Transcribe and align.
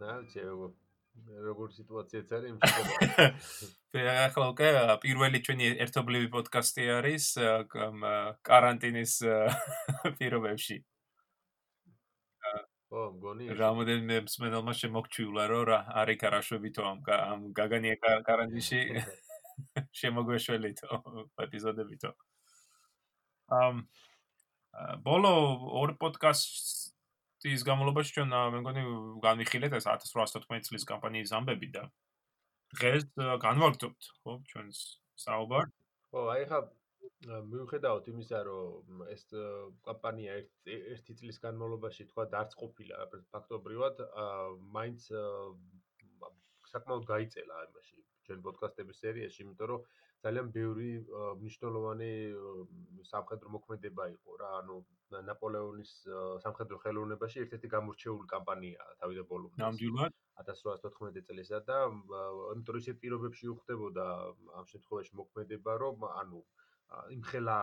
რა 0.00 0.14
ვიცი 0.20 0.44
როგორ 1.46 1.72
სიტუაციაც 1.74 2.32
არის 2.36 2.52
იმშობა. 2.54 3.26
ახლა 4.26 4.46
უკვე 4.52 4.68
პირველი 5.02 5.40
ჩვენი 5.46 5.70
ერთობლივი 5.84 6.28
პოდკასტი 6.34 6.86
არის 6.96 7.26
каранტინის 8.46 9.14
პირობებში. 10.18 10.76
ო, 12.90 13.00
მგონი. 13.14 13.44
რამოდენიმე 13.54 14.16
მსმენელმა 14.26 14.72
შემოგჩვიულა, 14.82 15.42
რომ 15.50 15.64
რა 15.70 15.78
არის 16.02 16.18
караშვებითო 16.22 16.86
ამ 16.90 16.98
ამ 17.06 17.40
გაგანია 17.54 17.96
каранტინში 18.26 18.80
შემოგვეშველითო 20.00 20.90
ეპიზოდებითო. 21.46 22.10
ამ 23.60 23.86
ბოლო 25.06 25.32
ორ 25.82 25.94
პოდკასტს 26.02 26.79
პოდკასტის 27.40 27.62
გამოლობაში 27.64 28.12
ჩვენ 28.14 28.32
მე 28.52 28.58
მგონი 28.60 28.82
განვიხილეთ 29.24 29.72
ეს 29.78 29.86
1814 29.88 30.68
წლის 30.68 30.84
კამპანიის 30.84 31.30
ამბები 31.32 31.68
და 31.72 31.88
დღეს 32.76 33.06
განვაგრძობთ 33.16 34.08
ხო 34.20 34.32
ჩვენს 34.50 34.80
საუბარ. 35.16 35.64
ხო, 36.12 36.20
აი 36.36 36.44
ხა 36.50 36.58
მიუხედავთ 37.48 38.04
იმისა, 38.12 38.38
რომ 38.44 39.04
ეს 39.08 39.24
კამპანია 39.88 40.36
ერთი 40.68 41.16
წლის 41.16 41.40
განმავლობაში 41.40 42.12
თქვა 42.12 42.28
დარც 42.28 42.52
ყოფილა 42.60 43.08
ფაქტობრივად, 43.32 44.04
მაინც 44.76 45.08
საკმაოდ 46.68 47.04
გაიწელა 47.08 47.56
იმაში 47.72 47.98
ჩვენ 48.28 48.44
პოდკასტების 48.44 49.00
სერიაში, 49.00 49.40
იმიტომ 49.48 49.68
რომ 49.72 49.80
ძალიან 50.24 50.48
ბევრი 50.52 50.90
მნიშვნელოვანი 51.40 52.12
სამხედრო 53.10 53.48
მოქმედება 53.56 54.04
იყო 54.14 54.30
რა, 54.40 54.50
ანუ 54.60 54.76
ნაპოლეონის 55.28 55.92
სამხედრო 56.44 56.76
ხელოვნებაში 56.84 57.40
ერთ-ერთი 57.44 57.68
გამორჩეული 57.74 58.26
კამპანიაა 58.34 58.96
თავიდან 59.00 59.26
ბოლომდე. 59.30 59.62
ნამდვილად 59.64 60.12
1814 60.44 61.24
წელსა 61.28 61.60
და 61.70 61.78
იმიტომ 61.88 62.74
რომ 62.76 62.82
ისეთ 62.84 62.96
პირობებში 63.04 63.46
უხდებოდა 63.54 64.06
ამ 64.60 64.64
შემთხვევაში 64.72 65.12
მოქმედება, 65.22 65.72
რომ 65.84 66.04
ანუ 66.10 66.40
იმ 66.90 67.22
ხელა 67.30 67.56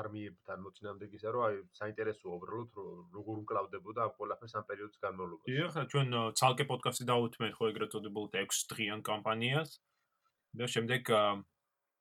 არმიებთან 0.00 0.58
მოწინააღმდეგისა, 0.66 1.28
რომ 1.36 1.42
აი 1.46 1.56
საინტერესოა 1.78 2.36
უბრალოდ 2.36 2.70
როგორ 3.16 3.36
უკრავდებოდა 3.44 4.00
ამ 4.08 4.12
ყველაფერს 4.18 4.54
ამ 4.58 4.64
პერიოდის 4.70 5.02
განმავლობაში. 5.04 5.48
დიახ, 5.52 5.74
ჩვენ 5.92 6.08
ცალკე 6.40 6.64
პოდკასტი 6.70 7.04
დავუთმეთ 7.12 7.52
ხო 7.58 7.64
ეგრეთ 7.70 7.90
წოდებულ 7.94 8.24
6 8.34 8.64
დღიან 8.72 9.00
კამპანიას 9.04 9.70
და 10.58 10.64
შემდეგ 10.74 11.02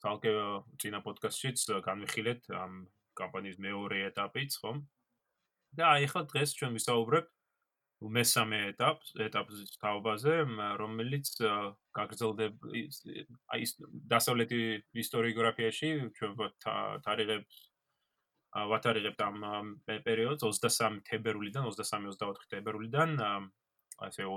თალკე 0.03 0.33
წინა 0.83 0.99
პოდკასტშიც 1.05 1.63
განვიხილეთ 1.87 2.51
ამ 2.63 2.83
კამპანიის 3.19 3.57
მეორე 3.63 4.03
ეტაპიც, 4.09 4.57
ხო? 4.61 4.73
და 5.77 5.89
აი 5.97 6.09
ხა 6.11 6.21
დღეს 6.33 6.53
ჩვენ 6.59 6.77
ვისაუბრებთ 6.77 7.31
მესამე 8.03 8.57
ეტაპს, 8.73 9.13
ეტაპის 9.25 9.77
თაობაზე, 9.79 10.33
რომელიც 10.81 11.29
გაგრძელდება 11.95 12.71
აი 13.55 13.67
დასავლეთი 14.11 14.59
ისტორიოგრაფიაში 15.03 15.91
ჩვენ 16.17 16.33
თარიღებს 17.05 17.61
ვათარიღებთ 18.53 19.21
ამ 19.23 19.69
პერიოდს 19.87 20.43
23 20.45 20.99
თებერვლიდან 21.09 21.69
23-24 21.69 22.51
თებერვლიდან 22.53 23.15
ასე 24.03 24.27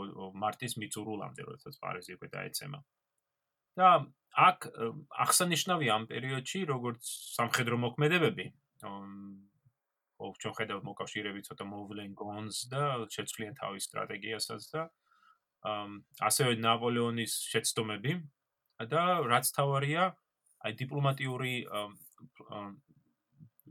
მარტის 0.44 0.76
მიწურულამდე, 0.80 1.42
როდესაც 1.48 1.74
პარიზი 1.82 2.16
უკვე 2.16 2.28
დაეცემა. 2.36 2.78
და 3.76 3.88
აქ 4.36 4.68
აღსანიშნავია 5.24 5.92
ამ 5.96 6.04
პერიოდში 6.12 6.60
როგორც 6.68 7.02
სამხედრო 7.36 7.76
მოქმედებები. 7.84 8.46
ო 10.16 10.32
ჩვენ 10.40 10.54
ხედავთ 10.56 10.84
მოკავშირეები 10.88 11.40
ცოტა 11.44 11.64
მოვლენ 11.68 12.10
გონს 12.16 12.68
და 12.72 13.04
შეცვლიან 13.12 13.54
თავის 13.60 13.88
სტრატეგიასაც 13.88 14.62
და 14.72 14.82
ასევე 16.28 16.56
ნაპოლეონის 16.60 17.32
შეცდომები. 17.52 18.12
და 18.76 19.02
რაც 19.24 19.46
თავარია 19.56 20.12
აი 20.64 20.72
დიპლომატიური 20.76 21.54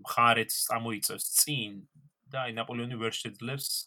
მხარეც 0.02 0.52
წამოიწევს 0.66 1.26
წინ 1.42 1.86
და 2.34 2.50
აი 2.50 2.56
ნაპოლეონი 2.58 2.98
ვერ 2.98 3.14
შეძლებს 3.14 3.86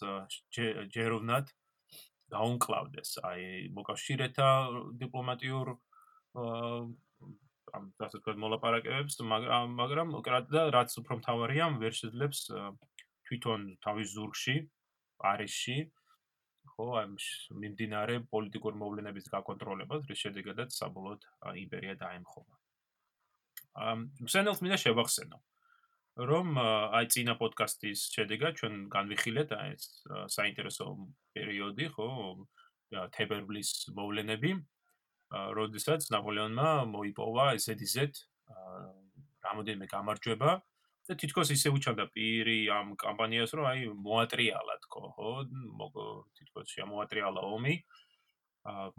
ჯეროვნად 0.95 1.51
დაუნკლავდეს. 2.33 3.11
აი 3.27 3.43
მოკავშირეთა 3.75 4.49
დიპლომატიურ 5.03 5.75
ამ 6.37 7.85
ასე 8.05 8.19
ვთქვათ 8.19 8.39
მოლაპარაკებებს 8.45 9.21
მაგრამ 9.33 9.77
მაგრამ 9.81 10.09
და 10.53 10.63
რაც 10.75 10.91
უფრო 11.01 11.21
მთავარია 11.21 11.69
ვერ 11.83 11.95
შეძლებს 12.01 12.41
თვითონ 13.29 13.67
თავის 13.85 14.09
ზურგში 14.17 14.57
პარიზში 15.23 15.79
ხო 16.79 16.87
ამ 17.03 17.17
მიმდინარე 17.63 18.17
პოლიტიკურ 18.33 18.75
მოვლენების 18.83 19.27
გაკონტროლებას 19.35 20.07
რის 20.11 20.23
შედეგადაც 20.25 20.71
საბოლოოდ 20.79 21.27
იმპერია 21.65 21.95
დაემხობა. 22.03 22.55
ამ 23.89 23.99
მსენელს 24.27 24.63
მინდა 24.63 24.79
შევახსენო 24.85 25.39
რომ 26.31 26.59
აი 26.99 27.07
წინა 27.15 27.35
პოდკასტის 27.41 28.01
შედეგად 28.15 28.57
ჩვენ 28.61 28.75
განვიხილეთ 28.95 29.53
აი 29.59 29.75
ეს 29.75 29.85
საინტერესო 30.37 30.87
პერიოდი 31.35 31.87
ხო 31.95 32.09
თებერვლის 33.15 33.71
მოვლენები 33.99 34.51
როდესაც 35.31 36.09
ნაპოლეონმა 36.15 36.69
მოიპოვა 36.89 37.47
ესეთიზეთ 37.59 38.21
რამოდენიმე 39.45 39.87
გამარჯვება 39.93 40.51
და 41.09 41.17
თითქოს 41.17 41.51
ისე 41.57 41.73
უჩანდა 41.73 42.05
პირი 42.13 42.69
ამ 42.69 42.93
კამპანიას 43.01 43.53
რომ 43.57 43.67
აი 43.73 43.81
მოატრიალა 43.97 44.75
თქო 44.85 45.01
ხო? 45.17 45.31
თითქოს 46.37 46.69
შემოატრიალა 46.77 47.45
ომი. 47.57 47.75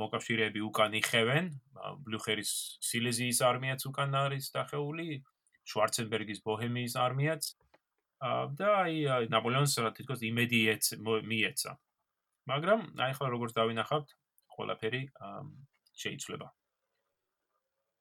მოკავშირეები 0.01 0.61
უკან 0.65 0.97
იხევენ. 1.01 1.45
ბლუხერის 2.05 2.51
სილეზიის 2.81 3.39
არმიაც 3.45 3.85
უკან 3.85 4.17
არის 4.25 4.49
დახეული 4.57 5.21
შვარცენბერგის 5.69 6.41
ბოჰემიის 6.41 6.97
არმიაც. 6.97 7.43
და 8.57 8.69
აი 8.89 9.29
ნაპოლეონს 9.29 9.77
თითქოს 10.01 10.25
იმედი 10.25 10.59
მიეცა. 11.29 11.71
მაგრამ 12.49 12.79
აი 13.05 13.13
ხო 13.21 13.25
როგორც 13.37 13.53
დავინახავთ 13.53 14.09
ყველაფერი 14.57 15.01
შეიცვლება. 16.03 16.47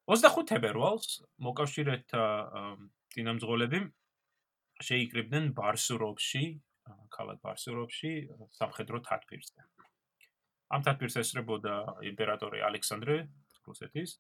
25 0.09 0.49
თებერვალს 0.49 1.09
მოკავშირეთა 1.45 2.25
წინამძღოლები 3.13 3.81
შეიკრიბნენ 4.89 5.53
ბარსუროვში, 5.59 6.45
ქალაქ 7.13 7.43
ბარსუროვში 7.45 8.13
სამხედრო 8.61 9.03
თათბირზე. 9.09 9.61
ამ 10.73 10.81
თათბირს 10.87 11.17
ესწრებოდა 11.23 11.75
იმპერატორი 12.13 12.65
ალექსანდრე 12.69 13.17
რუსეთის, 13.69 14.17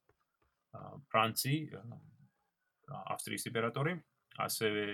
ფრანცი 1.12 1.56
ავსტრიის 3.14 3.44
იმპერატორი, 3.50 3.92
ასევე 4.44 4.84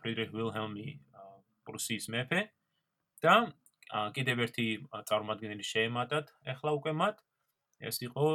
ფრიდრიხ 0.00 0.30
ვილჰელმი 0.34 0.88
პრუსიის 1.66 2.06
მეფე 2.14 2.40
და 3.24 3.34
კიდევ 4.16 4.42
ერთი 4.46 4.66
წარმომადგენელი 4.92 5.64
შეემატათ 5.70 6.30
ახლა 6.54 6.70
უკვე 6.78 6.92
მათ 7.02 7.22
ეს 7.80 8.02
იყო 8.06 8.26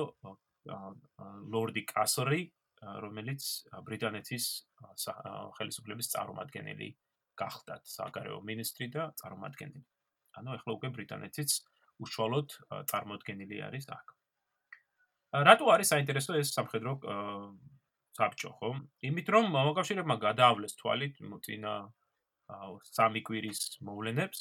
ლორდი 1.53 1.83
კასრი, 1.87 2.41
რომელიც 2.79 3.43
ბრიტანეთის 3.87 4.45
ხელისუფლების 5.57 6.11
წარმომადგენელი 6.15 6.89
გახდათ, 7.39 7.83
საგარეო 7.87 8.39
მინისტრი 8.43 8.87
და 8.95 9.03
წარმომადგენელი. 9.19 9.83
ანუ 10.39 10.49
ახლა 10.59 10.71
უკვე 10.75 10.89
ბრიტანეთის 10.95 11.51
უშუალოდ 12.03 12.47
წარმომადგენელი 12.91 13.57
არის 13.67 13.85
აქ. 13.95 14.07
რატო 15.47 15.65
არის 15.75 15.91
საინტერესო 15.93 16.39
ეს 16.39 16.51
სამხედრო 16.55 16.91
საბჭო, 18.19 18.51
ხო? 18.59 18.69
იმით 19.07 19.27
რომ 19.31 19.51
მოკავშირეებმა 19.55 20.15
გადაავლეს 20.19 20.75
თვალით 20.79 21.19
მოწინა 21.23 21.73
სამი 22.91 23.21
კვირის 23.23 23.79
მოვლენებს 23.85 24.39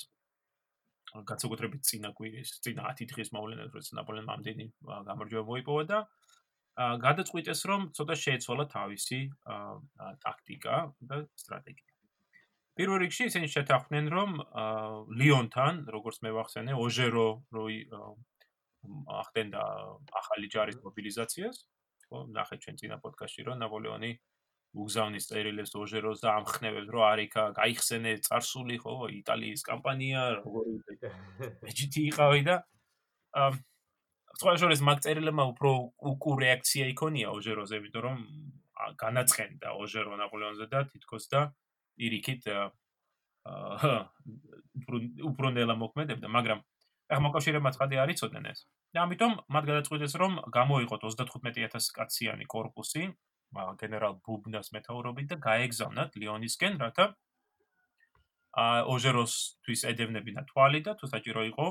განსაკუთრებით 1.14 1.82
წინა 1.88 2.10
კვირის, 2.16 2.50
წინა 2.64 2.82
10 2.92 3.08
დღის 3.12 3.30
მოვლენებს, 3.32 3.74
როცა 3.74 3.98
ნაპოლეონმა 3.98 4.32
ამდენი 4.38 4.64
გამარჯვება 5.08 5.44
მოიპოვა 5.48 5.84
და 5.88 5.98
გადაწყვიტეს, 6.78 7.60
რომ 7.70 7.80
ცოტა 7.96 8.14
შეეცვალა 8.22 8.64
თავისი 8.70 9.20
ტაქტიკა 10.24 10.74
და 11.10 11.16
სტრატეგია. 11.42 11.92
პირველ 12.78 12.98
რიგში 13.02 13.24
ისინი 13.26 13.48
შეთანხმდნენ, 13.50 14.06
რომ 14.14 14.30
ლიონთან, 15.18 15.74
როგორც 15.90 16.22
მე 16.22 16.30
ვახსენე, 16.38 16.72
ოჟერო 16.78 17.28
როი 17.50 17.78
ახდენდა 19.10 19.62
ახალი 20.22 20.46
ჯარის 20.54 20.78
მობილიზაციას, 20.84 21.56
ხო, 22.06 22.18
ნახეთ 22.36 22.58
ჩვენ 22.62 22.76
წინა 22.78 22.96
პოდკასტში, 23.02 23.42
რომ 23.48 23.58
ნაპოლეონი 23.64 24.12
უგზავნის 24.76 25.28
წერილებს 25.30 25.72
ოჟეროს 25.80 26.20
და 26.24 26.34
ამხნევებს 26.38 26.90
რომ 26.92 27.04
არ 27.08 27.20
იქა 27.24 27.44
გაიხსენე 27.56 28.12
წარსული 28.26 28.76
ხო 28.82 29.08
იტალიის 29.16 29.64
კამპანია 29.64 30.20
როგორი 30.38 30.76
ეჯიტი 31.72 32.02
იყავი 32.12 32.42
და 32.48 32.56
სხვა 34.38 34.54
შორის 34.62 34.84
მაგ 34.84 34.98
წერილებმა 35.06 35.44
უფრო 35.52 35.70
უკუ 36.12 36.30
რეაქცია 36.44 36.90
იქონია 36.94 37.32
ოჟეროზე 37.38 37.80
იმიტომ 37.80 38.02
რომ 38.06 38.18
განაცხენდა 39.02 39.74
ოჟერო 39.82 40.18
ნაპოლეონზე 40.20 40.66
და 40.70 40.84
თითქოს 40.92 41.24
და 41.32 41.40
ირიქით 41.98 42.44
უფრო 45.32 45.48
ნელა 45.56 45.74
მოქმედებდა 45.82 46.28
მაგრამ 46.28 46.60
ახლა 47.08 47.24
მოკავშირებმა 47.24 47.70
ცხადი 47.72 47.96
არ 48.04 48.10
იცოდნენ 48.14 48.44
ეს. 48.52 48.60
და 48.92 48.98
ამიტომ 49.04 49.32
მათ 49.48 49.64
გადაწყვიტეს 49.70 50.14
რომ 50.20 50.32
გამოიყოთ 50.52 51.00
35000 51.08 51.88
კაციანი 51.96 52.44
корпуსი 52.54 53.02
გენერალ 53.54 54.20
ბუბნას 54.26 54.72
მეთაურობით 54.76 55.26
და 55.32 55.36
გაეგზავნათ 55.48 56.16
ლიონისკენ, 56.20 56.78
რათა 56.82 57.06
აა 58.58 58.80
ოჟეროსთვის 58.92 59.84
ედევნებინა 59.92 60.42
თვალი 60.50 60.80
და 60.86 60.94
თუ 60.98 61.06
საჭირო 61.14 61.42
იყო 61.52 61.66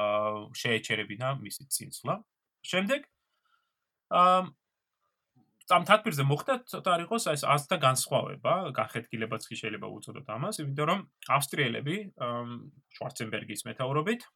აა 0.00 0.52
შეეჩერებინა 0.60 1.28
მისი 1.44 1.64
წინსვლა. 1.74 2.14
შემდეგ 2.64 3.00
აა 4.10 4.42
ამ 5.72 5.84
თათბირზე 5.88 6.24
მოხდა 6.28 6.54
ცოტა 6.68 6.90
არ 6.92 7.00
იყოს 7.08 7.24
ეს 7.32 7.42
ასთა 7.48 7.76
განსხვავება, 7.80 8.52
განხეთქილებაც 8.76 9.42
კი 9.48 9.56
შეიძლება 9.56 9.88
უწოდოთ 9.96 10.28
ამას, 10.36 10.60
იმიტომ 10.60 10.86
რომ 10.92 11.00
ავსტრიელები 11.36 11.96
შვარცენბერგის 12.96 13.64
მეთაურობით 13.64 14.26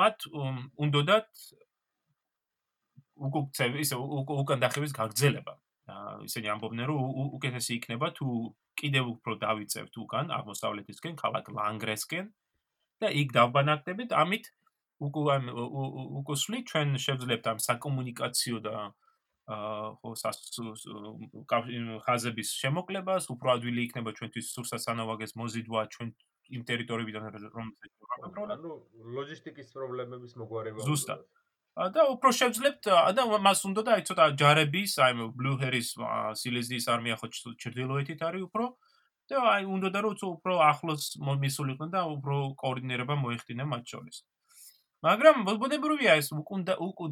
მათ 0.00 0.26
უნდათ 0.74 1.30
უკუქცევ 3.26 3.78
ისე 3.82 3.96
უკან 3.98 4.58
დახევის 4.62 4.92
გაგრძელება. 4.98 5.54
ისინი 6.28 6.46
ამბობდნენ 6.52 6.86
რომ 6.90 7.00
უკეთესი 7.38 7.72
იქნება 7.78 8.12
თუ 8.18 8.26
კიდევ 8.78 9.04
უფრო 9.14 9.32
დავიწევთ 9.42 9.94
უკან 10.04 10.26
აღმოსავლეთისკენ, 10.38 11.14
ქალაქ 11.16 11.48
ლანგრესკენ 11.48 12.26
და 13.02 13.08
იქ 13.08 13.28
დავბანაკდებით, 13.38 14.12
ამით 14.12 14.44
უკუ 14.98 15.20
უკუსლი 16.20 16.58
ჩვენ 16.68 16.88
შევძლებთ 17.04 17.44
ამ 17.52 17.58
საკომუნიკაციო 17.68 18.58
და 18.68 18.74
ხო 19.48 20.10
ხაზების 22.04 22.48
შემოკლებას, 22.62 23.30
უფრო 23.32 23.48
ადვილი 23.56 23.80
იქნება 23.88 24.12
ჩვენთვის 24.18 24.46
სურსასანოვაგეს 24.54 25.32
მოზიდვა 25.40 25.80
ჩვენ 25.94 26.08
იმ 26.56 26.62
ტერიტორიებიდან 26.68 27.22
ვაკონტროლებ. 27.24 28.52
ანუ 28.56 28.70
ლოჯისტიკის 29.16 29.68
პრობლემების 29.72 30.32
მოგვარება. 30.36 30.84
ზუსტად. 30.84 31.24
და 31.78 32.02
უფრო 32.10 32.30
შევძლებთ 32.34 32.88
და 33.14 33.22
მას 33.38 33.60
უნდა 33.70 33.82
და 33.86 33.90
აი 33.98 34.02
ცოტა 34.08 34.24
ჯარების, 34.40 34.92
აი 34.98 35.12
ბლუ 35.38 35.52
ჰერის 35.62 35.88
სილეზიის 36.42 36.86
არმია 36.90 37.16
ხო 37.20 37.28
ჩრდილოეთით 37.54 38.20
არის 38.26 38.42
უფრო 38.50 38.66
და 39.30 39.36
აი 39.54 39.62
უნდა 39.68 39.88
და 39.94 40.00
რომ 40.02 40.16
უფრო 40.18 40.54
ახლოს 40.58 41.04
მისულიყვნენ 41.22 41.90
და 41.94 42.00
უფრო 42.18 42.36
კოორდინირება 42.58 43.14
მოიხდინა 43.22 43.64
მათ 43.70 43.84
შორის. 43.94 44.16
მაგრამ 45.06 45.36
ბუნებრივია 45.46 46.18
ეს 46.18 46.34
უკუნდა 46.34 46.74
უკუ 46.82 47.06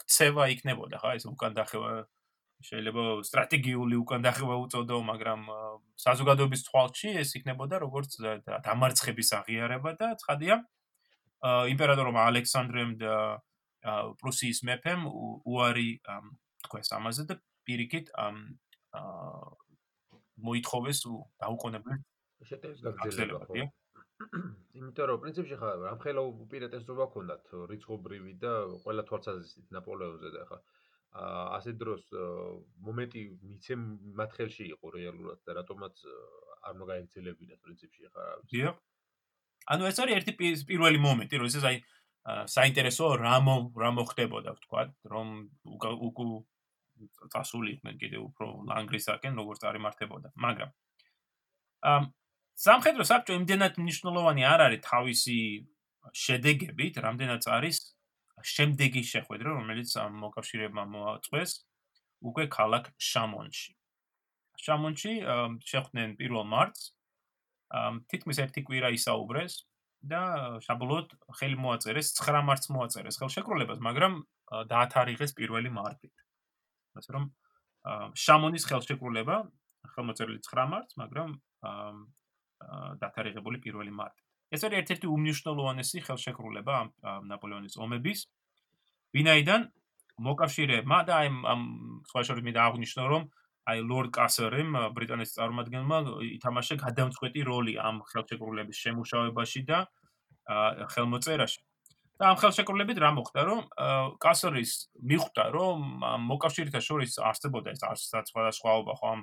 ქცევა 0.00 0.44
იქნებოდა 0.54 0.96
ხა 1.02 1.10
ეს 1.20 1.24
უკან 1.28 1.52
დახევა 1.60 1.92
შეიძლება 2.60 3.02
სტრატეგიული 3.28 3.96
უკან 4.00 4.20
დახევა 4.24 4.56
უწოდო, 4.64 4.96
მაგრამ 5.10 5.40
საზოგადოების 6.00 6.64
თვალში 6.68 7.08
ეს 7.20 7.36
იქნებოდა 7.36 7.76
როგორც 7.84 8.16
დამარცხების 8.64 9.28
აღიარება 9.40 9.90
და 10.00 10.08
ცხადია 10.20 10.56
იმპერატორმა 11.72 12.20
ალექსანდრემ 12.30 12.96
და 13.00 13.40
პრუსიის 14.20 14.62
მეფემ 14.68 15.06
უარი 15.10 15.90
თქვა 16.66 16.80
ამაზე 17.00 17.22
და 17.30 17.34
პირიქით 17.68 18.12
მოითხოვეს 20.40 20.98
დაუყოვნებლივ 21.40 22.00
შეტევის 22.50 22.80
გაგრძელება 22.86 23.46
ხო? 23.48 23.68
იმიტომ 24.76 25.06
რომ 25.10 25.20
პრინციპში 25.24 25.56
ხა 25.60 25.70
რამხელა 25.80 26.22
უპირატესობა 26.44 27.04
ჰქონდათ 27.08 27.52
რიცხობრივი 27.72 28.34
და 28.44 28.52
ყველა 28.84 29.02
თვალსაზრისით 29.08 29.72
ნაპოლეონზე 29.76 30.30
და 30.36 30.42
ხა. 30.50 30.58
ასე 31.56 31.72
დროს 31.80 32.02
მომენტი 32.86 33.22
მიცემ 33.50 33.86
მათ 34.20 34.36
ხელში 34.36 34.64
იყო 34.74 34.92
რეალურად 34.96 35.40
და 35.46 35.56
რატომაც 35.60 36.04
არ 36.68 36.74
მოგაიგზელებინა 36.80 37.56
პრინციპში 37.64 38.12
ხა. 38.12 38.24
დიახ. 38.52 38.76
ანუ 39.72 39.82
ეს 39.88 39.98
არის 40.04 40.14
ერთი 40.20 40.32
პირველი 40.68 40.98
მომენტი 41.00 41.40
რომ 41.40 41.48
ეს 41.48 41.64
აი 41.70 41.76
საინტერესო 42.26 43.06
რა 43.20 43.36
რა 43.82 43.90
მოხდებოდა 43.96 44.54
ვთქვა 44.58 44.82
რომ 45.12 45.28
უკუ 46.08 46.26
წასული 47.32 47.76
იყვნენ 47.76 47.96
კიდე 48.00 48.18
უფრო 48.20 48.46
ლანგრისაკენ 48.70 49.40
როგორც 49.40 49.64
არის 49.70 49.84
მართებოდა 49.86 50.32
მაგრამ 50.36 50.70
ამ 51.92 52.12
სამხედრო 52.60 53.04
საბჭო 53.08 53.32
იმდენად 53.40 53.80
მნიშვნელოვანი 53.80 54.42
არ 54.44 54.60
არის 54.68 54.84
თავისი 54.84 55.38
შედეგებით 56.24 57.00
რამდენიც 57.00 57.48
არის 57.56 57.78
შემდეგი 58.44 59.02
შეხვედრა, 59.04 59.50
რომელიც 59.60 59.90
მოკავშირეებმა 59.96 60.84
მოაწყვეს 60.94 61.50
უკვე 62.24 62.44
ქალაქ 62.48 62.90
შამონში. 62.96 63.72
შამონში 64.60 65.12
შეხვდნენ 65.64 66.16
1 66.20 66.44
მარტს. 66.44 66.92
თითქმის 68.10 68.38
ერთი 68.44 68.60
კვირა 68.66 68.88
ისაუბრეს 68.98 69.52
და 70.00 70.22
საბოლოოდ 70.64 71.12
ხელი 71.36 71.56
მოაწერეს 71.60 72.14
9 72.16 72.44
მარტს 72.48 72.70
მოაწერეს 72.72 73.20
ხელშეკრულებას, 73.20 73.80
მაგრამ 73.84 74.12
დაათარიღეს 74.70 75.34
1 75.36 75.70
მარტით. 75.70 76.14
ასე 76.96 77.10
რომ 77.16 77.24
შამონის 78.16 78.64
ხელშეკრულება 78.70 79.36
ხელმოწერილი 79.92 80.40
9 80.40 80.66
მარტს, 80.72 80.96
მაგრამ 80.96 81.30
დაათარიღებული 83.00 83.60
1 83.60 83.92
მარტით. 83.92 84.26
ეს 84.50 84.64
არის 84.66 84.78
ერთ-ერთი 84.82 85.06
უმნიშვნელოვანესი 85.06 85.98
ხელშეკრულება 86.06 86.74
ამ 87.06 87.22
ნაპოლეონის 87.30 87.76
ომების. 87.78 88.26
ვინაიდან 89.14 89.60
მოკავშირეებმა 90.26 90.98
და 91.06 91.12
აი 91.20 91.28
ამ 91.52 91.60
სხვა 92.10 92.20
შორის 92.26 92.44
მე 92.44 92.52
დააღნიშნო 92.58 93.04
რომ 93.12 93.22
აი 93.68 93.82
ლორდ 93.84 94.12
კასერიმ 94.16 94.76
ბრიტანეთის 94.96 95.36
წარმომადგენელმა 95.36 95.98
ითამაშა 96.36 96.76
გადამწყვეტი 96.84 97.42
როლი 97.48 97.74
ამ 97.80 98.00
ხელშეკრულების 98.10 98.78
შემუშავებაში 98.84 99.62
და 99.68 99.78
ხელმოწერაში. 100.94 101.60
და 102.20 102.24
ამ 102.32 102.36
ხელშეკრულებით 102.40 102.98
რა 103.00 103.10
მოხდა 103.16 103.40
რომ 103.48 103.60
კასერის 104.20 104.72
მიხვდა 105.08 105.44
რომ 105.56 105.78
მოკავშირეთა 106.30 106.80
შორის 106.84 107.16
არსებობდა 107.16 107.68
ეს 107.72 107.80
სხვადასხვაობა 108.32 108.92
ხო 109.00 109.08
ამ 109.14 109.20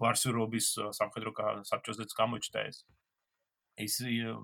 ბარსურობის 0.00 0.66
სამხედრო 0.98 1.30
საბჭოზეც 1.70 2.10
გამოჩნდა 2.18 2.60
ეს. 2.68 2.78
ის 3.78 3.94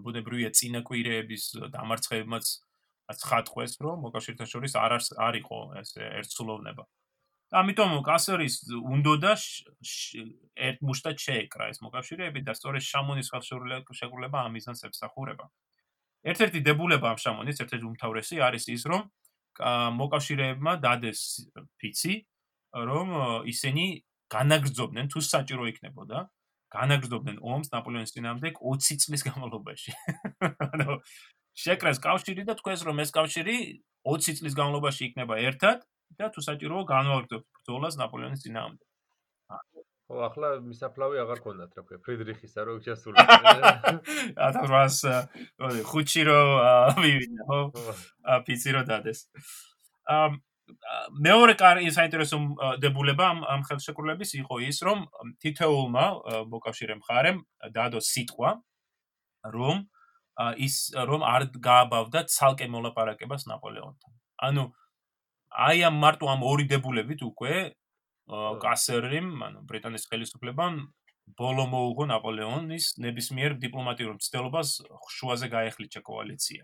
ბუნებრივია 0.04 0.50
წინაკვირეების 0.58 1.44
დამარცხებებმაც 1.74 2.46
ცხადყვეს, 3.18 3.78
რომ 3.82 4.06
მოკავშირეთა 4.06 4.46
შორის 4.46 4.74
არ 4.78 4.92
არ 4.98 5.34
იყო 5.42 5.58
ეს 5.80 5.90
ერთსულოვნება. 5.98 6.84
ამიტომ 7.50 7.92
კასერის 8.06 8.56
უნდოდა 8.78 9.32
ერთ 9.34 10.82
მუშტად 10.86 11.16
შეეკრა 11.18 11.70
ეს 11.72 11.80
მოკავშირეები 11.82 12.42
და 12.46 12.54
სწორედ 12.54 12.84
შამონის 12.86 13.30
ხელშეკრულება 13.34 14.44
ამისანს 14.46 14.84
ემსახურება. 14.86 15.50
ერთ-ერთი 16.30 16.60
დებულება 16.62 17.10
ამ 17.10 17.18
შამონის 17.18 17.60
ერთ-ერთი 17.64 17.86
უმთავრესი 17.90 18.36
არის 18.46 18.64
ის, 18.76 18.82
რომ 18.86 19.02
მოკავშირეებმა 19.98 20.72
დადეს 20.84 21.20
ფიცი, 21.80 22.14
რომ 22.70 23.08
ისინი 23.50 23.84
განაგრძობდნენ 24.30 25.06
თუ 25.10 25.18
საჭირო 25.18 25.64
იქნებოდა 25.74 26.18
განაგრძობდნენ 26.70 27.38
ომს 27.42 27.72
ნაპოლეონის 27.74 28.14
წინააღმდეგ 28.14 28.62
20 28.62 29.02
წლის 29.02 29.22
განმავლობაში. 29.26 29.90
ანუ 30.70 31.02
შეკრეს 31.58 31.98
კავშირი 31.98 32.46
და 32.46 32.54
თქვენს 32.60 32.84
რომ 32.86 33.02
ეს 33.02 33.10
კავშირი 33.10 33.56
20 34.06 34.38
წლის 34.38 34.54
განმავლობაში 34.54 35.02
იქნება 35.10 35.34
ერთად 35.50 35.82
და 36.18 36.30
თუ 36.34 36.40
საჭიროა 36.46 36.84
განვაგრძობთ 36.90 37.46
ბრძოლას 37.56 37.94
ნაპოლეონის 38.00 38.42
წინააღმდეგ. 38.44 38.88
ხო, 40.10 40.18
ახლა 40.26 40.48
მისაფლავი 40.66 41.22
აღარ 41.22 41.40
ქონდათ, 41.44 41.74
რა 41.78 41.82
ქვია, 41.86 41.98
ფრიდრიხისა 42.02 42.60
რო 42.66 42.72
ჩასული. 42.82 43.14
1800 44.42 45.86
ხუთში 45.86 46.22
რო 46.26 46.40
მივიდა, 46.98 47.46
ხო? 47.46 47.60
ა 48.26 48.42
პიცი 48.42 48.74
რო 48.74 48.82
დადეს. 48.90 49.30
ამ 50.10 50.42
მეორე 51.26 51.54
კარი 51.58 51.90
საინტერესო 51.94 52.38
დებულება 52.82 53.24
ამ 53.30 53.38
ამ 53.54 53.62
ხელშეკრულების 53.70 54.34
იყო 54.42 54.56
ის, 54.66 54.82
რომ 54.86 55.06
თითოეულმა 55.42 56.04
მოკავშირე 56.50 56.94
მხარემ 57.00 57.38
დადო 57.74 58.02
სიტყვა, 58.02 58.50
რომ 59.54 59.86
ის 60.66 60.74
რომ 60.94 61.20
არ 61.26 61.42
გააბავდა 61.58 62.20
ცალკე 62.34 62.66
მოლაპარაკებას 62.70 63.46
ნაპოლეონთან. 63.50 64.12
ანუ 64.46 64.64
აი 65.50 65.82
ამ 65.88 65.96
მარტო 65.98 66.30
ამ 66.30 66.42
ორი 66.46 66.64
დებულებით 66.70 67.22
უკვე 67.26 67.54
კასერიმ, 68.62 69.30
ანუ 69.42 69.60
ბრიტანეთის 69.66 70.06
ხელისუფლებამ 70.10 70.76
ბოლო 71.38 71.64
მოუღო 71.70 72.04
ნაპოლეონის 72.10 72.86
ნებისმიერ 73.02 73.56
დიპლომატიურ 73.62 74.14
მცდელობას 74.18 74.68
შუაზე 75.16 75.46
გაეხლიჩა 75.50 76.00
კოალიცია. 76.06 76.62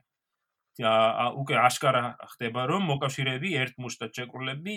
და 0.77 0.93
უკვე 1.41 1.57
აშკარა 1.57 2.03
ხდება 2.37 2.69
რომ 2.69 2.83
მოკავშირეები 2.93 3.51
ერთ 3.65 3.75
მუშტად 3.81 4.11
შეკრულები 4.13 4.77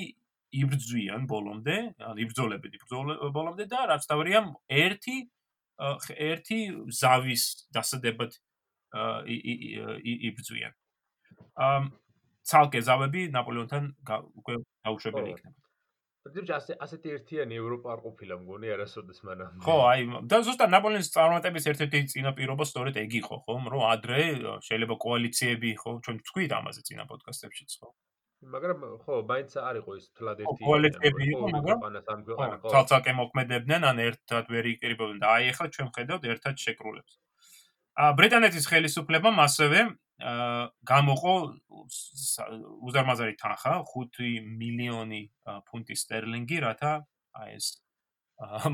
იბრძვიან 0.56 1.28
ბოლომდე, 1.28 1.76
ანუ 2.00 2.20
იბრძოლებენ 2.24 2.72
ბოლომდე 3.36 3.66
და 3.68 3.80
რაც 3.92 4.08
თავია 4.08 4.40
ერთი 4.72 5.18
ერთი 6.16 6.60
ზავის 6.88 7.44
დასადებად 7.76 8.32
იბრძვიან. 9.28 10.74
ამ 11.60 11.84
ცალკე 12.50 12.80
ზავები 12.90 13.22
ნაპოლეონთან 13.38 13.84
უკვე 14.42 14.54
დაუშვებელი 14.60 15.30
იქნება. 15.36 15.60
პრინციპში 16.30 16.54
ასე 16.54 16.76
ასეთი 16.86 17.10
ერთიანი 17.16 17.56
ევროპა 17.62 17.88
არ 17.94 18.00
ყოფილა 18.06 18.36
მგონი 18.42 18.68
არასოდეს 18.76 19.20
მანამ. 19.28 19.54
ხო, 19.66 19.76
აი 19.92 20.02
და 20.30 20.38
ზუსტად 20.46 20.70
ნაპოლეონის 20.76 21.10
წარმატების 21.16 21.68
ერთ-ერთი 21.72 22.00
წინაპირობა 22.14 22.64
სწორედ 22.70 22.96
ეგ 23.04 23.12
იყო, 23.22 23.36
ხო, 23.46 23.54
რომ 23.74 23.82
ადრე 23.94 24.20
შეიძლება 24.68 24.96
კოალიციები 25.06 25.70
ხო, 25.82 25.92
ჩვენ 26.06 26.18
ვთქვით 26.20 26.52
ამაზე 26.60 26.82
წინა 26.90 27.04
პოდკასტებშიც, 27.10 27.72
ხო. 27.80 27.90
მაგრამ 28.40 28.78
ხო, 29.04 29.16
მაინც 29.32 29.52
არ 29.70 29.76
იყო 29.80 29.92
ის 30.00 30.06
თლად 30.16 30.38
ერთი 30.44 30.64
კოალიციები 30.68 31.24
იყო, 31.34 31.46
მაგრამ 31.56 31.80
თალცაკე 32.74 33.12
მოქმედებდნენ, 33.22 33.82
ან 33.90 33.98
ერთად 34.10 34.46
ვერ 34.54 34.66
იკრიბებდნენ 34.76 35.20
და 35.24 35.28
აი 35.36 35.44
ახლა 35.56 35.68
ჩვენ 35.76 35.90
ხედავთ 35.96 36.24
ერთად 36.34 36.56
შეკრულებს. 36.64 37.14
ა 38.00 38.04
ბრიტანეთის 38.16 38.66
ხელისუფლებამ 38.72 39.38
ასევე 39.44 39.80
გამოყო 40.20 41.34
უზარმაზარი 42.88 43.36
თანხა 43.40 43.74
5 43.88 44.20
მილიონი 44.44 45.22
ფუნტი 45.70 45.96
სტერლინგი, 45.96 46.58
რათა 46.66 46.92
აი 47.40 47.56
ეს 47.56 47.68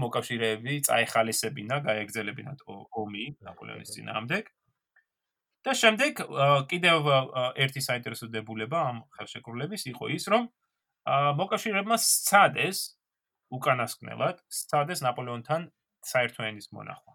მოკავშირეები 0.03 0.73
წაეხალისებინა, 0.89 1.79
გაეგზელებინათ 1.85 2.65
ომი 2.69 3.25
ნაპოლეონის 3.45 3.93
წინააღმდეგ. 3.97 4.53
და 5.65 5.73
შემდეგ 5.73 6.19
კიდევ 6.69 6.99
ერთი 7.57 7.81
საინტერესო 7.81 8.29
დებულება 8.29 8.79
ამ 8.89 8.97
ხელშეკრულების 9.17 9.89
იყო 9.89 10.05
ის, 10.13 10.29
რომ 10.29 10.43
მოკავშირეებმა 11.41 11.97
სცადეს 11.97 12.77
უკანასკნელად, 13.49 14.45
სცადეს 14.45 15.01
ნაპოლეონთან 15.01 15.61
საერთო 16.05 16.41
ენის 16.45 16.69
მონახვა. 16.69 17.13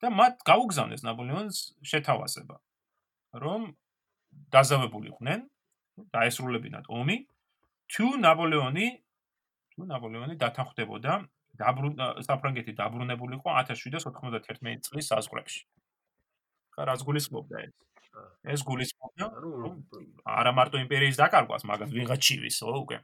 და 0.00 0.08
მათ 0.08 0.40
გაუგზავნეს 0.48 1.04
ნაპოლეონს 1.04 1.56
შეთავაზება. 1.84 2.56
რომ 3.34 3.60
დაზავებულიყვნენ, 4.54 5.40
დაესრულებინათ 6.14 6.86
ომი, 6.88 7.16
თუ 7.90 8.06
ნაპოლეონი 8.24 8.86
თუ 9.74 9.86
ნაპოლეონი 9.90 10.34
დათანხმდებოდა 10.40 11.12
საფრანგეთი 12.24 12.72
დაბრუნებულიყო 12.78 13.48
1791 13.60 14.80
წლის 14.86 15.06
საზღვრებში. 15.12 15.62
ხა 16.74 16.82
რაც 16.88 17.00
გულისხმობდა 17.04 17.56
ეს? 17.66 17.74
ეს 18.54 18.60
გულისხმობდა, 18.66 19.26
რომ 19.44 19.74
არა 20.24 20.52
მარტო 20.56 20.76
იმპერიის 20.84 21.16
დაკარგვას, 21.20 21.62
მაგას 21.68 21.90
ვიღაც 21.94 22.20
ჩივის, 22.20 22.56
ხო, 22.64 22.74
უკვე. 22.84 22.98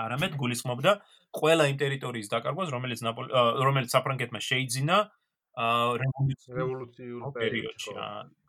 არამედ 0.00 0.32
გულისხმობდა 0.40 0.92
ყველა 1.34 1.64
იმ 1.70 1.76
ტერიტორიის 1.82 2.28
დაკარგვას, 2.30 2.68
რომელიც 2.74 3.00
რომელიც 3.06 3.90
საფრანგეთმა 3.94 4.40
შეიძინა 4.50 4.96
რევოლუციურ 6.58 7.32
პერიოდში. 7.34 7.90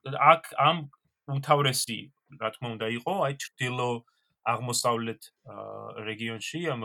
აქ 0.05 0.43
ამ 0.58 0.77
უმთავრესი, 1.31 2.00
რა 2.41 2.50
თქმა 2.55 2.67
უნდა, 2.75 2.88
იყო 2.98 3.13
აი 3.25 3.34
ჩtildeო 3.41 3.91
აღმოსავლეთ 4.51 5.22
რეგიონში, 6.10 6.60
ამ 6.74 6.81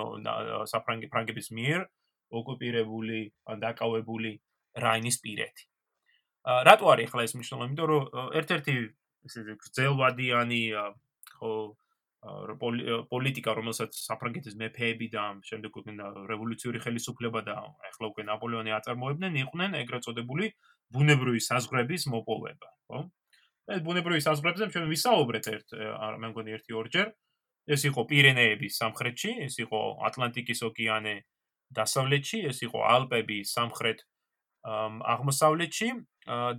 საფრანგი 0.69 1.07
ფრანგების 1.13 1.49
მიერ 1.57 1.81
ოკუპირებული, 2.37 3.21
დაკავებული 3.65 4.33
რაინის 4.77 5.17
პირეთი. 5.25 5.65
რატო 6.69 6.87
არის 6.93 7.09
ახლა 7.11 7.23
ეს 7.27 7.33
მნიშვნელოვანი? 7.37 7.71
იმიტომ 7.73 7.89
რომ 7.91 8.03
ერთ-ერთი 8.39 8.75
ესე 9.27 9.41
გრძელვადიანი 9.63 10.63
ხო 11.37 11.53
პოლიტიკა, 13.11 13.51
რომელსაც 13.57 13.91
საფრანგეთის 13.95 14.55
მეფეები 14.59 15.07
და 15.15 15.25
შემდეგ 15.47 15.73
უკვე 15.79 15.93
რევოლუციური 16.27 16.79
ხელისუფლება 16.83 17.41
და 17.47 17.55
ახლა 17.87 18.07
უკვე 18.11 18.23
ნაპოლეონი 18.27 18.71
აწარმოებდნენ, 18.77 19.33
იყვნენ 19.47 19.71
ეგრეთ 19.83 20.03
წოდებული 20.07 20.47
ბუნებრივი 20.95 21.41
საზღვრების 21.43 22.03
მოპოვება, 22.13 22.69
ხო? 22.91 23.01
ეს 23.77 23.81
ბუნებრივი 23.83 24.21
საზღვრებზე 24.23 24.69
ჩვენ 24.73 24.85
ვისაუბრეთ 24.93 25.47
ერთ 25.55 25.69
მე 26.23 26.27
მგონი 26.31 26.51
ერთი 26.57 26.73
ორჯერ. 26.81 27.09
ეს 27.67 27.83
იყო 27.91 28.01
პირენეების 28.07 28.77
სამხრეთში, 28.79 29.31
ეს 29.43 29.55
იყო 29.59 29.81
ატლანტიკის 30.07 30.61
ოკეანე 30.71 31.15
დასავლეთში, 31.75 32.39
ეს 32.47 32.63
იყო 32.63 32.79
ალპები 32.95 33.39
სამხრეთ 33.43 33.99
აღმოსავლეთში 34.67 35.89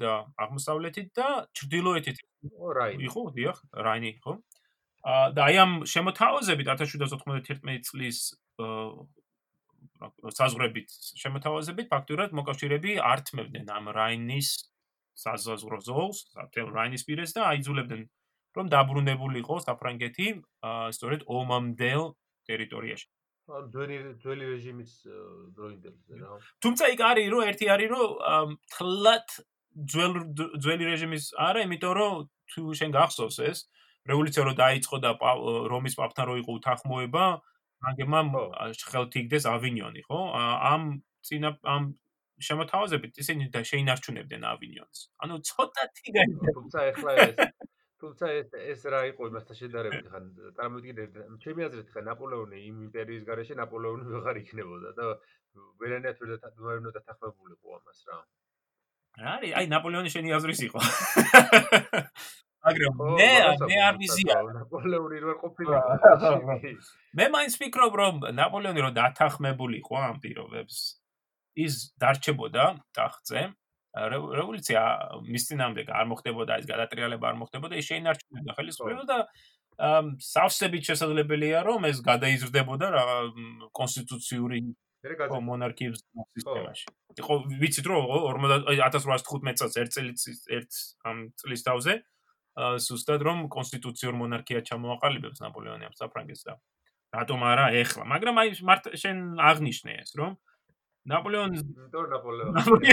და 0.04 0.12
აღმოსავლეთით 0.36 1.08
და 1.16 1.28
ჩრდილოეთით. 1.56 2.18
ო 2.60 2.68
რაინი. 2.76 3.08
იყო, 3.08 3.22
დიახ, 3.36 3.58
რაინი 3.72 4.10
იყო. 4.20 4.34
და 5.08 5.42
აი 5.48 5.56
ამ 5.64 5.72
შემოთავაზებით 5.88 6.68
1791 6.68 7.80
წლის 7.88 8.36
საზღვრებით 10.38 10.94
შემოთავაზებით 11.22 11.88
ფაქტურად 11.92 12.36
მოკავშირეები 12.38 12.98
ართმევდნენ 13.02 13.72
ამ 13.78 13.92
რაინის 13.98 14.50
საზღვრულ 15.18 15.82
ზოლს, 15.82 16.20
თელ 16.54 16.70
რაინის 16.78 17.04
პირეს 17.08 17.34
და 17.38 17.50
აიძულებდნენ 17.52 18.02
რომ 18.58 18.66
დაბრუნებულიყო 18.74 19.56
საფრანგეთი 19.66 20.28
სწორედ 20.98 21.26
ომამდელ 21.26 22.04
ტერიტორიაში. 22.50 23.08
ძველი 23.48 23.98
ძველი 24.22 24.46
რეჟიმის 24.54 24.92
დროინდელზე 25.56 26.14
რა. 26.20 26.38
თუმცა 26.62 26.84
იქ 26.94 27.02
არის 27.10 27.28
რომ 27.32 27.44
ერთი 27.48 27.66
არის 27.74 27.90
რომ 27.96 28.56
თლათ 28.76 29.28
ძველ 29.94 30.14
ძველი 30.64 30.84
რეჟიმის 30.92 31.26
არა, 31.48 31.60
იმიტომ 31.68 31.94
რომ 31.98 32.14
თუ 32.52 32.62
შენ 32.80 32.90
გახსოვს 32.98 33.38
ეს 33.50 33.58
რევოლუცია 34.08 34.44
რო 34.48 34.54
დაიწყო 34.58 34.98
და 35.04 35.12
რომის 35.72 35.96
პაპთან 36.00 36.26
რო 36.28 36.36
იყო 36.44 36.52
უთანხმოება, 36.60 37.26
მაგემა 37.86 38.20
ხელთიგდეს 38.92 39.46
ავინიონი, 39.46 40.02
ხო? 40.08 40.20
ამ 40.72 40.84
წინა 41.28 41.50
ამ 41.64 41.84
შემოთავაზებით 42.38 43.18
ისინი 43.22 43.50
და 43.54 43.62
შეინარჩუნებდნენ 43.66 44.44
ავინიონს. 44.46 45.00
ანუ 45.26 45.36
ცოტათი 45.50 46.08
გაიგე. 46.18 46.54
თუმცა 46.58 46.80
ეხლა 46.94 47.12
ეს 47.26 47.36
თუმცა 48.02 48.26
ეს 48.40 48.50
ეს 48.54 48.82
რა 48.94 49.02
იყო 49.10 49.30
იმასთან 49.30 49.56
შედარებით, 49.58 50.06
ხან 50.14 50.26
წარმოვიდგინეთ, 50.58 51.16
ჩემი 51.42 51.62
აზრით 51.68 51.90
ხან 51.94 52.06
ნაპოლეონი 52.10 52.58
იმ 52.70 52.76
იმპერიის 52.88 53.24
გარეშე 53.30 53.58
ნაპოლეონი 53.58 54.06
ვეღარ 54.14 54.38
იქნებოდა 54.44 54.90
და 55.00 55.06
ვერანაირად 55.82 56.22
ვერ 56.22 56.38
დათანხმებულიყო 56.38 56.94
დათანხმებულიყო 56.98 57.68
ამას 57.78 58.00
რა. 58.06 58.18
არის, 59.34 59.52
აი 59.58 59.66
ნაპოლეონი 59.74 60.10
შენი 60.14 60.30
აზრის 60.38 60.62
იყო. 60.70 60.80
მაგრამ 62.68 63.02
მე 63.18 63.32
მე 63.64 63.78
არ 63.88 64.00
ვიზია 64.04 64.38
ნაპოლეონი 64.60 65.20
რო 65.26 65.36
ყოფილი 65.42 65.74
მე 67.18 67.26
მაინც 67.36 67.58
ვფიქრობ 67.58 68.00
რომ 68.02 68.24
ნაპოლეონი 68.38 68.86
რო 68.86 68.92
დათანხმებულიყო 69.02 70.00
ამ 70.08 70.18
პირობებს 70.24 70.80
ის 71.58 71.76
დარჩებოდა 72.02 72.66
ტახტზე. 72.94 73.50
რევოლუცია 73.98 74.82
მის 75.26 75.44
წინამდე 75.50 75.88
არ 75.90 76.06
მოხდებოდა 76.12 76.58
ეს 76.62 76.66
გადატრიალება 76.70 77.30
არ 77.32 77.38
მოხდებოდა 77.42 77.80
ის 77.82 77.88
შეინარჩუნებდა 77.90 78.56
ხელისუფლება 78.58 79.06
და 79.10 79.18
სავსებით 80.22 80.84
შესაძლებელია 80.92 81.64
რომ 81.66 81.88
ეს 81.90 82.04
გადაიზრდებოდა 82.06 82.88
რა 82.94 83.06
კონსტიტუციური 83.80 84.60
მონარქიის 85.50 85.98
სისტემაში. 86.38 86.86
იყო 87.18 87.34
ვიცით 87.58 87.86
რომ 87.90 88.04
1815 88.70 89.66
წელს 89.66 89.78
ერთ 89.82 89.92
წელს 89.98 90.46
ერთ 90.58 90.72
ამ 91.10 91.18
წლის 91.42 91.62
თავზე 91.66 91.94
სუსტად 92.58 93.22
რომ 93.22 93.46
კონსტიტუციურ 93.54 94.14
მონარქია 94.18 94.64
ჩამოაყალიბებს 94.66 95.44
ნაპოლეონი 95.46 95.90
ამ 95.90 95.96
საფრანგეთს 95.98 96.44
და 96.48 96.58
რატომ 97.14 97.40
არა 97.48 97.66
ეხლა? 97.82 98.04
მაგრამ 98.10 98.36
აი 98.42 98.50
მართ 98.68 98.84
შენ 98.98 99.18
აღნიშნე 99.40 99.92
ეს 100.02 100.12
რომ 100.18 100.32
ნაპოლეონი 101.08 101.58
ნაპოლეონი 102.58 102.90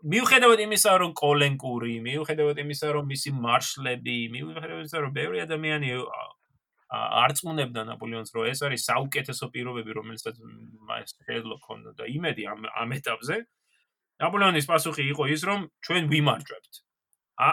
მიუხედავად 0.00 0.60
იმისა 0.64 0.92
რომ 1.04 1.12
კოლენკური 1.20 1.94
მიუხედავად 2.00 2.56
იმისა 2.64 2.88
რომ 2.96 3.04
მისი 3.12 3.30
მარშლები 3.36 4.16
მიუხედავად 4.32 4.80
იმისა 4.80 4.98
რომ 5.04 5.12
ბევრი 5.20 5.38
ადამიანი 5.44 5.88
არწმუნებდა 6.90 7.84
ნაპოლეონს 7.92 8.32
რომ 8.34 8.48
ეს 8.50 8.60
არის 8.66 8.86
საუკეთესო 8.90 9.44
პირობები 9.54 9.90
რომელსაც 10.00 10.40
მას 10.88 11.14
შეეძლო 11.28 11.56
ქონდა 11.66 12.08
იმედი 12.16 12.42
ამ 12.50 12.66
ამ 12.72 12.96
ეტაპზე 12.98 13.36
ნაპოლეონის 14.20 14.66
პასუხი 14.70 15.04
იყო 15.12 15.24
ის, 15.34 15.40
რომ 15.48 15.60
ჩვენ 15.84 16.04
ვიმარჯვებთ. 16.12 16.72
ა 17.40 17.48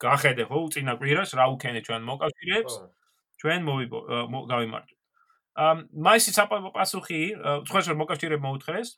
გახედე 0.00 0.42
ხო 0.48 0.58
უწინა 0.66 0.92
კვირას 0.96 1.30
რა 1.36 1.44
უქენე 1.54 1.80
ჩვენ 1.84 2.02
მოკავშირეებს? 2.08 2.74
ჩვენ 3.40 3.60
გავიმარჯვებთ. 4.52 5.00
ამ 5.60 5.78
მაისი 6.06 6.30
საპასუხი, 6.38 7.20
სხვა 7.68 7.80
შორ 7.84 7.96
მოკავშირეებმა 8.00 8.48
მოუთხრეს, 8.48 8.88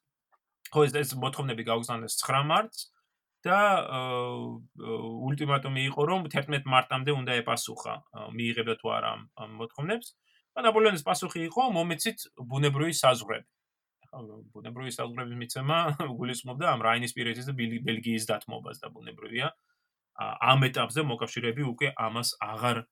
ხო 0.72 0.80
ეს 0.86 0.92
ეს 1.02 1.10
მოთხოვნები 1.18 1.62
გაუგზავნეს 1.66 2.14
9 2.22 2.46
მარტს 2.46 2.78
და 3.42 3.58
ულტიმატუმი 5.26 5.82
იყო, 5.90 6.02
რომ 6.06 6.20
11 6.30 6.62
მარტამდე 6.62 7.10
უნდა 7.10 7.32
ეპასუხა, 7.42 7.94
მიიღებდა 8.38 8.74
თუ 8.78 8.86
არა 8.96 9.10
ამ 9.42 9.50
მოთხოვნებს. 9.58 10.08
და 10.52 10.60
ნაპოლეონის 10.68 11.04
პასუხი 11.08 11.40
იყო, 11.48 11.62
მომეცით 11.72 12.18
ბუნებრივი 12.36 12.92
საზღვრები. 12.92 13.48
ბუნებრივი 14.12 14.92
საზღვრების 14.96 15.38
მიცემა 15.42 15.78
გულისხმობდა 16.20 16.72
ამ 16.72 16.84
რაინისპირეთის 16.86 17.48
და 17.48 17.54
ბელგიის 17.88 18.28
დათმობას 18.28 18.82
და 18.84 18.92
ბუნებრივია 18.92 19.48
ამ 20.20 20.68
ეტაპზე 20.68 21.06
მოკავშირეები 21.08 21.64
უკვე 21.72 21.94
ამას 21.96 22.36
აღარ 22.44 22.84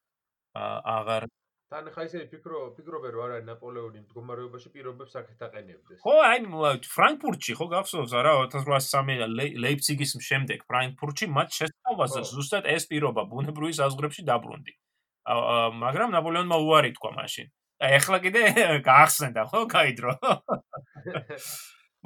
აღარ 0.56 1.28
თან 1.70 1.86
ხა 1.94 2.02
ისე 2.08 2.20
ფიქრო 2.26 2.60
ფიქრობენ 2.74 3.12
რა 3.14 3.26
არის 3.30 3.44
ნაპოლეონი 3.46 4.00
მდგომარეობაში 4.02 4.70
პირობებს 4.74 5.12
აქეთ 5.20 5.42
აყენებდეს. 5.46 6.00
ხო, 6.02 6.14
აი 6.26 6.40
ფრანკფურტში 6.82 7.54
ხო 7.60 7.66
გახსოვს 7.70 8.14
რა 8.26 8.32
1803 8.42 9.54
ლეიფციგის 9.64 10.16
შემდეგ 10.18 10.66
ფრანკფურტში 10.66 11.30
მათ 11.30 11.48
შეცდომაზე 11.60 12.20
ზუსტად 12.32 12.66
ეს 12.74 12.90
პირობა 12.90 13.22
ბუნებრივი 13.30 13.78
საზღვრებში 13.78 14.26
დაბრუნდი. 14.26 14.74
მაგრამ 15.84 16.10
ნაპოლეონმა 16.18 16.58
უარი 16.58 16.90
თქვა 16.98 17.10
მაშინ. 17.22 17.46
და 17.80 17.86
ეხლა 17.96 18.18
კიდე 18.20 18.42
გაახსენდა 18.84 19.42
ხო, 19.48 19.60
გაიდრო. 19.70 20.12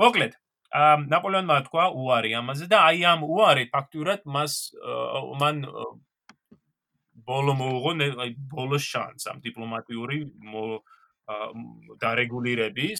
მოკლედ, 0.01 0.33
ნაპოლეონმა 1.11 1.57
თქვა 1.69 1.85
უარი 1.95 2.35
ამაზე 2.41 2.67
და 2.73 2.79
აი 2.91 3.05
ამ 3.15 3.21
უარი 3.29 3.65
ფაქტურად 3.71 4.27
მას 4.27 4.75
მან 5.41 5.63
ბოლო 7.25 7.53
მოუღო, 7.57 7.93
აი 8.25 8.31
ბოლო 8.51 8.79
შანს 8.83 9.31
ამ 9.31 9.39
დიპლომატიური 9.45 10.19
დარეგულირების 12.03 12.99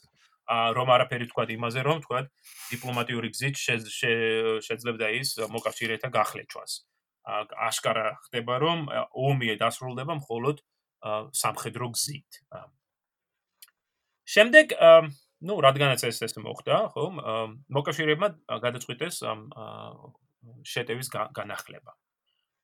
რომ 0.77 0.89
არაფერი 0.95 1.27
თქვა 1.33 1.45
იმაზე 1.57 1.81
რომ 1.89 1.99
თქვა 2.05 2.21
დიპლომატიური 2.71 3.29
გზით 3.33 3.57
შეძლებდა 4.65 5.07
ის 5.19 5.29
მოკავშირეთა 5.49 6.09
გახლეჩვას. 6.13 6.73
აშკარა 7.25 8.21
ხდება 8.29 8.55
რომ 8.61 8.79
ომი 9.17 9.57
დასრულდება 9.57 10.15
მხოლოდ 10.21 10.57
სამხედრო 11.33 11.87
გზით. 11.97 12.31
შემდეგ 14.25 14.67
ну, 15.45 15.59
რადგანაც 15.61 16.05
ეს 16.09 16.23
ეს 16.25 16.39
მოხდა, 16.41 16.77
ხო? 16.95 17.05
მოკავშირეებმა 17.77 18.29
გადაწყვიტეს 18.65 19.21
ამ 19.29 19.45
შეტევის 20.65 21.09
განახლება. 21.37 21.93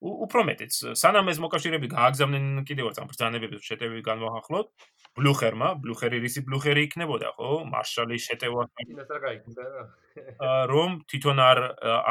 უფრო 0.01 0.43
მეტიც, 0.49 0.97
სანამ 0.97 1.29
ეს 1.29 1.39
მოკავშირეები 1.45 1.89
გააგზავნენ 1.93 2.45
კიდევ 2.65 2.87
ერთ 2.89 2.99
ამ 3.03 3.09
ბრძანებებს 3.11 3.67
შეტევი 3.69 4.01
განვახახლოთ, 4.01 4.69
ბლუხერმა, 5.13 5.69
ბლუხერი 5.85 6.21
რისი 6.25 6.41
ბლუხერი 6.49 6.87
იქნებოდა, 6.89 7.37
ხო? 7.37 7.51
მარშალი 7.69 8.17
შეტევა. 8.17 8.65
რომ 10.73 11.05
თვითონ 11.05 11.37
არ 11.45 11.59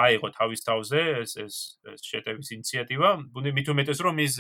აიღო 0.05 0.29
თავის 0.37 0.61
თავზე 0.69 1.01
ეს 1.25 1.33
ეს 1.41 1.55
შეტევის 2.05 2.53
ინიციატივა, 2.61 3.09
ბუნი 3.33 3.57
მით 3.57 3.73
უმეტეს 3.73 4.05
რომ 4.05 4.21
ის 4.21 4.37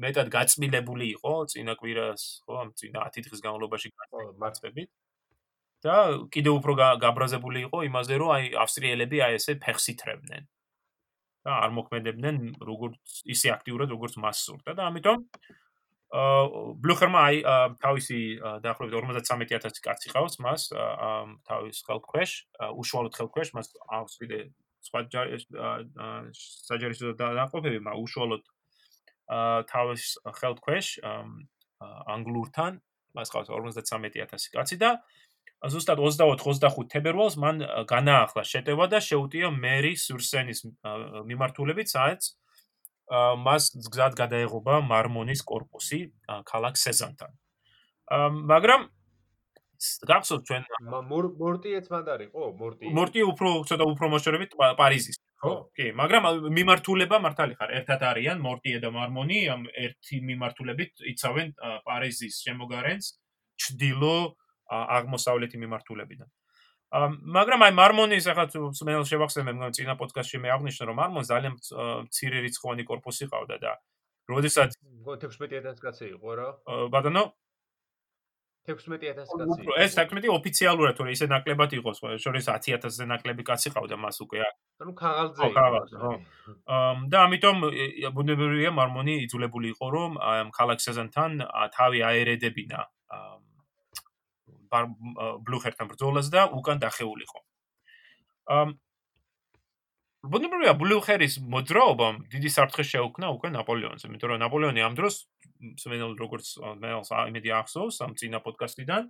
მეტად 0.00 0.32
გაწმილებული 0.32 1.06
იყო 1.20 1.32
წინა 1.52 1.76
კვირას, 1.76 2.22
ხო, 2.48 2.52
ამ 2.64 2.68
წინა 2.80 3.04
10 3.12 3.28
დღის 3.28 3.44
განმავლობაში 3.44 3.92
მარცხებით. 4.40 4.88
და 5.84 5.96
კიდევ 6.34 6.60
უფრო 6.60 6.72
გაბრაზებული 7.04 7.66
იყო 7.66 7.78
იმაზე, 7.90 8.14
რომ 8.20 8.30
აი 8.36 8.54
ავსტრიელები 8.64 9.22
აი 9.26 9.38
ესე 9.40 9.56
ფეხს 9.64 9.92
ითრებდნენ. 9.94 10.48
და 11.44 11.56
არ 11.64 11.72
მოქმედებდნენ 11.76 12.38
როგორც 12.60 13.20
ისე 13.32 13.52
აქტიურად 13.56 13.92
როგორც 13.94 14.16
მას 14.20 14.44
სურდა 14.44 14.76
და 14.76 14.88
ამიტომ 14.90 15.24
აა 16.20 16.40
ბლუხერმა 16.84 17.20
აი 17.30 17.36
თავისი 17.80 18.18
დაახლოებით 18.64 18.96
53000 18.98 19.80
კაცი 19.86 20.12
ყავს 20.12 20.36
მას 20.44 20.66
თავის 21.48 21.80
ხელქვეშ 21.88 22.30
უშუალოდ 22.82 23.14
ხელქვეშ 23.20 23.52
მას 23.56 23.72
კიდე 24.20 24.40
სხვა 24.84 25.00
საჯარო 26.68 27.14
დააყოფები 27.22 27.80
მაგრამ 27.86 28.04
უშუალოდ 28.04 28.44
აა 29.38 29.64
თავის 29.72 30.04
ხელქვეშ 30.40 30.86
ანგლურთან 32.16 32.80
მას 33.16 33.32
ყავს 33.32 33.48
53000 33.48 34.52
კაცი 34.58 34.76
და 34.82 34.90
ზუსტად 35.60 36.00
24-25 36.00 36.88
თებერვალს 36.88 37.36
მან 37.36 37.60
განაახლა 37.88 38.44
შეტევა 38.48 38.86
და 38.88 39.00
შეუტია 39.04 39.50
მერის 39.52 40.06
სურსენის 40.08 40.64
მიმართულებით, 41.28 41.92
სადაც 41.92 42.32
მას 43.44 43.74
გზად 43.90 44.16
გადაეღობა 44.16 44.80
მარმონის 44.88 45.42
корпуსი 45.44 46.00
ქალაქ 46.48 46.80
სეზანთან. 46.80 47.36
მაგრამ 48.48 48.88
გახსოვთ 49.80 50.42
ჩვენ 50.48 50.62
მორტიეც 51.40 51.86
მანდ 51.92 52.08
არისო, 52.14 52.48
მორტი. 52.60 52.92
მორტი 52.96 53.20
უფრო 53.32 53.48
ცოტა 53.68 53.84
უფრო 53.92 54.06
მოშორებით 54.12 54.56
პარიზის. 54.80 55.16
ხო? 55.40 55.52
კი, 55.72 55.86
მაგრამ 55.96 56.52
მიმართულება 56.52 57.16
მართალი 57.16 57.54
ხარ, 57.56 57.70
ერთად 57.80 58.00
არიან 58.04 58.38
მორტიე 58.44 58.78
და 58.84 58.88
მარმონი 58.92 59.38
ამ 59.48 59.62
ერთი 59.72 60.20
მიმართულებით 60.20 61.00
იცავენ 61.12 61.48
პარიზის 61.84 62.34
შემოგარენს, 62.44 63.06
ჩდილო 63.56 64.36
აღმოსავლეთი 64.70 65.56
მიმართულებიდან. 65.64 66.28
მაგრამ 66.90 67.60
აი 67.66 67.72
მარმონის 67.78 68.26
ახლა 68.32 68.44
თუ 68.50 68.60
მსმენელ 68.74 69.04
შევახსენებ 69.06 69.54
მგონი 69.54 69.74
წინა 69.78 69.94
პოდკასტში 69.94 70.38
მე 70.42 70.48
აღნიშნა 70.58 70.84
რომ 70.90 70.96
მარმონს 70.98 71.30
ძალიან 71.30 71.54
მცირე 72.10 72.38
რიცხოვანი 72.46 72.82
корпуსი 72.82 73.30
ყავდა 73.30 73.56
და 73.62 73.72
როდესაც 74.26 74.74
16000 75.06 75.78
კაცი 75.78 76.06
იყო 76.18 76.30
რა. 76.34 76.48
ბატონო? 76.90 77.30
16000 78.66 79.22
კაცი 79.22 79.62
იყო. 79.62 79.72
ეს 79.86 79.94
16 79.94 80.34
ოფიციალურად 80.34 80.94
თორე 80.98 81.10
ისე 81.14 81.26
ნაკლებად 81.30 81.70
იყო 81.78 81.90
შორის 82.18 82.50
10000-ზე 82.58 83.06
ნაკლები 83.06 83.42
კაცი 83.46 83.70
ყავდა 83.70 83.94
მას 83.94 84.18
უკვე 84.26 84.42
ანუ 84.82 84.92
ქაღალძე 84.98 85.40
იყო 85.46 85.66
ხო. 85.94 86.12
და 87.06 87.16
ამიტომ 87.26 87.56
ბუნებრივია 88.18 88.70
მარმონი 88.74 89.14
იძულებული 89.30 89.68
იყო 89.74 89.86
რომ 89.94 90.10
ქალაქ 90.58 90.78
საზანთან 90.82 91.30
თავი 91.78 91.98
აერედებინა 92.10 92.80
ბლუხერთან 94.70 95.90
ბრძოლას 95.90 96.30
და 96.30 96.46
უკან 96.50 96.78
დახეულიყო. 96.82 97.40
ამ 98.50 98.78
ბუნებრივია 100.20 100.74
ბლუხერის 100.76 101.40
მოძრაობამ 101.40 102.16
დიდი 102.32 102.50
საფრთხე 102.52 102.84
შეუქმნა 102.92 103.26
უკვე 103.36 103.48
ნაპოლეონს, 103.56 104.04
იმიტომ 104.04 104.28
რომ 104.30 104.40
ნაპოლეონი 104.44 104.80
ამ 104.84 104.94
დროს 104.98 105.14
სვენელ 105.80 106.12
როგორც 106.20 106.46
მეელს 106.82 107.10
აიმედი 107.16 107.50
ახსოვს 107.56 107.96
ამ 108.04 108.12
წინა 108.20 108.38
პოდკასტიდან 108.44 109.08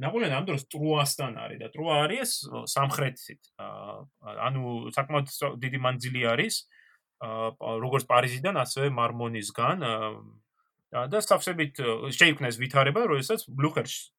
ნაპოლეონი 0.00 0.36
ამ 0.36 0.44
დროს 0.48 0.62
ტრუასთან 0.72 1.32
არის 1.44 1.58
და 1.60 1.68
ტრუა 1.72 1.94
არის 2.04 2.30
სამხრეთით. 2.72 3.40
ანუ 3.56 4.62
საკმაოდ 4.96 5.26
დიდი 5.64 5.78
მანძილი 5.86 6.22
არის 6.32 6.54
როგორც 7.84 8.04
პარიზიდან, 8.08 8.54
ასევე 8.64 8.88
მარმონისგან 8.96 9.76
და 10.90 11.18
საფსებით 11.20 11.80
შეიქმნეს 12.16 12.56
ვითარება, 12.60 13.04
როდესაც 13.12 13.44
ბლუხერს 13.48 14.12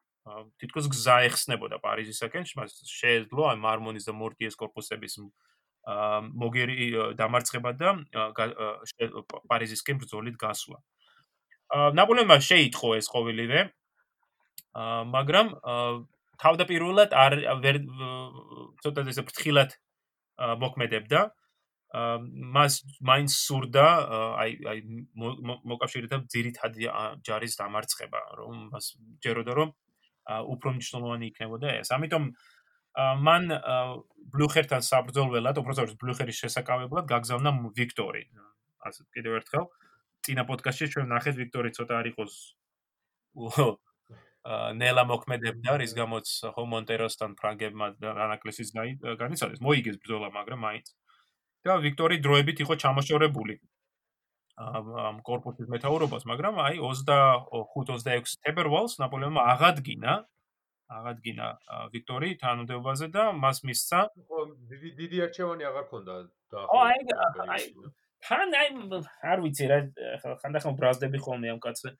თითქოს 0.61 0.87
გზა 0.93 1.15
ეხსნებოდა 1.27 1.81
პარიზისაკენ, 1.81 2.45
შეეძლო 2.45 3.43
ამ 3.51 3.63
მარმონის 3.65 4.05
და 4.05 4.13
მორტიეს 4.13 4.55
корпуსების 4.59 5.17
მოგერი 6.37 7.15
დამარცხება 7.17 7.71
და 7.73 7.89
პარიზისკენ 9.49 9.97
ბრძოლით 10.03 10.37
გასვლა. 10.37 10.77
ნაპოლეონმა 11.97 12.37
შეიტყო 12.37 12.89
ეს 13.01 13.07
ყოველივე, 13.09 13.59
მაგრამ 15.09 15.47
თავდაპირველად 16.41 17.11
არ 17.17 17.33
ვერ 17.65 17.77
ცოტა 18.85 19.01
ესე 19.09 19.23
ფრთხილად 19.25 19.77
მოქმედებდა. 20.37 21.29
მას 22.55 22.73
მაინც 23.03 23.31
სურდა 23.35 23.85
აი 24.39 24.51
აი 24.71 24.79
მოკავშირეთა 25.67 26.17
ძირითადი 26.31 26.87
ჯარის 27.27 27.57
დამარცხება, 27.59 28.21
რომ 28.39 28.71
მას 28.71 28.95
ჯეროდა 29.19 29.51
რომ 29.59 29.73
უფრო 30.53 30.69
მნიშვნელოვანი 30.75 31.25
იქნებოდა 31.31 31.67
ეს. 31.81 31.91
ამიტომ 31.95 32.23
მან 33.27 33.43
ბლუხერთან 34.31 34.81
საბრძოლველად, 34.83 35.55
უბრალოდ 35.61 35.95
ბლუხერის 36.01 36.37
შესაკავებლად 36.43 37.05
გაგზავნა 37.07 37.51
ვიქტორი. 37.77 38.23
ასე 38.81 39.01
კიდევ 39.15 39.33
ერთხელ 39.39 39.65
წინა 40.25 40.43
პოდკასტში 40.49 40.87
ჩვენ 40.93 41.07
ნახეთ 41.15 41.35
ვიქტორი 41.41 41.69
ცოტა 41.77 41.93
არ 42.01 42.07
იყოს 42.11 42.33
ნელა 44.81 45.03
მოქმედებდა, 45.05 45.71
რის 45.77 45.93
გამოც 45.93 46.27
ხო 46.55 46.63
მონტეროსთან 46.73 47.31
ფრანგებმა 47.37 47.87
რანაკლესის 48.01 48.69
განიცადეს. 49.21 49.61
მოიგეს 49.61 49.97
ბრძოლა, 50.01 50.29
მაგრამ 50.33 50.59
მაინც. 50.65 50.87
და 51.61 51.77
ვიქტორი 51.77 52.17
დროებით 52.25 52.57
იყო 52.65 52.73
ჩამოშორებული. 52.81 53.61
ამ 54.57 55.21
корпуსის 55.25 55.69
მეთაურობას, 55.71 56.27
მაგრამ 56.27 56.59
აი 56.59 56.81
25-26 56.83 58.37
თებერვალს 58.43 58.99
ნაპოლეონმა 59.01 59.41
აღადგინა 59.55 60.13
აღადგინა 60.91 61.47
ვიქტორი 61.93 62.29
თანამდებობაზე 62.41 63.07
და 63.15 63.23
მას 63.31 63.63
მისცა. 63.67 63.99
დიდი 64.71 64.91
დიდი 64.99 65.17
არჩევანი 65.27 65.63
აღარ 65.71 65.85
ქონდა 65.91 66.15
და 66.51 66.59
აი 66.83 67.63
თან 68.21 68.55
აი 68.61 68.69
არ 69.33 69.39
ვიცი 69.45 69.65
რა 69.71 69.77
ხანდახან 70.43 70.77
ბრაზდები 70.77 71.21
ხოლმე 71.25 71.53
ამ 71.55 71.61
კაცზე 71.63 71.95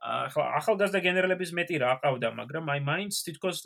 ახლა 0.00 0.44
ახალგაზრდა 0.56 1.00
გენერალების 1.04 1.50
მეტი 1.58 1.80
რა 1.82 1.90
ყავდა 2.00 2.28
მაგრამ 2.38 2.70
აი 2.72 2.80
მაინც 2.86 3.18
თითქოს 3.26 3.58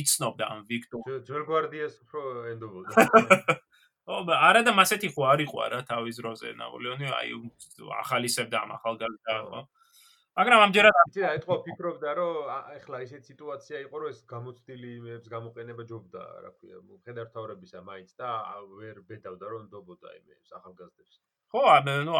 იცნობდა 0.00 0.44
ამ 0.54 0.60
ვიქტორ 0.70 1.02
ჯერ 1.26 1.42
გვარდიას 1.50 1.94
უფრო 2.06 2.22
ენდობოდა. 2.54 2.94
არა 4.06 4.62
და 4.62 4.72
მასეთი 4.74 5.10
ხო 5.14 5.22
არ 5.34 5.40
იყო 5.46 5.66
რა 5.72 5.80
თავის 5.86 6.20
დროზე 6.22 6.52
ნაპოლეონი 6.54 7.06
აი 7.10 7.30
ახალისებდა 8.06 8.56
ამ 8.62 8.70
ახალგაზრდა 8.78 9.34
ხო 9.42 9.60
მაგრამ 10.36 10.62
ამჯერად 10.68 10.94
რა 10.94 11.30
ეთქვა 11.40 11.56
ფიქრობდა 11.66 12.10
რომ 12.14 12.34
ეხლა 12.76 12.98
ისეთ 13.02 13.22
სიტუაცია 13.24 13.78
იყო 13.88 13.96
რომ 14.02 14.10
ეს 14.12 14.18
გამოცდილი 14.30 14.88
იმებს 15.00 15.26
გამოყენება 15.32 15.82
ჯობდა 15.90 16.22
რა 16.44 16.50
ქვია 16.60 16.78
ხედარ 17.08 17.26
თავრებისა 17.34 17.80
მაინც 17.82 18.10
და 18.20 18.30
ვერ 18.78 19.00
ბედავდა 19.08 19.46
რომ 19.48 19.62
ნდობოდა 19.66 20.08
იმებს 20.20 20.48
ახალგაზრდებს. 20.60 21.14
ხო 21.50 21.62
ანუ 21.72 22.14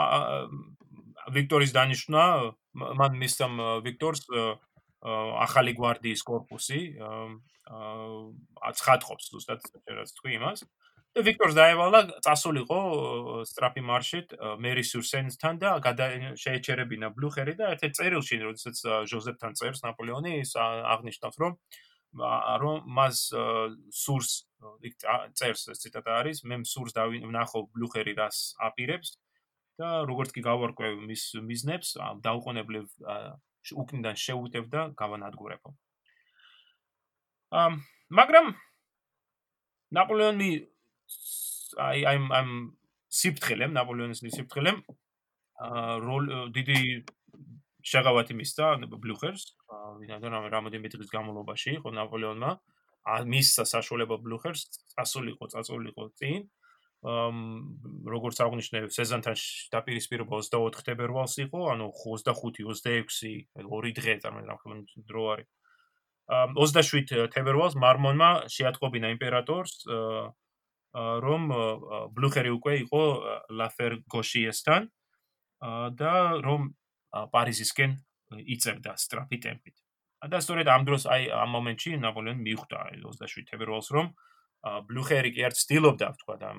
ვიქტორის 1.36 1.70
დანიშნა 1.76 2.22
მან 2.74 3.12
მისცა 3.20 3.46
ვიქტორს 3.86 4.22
ახალი 5.44 5.72
გვარდიის 5.76 6.22
корпуსი 6.24 6.80
აცხადყოფს 8.70 9.26
ზუსტად 9.36 9.60
რაც 9.92 10.10
თქვი 10.16 10.40
იმას. 10.40 10.64
აა 10.64 10.85
ვიქტორს 11.16 11.54
დაევალა 11.56 12.00
წასულიყო 12.24 12.78
სტრაფი 13.48 13.82
მარშით 13.88 14.34
მერი 14.60 14.82
სურსენთან 14.84 15.60
და 15.62 15.70
შეეჩერებინა 16.36 17.08
ბლუხერი 17.16 17.54
და 17.56 17.70
ერთ-ერთ 17.72 17.94
წერილში 17.96 18.36
როდესაც 18.44 18.76
ჟოზეფთან 19.08 19.56
წერს 19.56 19.80
ნაპოლეონი 19.86 20.34
ის 20.44 20.52
აღნიშნავს 20.60 21.40
რომ 21.40 21.56
რომ 22.64 22.84
მას 22.98 23.22
სურს 23.96 24.30
წერს 25.40 25.62
ეს 25.72 25.80
ციტატა 25.84 26.20
არის 26.20 26.44
მე 26.44 26.60
სურს 26.68 26.92
დავინახო 27.00 27.64
ბლუხერი 27.72 28.12
რას 28.20 28.52
აპირებს 28.68 29.16
და 29.80 30.04
როგორც 30.08 30.36
კი 30.36 30.44
გავარკვევ 30.44 31.00
მის 31.08 31.24
მიზნებს 31.48 31.96
დაუყოვნებლივ 32.28 32.84
უკნიდან 33.72 34.16
შეუტევ 34.20 34.64
და 34.70 34.82
გავანადგურებო. 35.00 35.74
ამ 37.50 37.82
მაგრამ 38.12 38.46
ნაპოლეონი 39.96 40.75
აი 41.86 42.04
აი 42.10 42.16
ამ 42.40 42.50
სიფთხილემ 43.20 43.72
ნაპოლეონის 43.76 44.22
სიფთხილემ 44.24 44.78
აა 45.56 45.96
როლ 46.04 46.24
დიდი 46.52 46.80
შეღავათი 47.86 48.34
მისცა 48.36 48.66
ბლუხერს. 48.92 49.44
ვინაიდან 50.02 50.50
რამოდენიმე 50.52 50.88
დღის 50.92 51.10
განმავლობაში 51.14 51.70
იყო 51.78 51.88
ნაპოლეონმა. 51.94 52.50
მისცა 53.32 53.62
საშუალება 53.72 54.16
ბლუხერს 54.26 54.62
წასულიყო 54.94 55.44
წაწულიყო 55.54 56.04
წინ. 56.18 56.50
როგორც 57.06 58.36
აღნიშნე 58.42 58.78
სეზონთან 58.90 59.36
დაპირისპირება 59.70 60.32
24 60.42 60.82
თებერვალს 60.82 61.34
იყო 61.44 61.60
ანუ 61.72 61.86
25-26 62.02 63.46
ორი 63.62 63.92
დღე 63.94 64.12
წარმოიდგინე 64.24 65.04
დრო 65.06 65.22
არის. 65.36 65.48
27 66.58 67.30
თებერვალს 67.30 67.78
მარმონმა 67.78 68.50
შეატყობინა 68.50 69.12
იმპერატორს 69.14 69.86
რომ 70.96 71.42
ბლუხერი 72.16 72.50
უკვე 72.56 72.74
იყო 72.84 73.02
ლაფერ 73.60 73.92
გოშიესთან 74.08 74.88
და 76.00 76.14
რომ 76.46 76.70
პარიზისკენ 77.32 77.90
იწებდა 78.56 78.92
სტრაფი 78.96 79.38
ტემპით. 79.44 79.76
და 80.26 80.38
სწორედ 80.40 80.66
ამ 80.72 80.82
დროს 80.88 81.04
აი 81.12 81.28
ამ 81.30 81.50
მომენტში 81.54 81.90
ნაპოლეონი 82.02 82.42
მიხვდა 82.42 82.78
27 83.04 83.46
თებერვალს 83.50 83.88
რომ 83.94 84.06
ბლუხერი 84.64 85.30
კი 85.36 85.44
არ 85.46 85.54
ცდილობდა 85.54 86.08
თქვა 86.20 86.36
და 86.40 86.50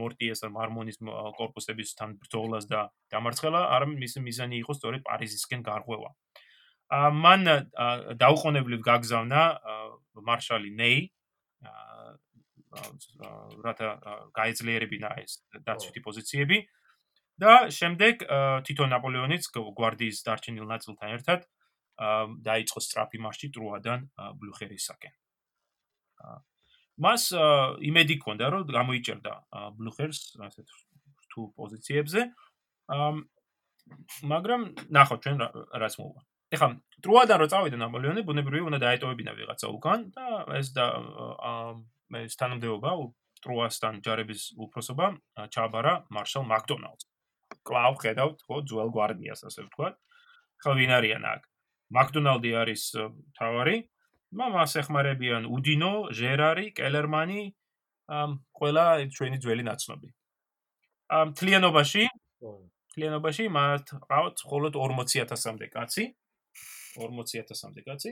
მორტიეს 0.00 0.42
და 0.44 0.48
მარმონის 0.52 0.98
корпуსებისთან 1.38 2.18
ბრძოლას 2.20 2.68
და 2.68 2.80
დამარცხელა, 3.14 3.60
არამედ 3.76 3.98
მისი 4.04 4.18
მიზანი 4.26 4.60
იყო 4.60 4.72
სწორედ 4.76 5.00
პარიზისკენ 5.08 5.62
გარღვევა. 5.64 6.10
მან 7.22 7.40
დაუყოვნებლივ 8.20 8.80
გაგზავნა 8.84 9.42
მარშალი 10.28 10.70
ნეი, 10.76 10.98
რათა 13.64 13.88
გაეძლიერებინა 14.36 15.10
ეს 15.22 15.38
დაცვითი 15.66 16.00
პოზიციები 16.04 16.58
და 17.38 17.54
შემდეგ 17.70 18.26
თითო 18.66 18.84
ნაპოლეონიც 18.92 19.48
გვარდიის 19.54 20.18
დარჩენილ 20.26 20.66
ნაწილთან 20.68 21.14
ერთად 21.16 21.46
დაიწყო 22.46 22.80
სტრაფი 22.82 23.18
მარში 23.24 23.48
ტრუადან 23.54 24.06
ბლუხერისაკენ. 24.42 25.14
მას 26.98 27.22
იმედი 27.90 28.14
ჰქონდა 28.18 28.44
რომ 28.54 28.62
გამოიჭერდა 28.74 29.34
ბლუხერს 29.78 30.20
ასეთ 30.48 30.66
თუ 31.30 31.40
პოზიციებზე. 31.58 32.20
მაგრამ 34.32 34.62
ნახოთ 34.94 35.18
ჩვენ 35.24 35.36
რაც 35.82 35.94
მოვა. 35.98 36.20
ეხლა 36.54 36.68
ტრუადან 37.04 37.38
რო 37.40 37.46
წავიდა 37.52 37.76
ნაპოლეონი 37.82 38.22
ბუნებრივია 38.28 38.68
უნდა 38.68 38.78
დაეტოვებინა 38.82 39.32
ვიღაცა 39.38 39.68
უკან 39.68 39.98
და 40.16 40.26
ეს 40.58 40.72
და 40.72 40.86
მე 42.12 42.20
სტანდებობა 42.32 42.92
ტრუასთან 43.44 44.00
ჯარების 44.06 44.42
უფროსობა 44.64 45.06
ჩაბარა 45.54 45.94
მარშალ 46.14 46.44
მაკდონალდს. 46.52 47.06
კლავ 47.68 47.94
ხედავთ 48.02 48.38
ხო 48.48 48.56
ძველ 48.68 48.90
გვარდიას 48.96 49.44
ასე 49.48 49.66
ვთქვათ. 49.66 49.94
ხო 50.62 50.72
ვინ 50.78 50.92
არიან 50.98 51.24
აქ? 51.32 51.42
მაკდონალდი 51.96 52.50
არის 52.62 52.82
თავარი. 53.38 53.76
მამას 54.38 54.72
ეხმარებიან 54.82 55.48
უდინო, 55.48 55.92
ჟერარი, 56.12 56.66
კელერმანი, 56.76 57.42
ამ 58.12 58.30
ყველა 58.58 58.84
ჩვენი 59.16 59.38
ძველი 59.40 59.64
ნაცნობი. 59.68 60.08
ამ 61.08 61.32
თლიანობაში 61.38 62.04
თლიანობაში 62.98 63.44
მათ 63.54 63.84
ყავთ 64.10 64.36
მხოლოდ 64.44 64.74
40000-მდე 64.74 65.66
კაცი. 65.72 66.04
40000-მდე 66.98 67.82
კაცი. 67.86 68.10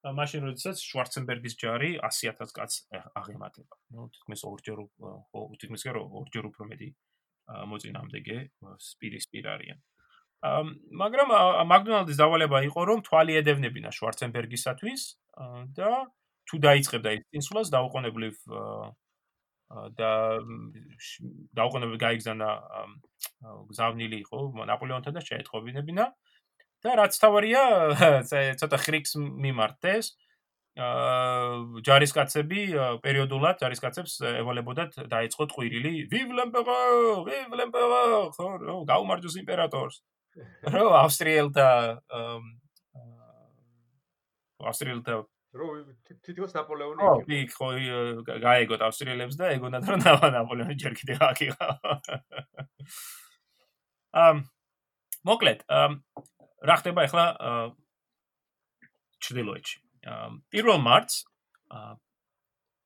მაშინ 0.00 0.48
როდესაც 0.48 0.80
შვარცენბერგის 0.80 1.54
ჯარი 1.60 1.90
100000 2.00 2.54
კაც 2.56 2.76
აღემატება. 3.20 3.76
ნუ 3.92 4.08
თითქმის 4.16 4.44
ორჯერ 4.48 4.78
თითქმის 5.60 5.82
კი 5.84 5.92
ორჯერ 6.00 6.44
უფრო 6.50 6.68
მეტი 6.72 6.88
მოწინააღმდეგე 7.72 8.38
სპირისპირ 8.80 9.44
არიან. 9.54 9.78
მაგრამ 10.40 11.28
მაკდონალდის 11.68 12.16
დავალება 12.16 12.64
იყო 12.64 12.80
რომ 12.88 13.04
თვალი 13.04 13.36
ედევნებინა 13.44 13.92
შვარცენბერგისათვის 13.92 15.02
და 15.76 15.90
თუ 16.48 16.56
დაიწყებდა 16.64 17.10
ის 17.20 17.24
ინსულას 17.36 17.68
დაუყოვნებლივ 17.76 18.34
და 20.00 20.12
დაუყოვნებლივ 21.60 21.98
გაიგზავნა 22.00 22.48
გზავნილი 23.68 24.16
იყო 24.24 24.38
ნაპოლეონთან 24.72 25.14
და 25.14 25.22
შეეთყობინებინა 25.28 26.08
და 26.84 26.96
რაც 27.00 27.16
თავარია 27.20 27.62
ცოტა 28.60 28.78
ხრიქს 28.80 29.16
მიმართეს. 29.20 30.12
აა 30.80 31.82
ჯარისკაცები 31.84 32.60
პერიოდულად 33.04 33.58
ჯარისკაცებს 33.60 34.12
ევალებოდათ 34.30 35.00
დაიწყოთ 35.10 35.50
ყვირილი 35.56 35.92
vive 36.12 36.36
l'empereur! 36.38 37.26
Vive 37.26 37.58
l'empereur! 37.58 38.30
ხო 38.36 38.78
გაუმარჯოს 38.88 39.36
იმპერატორს. 39.42 39.98
რო 40.74 40.86
ავსტრიელთა 41.02 41.68
ავსტრიელთა 44.70 45.18
რო 45.58 45.68
თითქოს 46.22 46.54
ნაპოლეონი 46.54 47.40
იყო 47.50 47.70
ხო 48.22 48.38
გაეგოთ 48.46 48.84
ავსტრიელებს 48.86 49.38
და 49.40 49.50
ეგონათ 49.56 49.90
რომ 49.90 50.04
ნაპოლეონი 50.38 50.78
ჯერ 50.78 50.94
კიდევ 51.00 51.24
აქ 51.28 51.42
იყო. 51.50 51.68
ამ 54.26 54.46
მოკლედ 55.26 55.66
რა 56.60 56.74
ხდება 56.80 57.06
ახლა 57.08 57.24
ჩრდილოეთში? 59.20 59.76
1 60.56 60.76
მარტს 60.80 61.24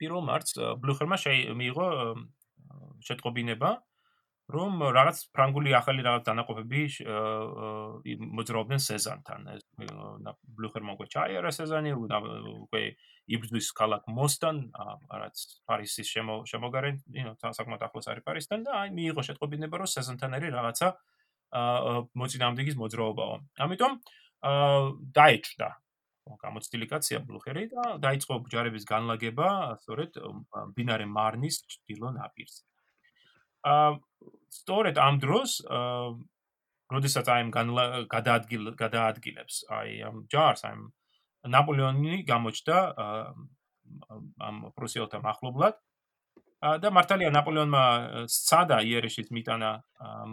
1 0.03 0.23
მარტს 0.29 0.59
ბლუხერმა 0.83 1.17
მიიღო 1.59 1.89
შეტყობინება 3.07 3.71
რომ 4.45 4.83
რაღაც 4.93 5.33
ფრანგული 5.33 5.73
ახალი 5.73 6.05
რაღაც 6.05 6.25
დანაყოფები 6.29 6.81
მოძრაობდნენ 8.05 8.81
სეზანთან. 8.85 9.41
ბლუხერმა 10.45 10.93
უკვე 11.01 11.07
ჩაიარა 11.09 11.49
სეზანი, 11.49 11.95
უკვე 11.97 12.83
იბრძვის 13.25 13.73
ქალაქ 13.73 14.05
მოსთან, 14.05 14.57
რაც 15.09 15.37
პარიზის 15.65 16.09
შემოგარენ, 16.45 17.01
ნუ 17.09 17.33
საკმაოდ 17.41 17.83
ახლოს 17.89 18.09
არის 18.13 18.25
პარიზთან 18.29 18.69
და 18.69 18.71
აი 18.85 18.89
მიიღო 18.93 19.23
შეტყობინება 19.33 19.81
რომ 19.81 19.89
სეზანთან 19.97 20.37
არის 20.37 20.53
რაღაცა 20.53 20.89
მოწინააღმდეგის 21.55 22.77
მოძრაობაო. 22.83 23.35
ამიტომ 23.65 23.93
აა 24.45 24.79
დაიჭდა 25.19 25.69
გამოცდილი 26.25 26.87
კაცია 26.89 27.19
ბლუხერი 27.21 27.65
და 27.73 27.83
დაიწყო 28.01 28.35
ჯარების 28.53 28.85
განლაგება, 28.89 29.49
სწორედ 29.85 30.19
ბინარე 30.77 31.07
მარნის 31.07 31.57
ჭდილო 31.69 32.11
ნაპირზე. 32.17 32.63
აა 33.65 33.91
სწორედ 34.59 34.97
ამ 34.99 35.15
დროს 35.21 35.51
აა 35.69 36.15
როდესაც 36.95 37.29
აი 37.33 37.41
ამ 37.45 37.51
გადაადგილ 38.13 38.75
გადაადგილებს 38.77 39.57
აი 39.73 39.91
ამ 40.09 40.17
ჯარს 40.33 40.65
აი 40.69 40.75
ნაპოლეონი 41.55 42.23
გამოჩნდა 42.29 42.77
ამ 44.49 44.57
პრუსიელთა 44.77 45.19
מחლობლად 45.25 45.81
და 46.63 46.89
მართალია 46.95 47.31
ნაპოლეონმა 47.35 47.85
სცადა 48.31 48.79
იერიშის 48.89 49.29
მიტანა, 49.35 49.71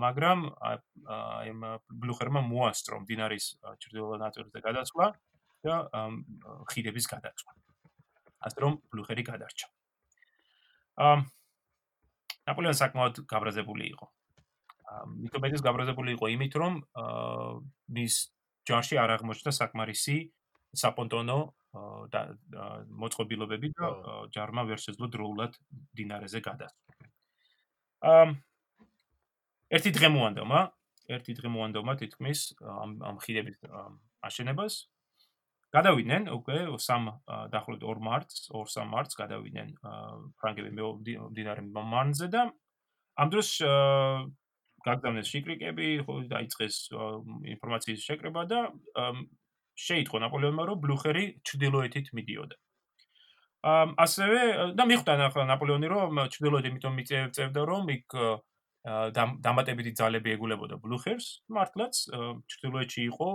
მაგრამ 0.03 0.39
აი 0.62 1.51
ბლუხერმა 1.91 2.41
მოასწრო 2.45 3.01
მდინარის 3.03 3.45
ჩრდილოეთ 3.81 4.19
ნაწილზე 4.25 4.60
გადაცვლა 4.67 5.05
და 5.65 5.75
ხიდების 6.71 7.05
გადაცვლა. 7.12 7.51
ასე 8.41 8.57
რომ 8.63 8.73
ბლუხერი 8.89 9.23
გადარჩა. 9.27 9.67
ამ 10.97 11.19
ნაპოლეონი 12.49 12.77
საკმაოდ 12.81 13.15
გაბრაზებული 13.29 13.86
იყო. 13.93 14.05
მიტომედის 15.21 15.62
გაბრაზებული 15.62 16.10
იყო 16.17 16.25
იმით, 16.36 16.53
რომ 16.57 16.73
მის 17.95 18.13
ჯარში 18.65 18.95
არ 18.97 19.10
აღმოჩნდა 19.17 19.51
საკმარისი 19.55 20.15
საპონტონო 20.73 21.39
და 22.12 22.21
მოწყობილობები 23.01 23.67
და 23.77 23.88
ჯარმა 24.36 24.63
ვერ 24.69 24.79
შეძლო 24.81 25.07
დროულად 25.15 25.55
დინარეზე 25.95 26.39
გადასვლა. 26.43 26.91
ამ 28.01 28.29
ერთი 29.71 29.91
დღე 29.95 30.07
მოანდომა, 30.12 30.60
ერთი 31.15 31.31
დღე 31.38 31.49
მოანდომა 31.55 31.93
თითქმის 32.01 32.39
ამ 32.60 32.99
ამ 33.07 33.15
ხიდების 33.23 33.57
აშენებას 34.21 34.73
გადავიდნენ 35.71 36.27
უკვე 36.36 36.57
3 36.75 37.05
დაახლოებით 37.51 37.84
2 37.88 38.03
მარტს, 38.03 38.51
2-3 38.51 38.88
მარტს 38.91 39.15
გადავიდნენ 39.15 39.67
ფრანგები 40.39 40.71
მდინარე 41.31 41.63
მარნზე 41.71 42.27
და 42.36 42.51
ამ 43.15 43.27
დროს 43.31 43.49
გაგზავნეს 44.81 45.29
შიკრიკები, 45.31 45.88
ხო 46.03 46.13
დაიწყეს 46.27 46.75
ინფორმაციის 47.55 48.01
შეკრება 48.03 48.43
და 48.51 48.60
შეიტყო 49.85 50.21
ნაპოლეონმა, 50.25 50.63
რომ 50.69 50.77
ბლუხერი 50.83 51.25
ჩრდილოეთით 51.47 52.13
მიდიოდა. 52.17 52.55
ასევე 54.05 54.39
და 54.77 54.83
მიხვდა 54.89 55.11
ახლა 55.29 55.43
ნაპოლეონი, 55.53 55.87
რომ 55.91 56.11
ჩრდილოეთით 56.33 56.69
იმიტომ 56.71 56.93
მიწევდა, 56.97 57.61
რომ 57.71 57.83
იქ 57.93 58.07
დამატებითი 59.45 59.91
ძალები 59.93 60.29
ეგულებოდა 60.33 60.75
ბლუხერს, 60.81 61.45
მართლაც 61.53 61.93
ჩრდილოეთში 62.49 63.01
იყო 63.13 63.29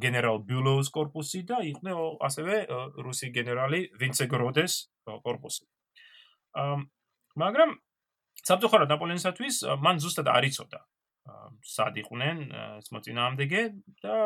გენერალ 0.00 0.40
ბიულოვის 0.48 0.88
корпуსი 0.94 1.42
და 1.44 1.60
იყო 1.60 2.06
ასევე 2.24 2.54
რუსი 3.04 3.28
გენერალი 3.36 3.80
ვინცეგროდეს 4.00 4.72
корпуსი. 5.26 5.66
მაგრამ 7.36 7.70
საბჭოხარად 8.46 8.88
ნაპოლეონისათვის 8.94 9.56
მან 9.84 10.00
ზუსტად 10.00 10.28
არ 10.32 10.48
იცოდა 10.48 10.80
სად 11.62 11.98
იყვნენ 12.02 12.38
ეს 12.82 12.90
მოწინააღმდეგე 12.94 13.62
და 14.02 14.16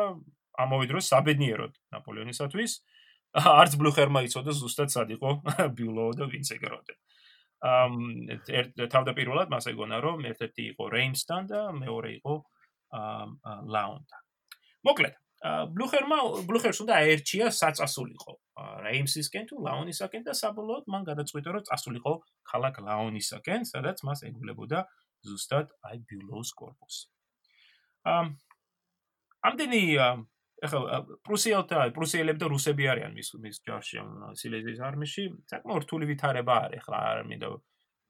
ამავე 0.57 0.89
დროს 0.91 1.09
საბედნიეროდ 1.13 1.73
ნაპოლეონისათვის 1.95 2.71
არც 3.37 3.75
ბლუხერმა 3.81 4.23
იცოდა 4.27 4.55
ზუსტად 4.57 4.93
სად 4.93 5.13
იყო 5.17 5.31
ბიულოო 5.77 6.11
და 6.17 6.25
ვინც 6.31 6.51
ეგროდე. 6.57 6.97
ამ 7.57 7.93
თავდაპირველად 8.93 9.49
მას 9.49 9.65
ეგონა 9.73 9.97
რომ 10.01 10.25
ერთ-ერთი 10.29 10.63
იყო 10.73 10.83
რეიმსთან 10.93 11.47
და 11.49 11.61
მეორე 11.73 12.09
იყო 12.21 12.33
ლაუნთან. 13.73 14.21
მოკლედ, 14.87 15.15
ბლუხერმა 15.73 16.17
ბლუხერს 16.49 16.81
უნდა 16.85 16.93
აერჩია 17.01 17.49
საწასულიყო 17.53 18.33
რეიმსისკენ 18.85 19.45
თუ 19.49 19.55
ლაონისაკენ 19.65 20.23
და 20.25 20.33
საბოლოოდ 20.37 20.85
მან 20.93 21.03
გადაწყვიტა 21.09 21.49
რომ 21.57 21.63
წასულიყო 21.69 22.13
ქალაქ 22.51 22.75
ლაონისაკენ, 22.87 23.65
სადაც 23.69 24.01
მას 24.01 24.25
ეგულებოდა 24.29 24.79
ზუსტად 25.25 25.73
აი 25.85 25.97
ბიულოოს 26.09 26.49
კორპუსი. 26.57 27.05
ამ 28.05 28.37
ამდენი 29.45 29.81
ეხლა 30.65 30.99
პრუსიელთა 31.27 31.81
პრუსიელები 31.93 32.41
და 32.41 32.47
რუსები 32.49 32.87
არიან 32.89 33.13
მის 33.13 33.27
მის 33.43 33.59
ჯარში 33.67 34.01
სილეზიის 34.41 34.79
არმიაში 34.89 35.25
საკმაოდ 35.53 35.83
რთული 35.85 36.09
ვითარება 36.09 36.55
არის 36.65 36.81
ეხლა 36.81 37.01
არ 37.09 37.19
მინდა 37.29 37.49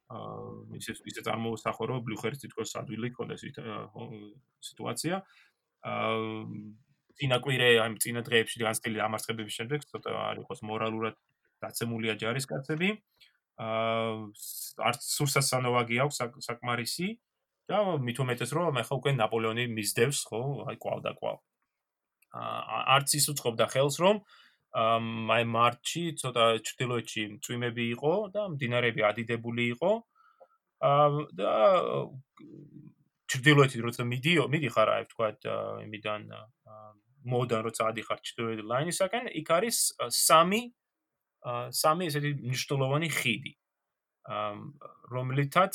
აა 0.08 0.78
ისე 0.80 0.94
ისე 1.12 1.22
წარმოსახო 1.28 1.88
რომ 1.92 2.04
ბლუხერის 2.08 2.40
თითქოს 2.44 2.72
ადვილი 2.80 3.12
ქონდეს 3.18 3.44
სიტუაცია. 4.64 5.16
აა 5.84 6.14
წინაკვირე 7.20 7.70
აი 7.84 8.00
წინა 8.04 8.22
დღეებში 8.24 8.64
განსწრებული 8.64 9.04
ამარცხებების 9.08 9.58
შემდეგ 9.60 9.80
ცოტა 9.92 10.12
არ 10.32 10.42
იყოს 10.44 10.60
მორალურად 10.72 11.16
დაცემულია 11.66 12.14
ჯარისკაცები 12.24 12.90
აა 13.68 14.16
არც 14.88 15.02
სურსასანოვაგი 15.18 15.98
აქვს 16.06 16.18
საკმარისი 16.48 17.08
და 17.68 17.84
მით 18.08 18.18
უმეტეს 18.24 18.52
რომ 18.56 18.80
ახლა 18.80 18.96
უკვე 19.02 19.12
ნაპოლეონი 19.20 19.66
მისდევს 19.76 20.20
ხო? 20.30 20.42
აი 20.72 20.78
კვალ 20.80 21.04
და 21.04 21.12
კვალ 21.20 21.42
არც 22.34 23.16
ის 23.20 23.26
უწყობდა 23.34 23.66
ხელს 23.72 23.98
რომ 24.04 24.22
აი 24.78 25.44
მარტში 25.48 26.04
ცოტა 26.22 26.46
ჩრდილოეთში 26.68 27.24
წვიმები 27.46 27.86
იყო 27.96 28.14
და 28.36 28.42
მდინარეები 28.54 29.02
ადიდებული 29.10 29.64
იყო. 29.74 29.92
და 31.34 31.54
ჩრდილოეთით 33.28 33.82
როცა 33.82 34.04
მიდიო 34.06 34.44
მიდიხარ 34.54 34.90
აი 34.94 35.04
თქვა 35.12 35.28
იმიდან 35.88 36.22
მოდან 37.32 37.62
როცა 37.68 37.88
ადიხარ 37.92 38.20
ჩრდილოეთ 38.28 38.60
ლაინისაკენ 38.72 39.26
იქ 39.42 39.48
არის 39.58 39.78
სამი 40.14 40.62
სამი 41.82 42.04
ესეთი 42.12 42.32
მნიშვნელოვანი 42.46 43.10
ხიდი. 43.18 43.54
რომლითაც 45.16 45.74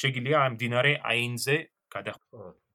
შეგიძლია 0.00 0.38
ამ 0.46 0.54
დინარე 0.60 0.92
აინზე 1.10 1.56
გადახვიდე 1.90 2.69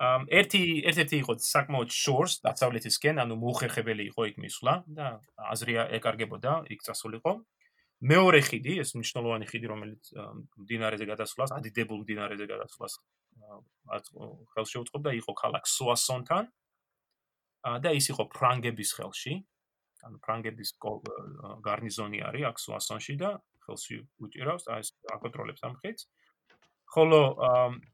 ერთი 0.00 0.62
ერთ-ერთი 0.90 1.16
იყო 1.22 1.32
საკმაოდ 1.38 1.90
შორს 1.94 2.40
დასავლეთისკენ, 2.42 3.20
ანუ 3.22 3.34
მოუხერხებელი 3.38 4.10
იყო 4.10 4.22
იქ 4.30 4.36
მისვლა 4.42 4.74
და 4.90 5.06
აზრი 5.38 5.74
ეკარგებოდა 5.98 6.66
იქ 6.74 6.80
წასულიყო. 6.82 7.32
მეორე 8.04 8.40
ხიდი, 8.42 8.72
ეს 8.82 8.90
მნიშვნელოვანი 8.98 9.46
ხიდი, 9.48 9.66
რომელიც 9.70 10.02
დინარეზე 10.66 11.04
გადასვლას, 11.08 11.54
ადიდებულ 11.54 12.00
დინარეზე 12.10 12.46
გადასვლას 12.50 12.92
ხელში 14.52 14.76
უწყობდა, 14.82 15.10
იყო 15.20 15.32
ქალაქ 15.40 15.64
სუასონთან. 15.64 16.44
და 17.64 17.90
ის 17.96 18.12
იყო 18.12 18.28
ფრანგების 18.28 18.90
ხელში. 18.92 19.34
ანუ 20.04 20.18
ფრანგების 20.20 20.70
გარნიზონი 21.64 22.18
არის 22.28 22.44
აქ 22.52 22.56
სუასონში 22.60 23.14
და 23.16 23.30
ხელში 23.64 23.96
უჭირავს 24.20 24.68
აი 24.68 24.84
ეს 24.84 24.90
აკონტროლებს 25.16 25.64
ამ 25.64 25.74
ხიდს. 25.80 26.02
ხოლო 26.90 27.20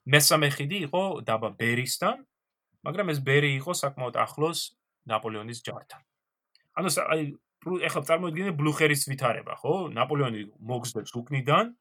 მესამე 0.06 0.48
ხიდი 0.56 0.78
იყო 0.90 1.02
დაბა 1.26 1.50
ბერისთან, 1.60 2.24
მაგრამ 2.86 3.12
ეს 3.12 3.18
ბერი 3.20 3.50
იყო 3.60 3.72
საკმაოდ 3.76 4.16
ახლოს 4.24 4.76
ნაპოლეონის 5.10 5.60
ჯართან. 5.64 6.02
ანუ 6.80 6.88
აი 7.12 7.22
ეხლა 7.60 8.02
წარმოიდგინე 8.08 8.52
ბლუხერის 8.56 9.04
ვითარება, 9.10 9.54
ხო? 9.60 9.92
ნაპოლეონი 9.92 10.42
მოგზდებს 10.64 11.12
უკნიდან, 11.12 11.76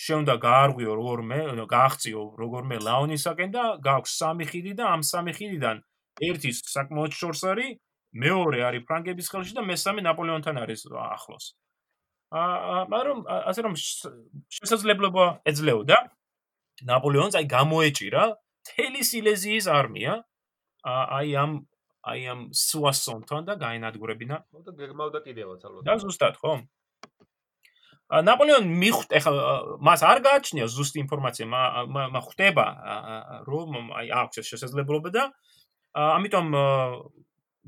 შეუნდა 0.00 0.34
გაარღვიო 0.42 0.92
როგორმე, 0.98 1.38
ანუ 1.54 1.64
გააღწიო 1.70 2.22
როგორმე 2.40 2.76
ლაონისაკენ 2.82 3.50
და 3.54 3.64
გაქვს 3.84 4.12
სამი 4.18 4.44
ხიდი 4.50 4.72
და 4.80 4.84
ამ 4.90 5.02
სამი 5.06 5.32
ხიდიდან 5.38 5.76
ერთი 6.24 6.50
საკმაოდ 6.56 7.12
შორს 7.14 7.42
არის, 7.52 7.78
მეორე 8.10 8.58
არის 8.66 8.86
ფრანგების 8.88 9.30
ხელში 9.30 9.54
და 9.54 9.62
მესამე 9.62 10.00
ნაპოლეონთან 10.02 10.56
არის 10.64 10.80
ახლოს. 10.90 11.54
აა 12.30 12.86
მაგრამ 12.90 13.18
ასე 13.26 13.60
რომ 13.66 13.74
შესაძლებლობა 14.56 15.24
ეძლეოდა 15.50 15.98
ნაპოლეონს 16.88 17.36
აი 17.40 17.46
გამოეჭირა 17.50 18.24
თელი 18.70 19.02
სილეზიის 19.10 19.66
არმია 19.68 20.20
აი 20.84 21.36
ამ 21.44 21.52
აი 22.00 22.20
ამ 22.32 22.40
სუასონთან 22.56 23.48
და 23.48 23.54
გაინადგურებინა 23.60 24.36
და 24.64 24.72
გეგმავდა 24.72 25.20
კიდევაც 25.24 25.60
ალბათ. 25.68 25.82
და 25.84 25.94
ზუსტად 26.00 26.36
ხო. 26.40 26.52
ა 28.10 28.16
ნაპოლეონ 28.26 28.64
მიხვდა 28.66 29.14
ახლა 29.20 29.42
მას 29.86 30.00
არ 30.02 30.18
გააჩნია 30.26 30.66
ზუსტი 30.66 30.98
ინფორმაცია 31.04 31.46
მა 31.46 32.20
ხვდება 32.26 32.66
რომ 33.46 33.92
აი 34.00 34.06
აქვს 34.22 34.36
შესაძლებლობა 34.50 35.10
და 35.14 35.24
ამიტომ 35.94 36.46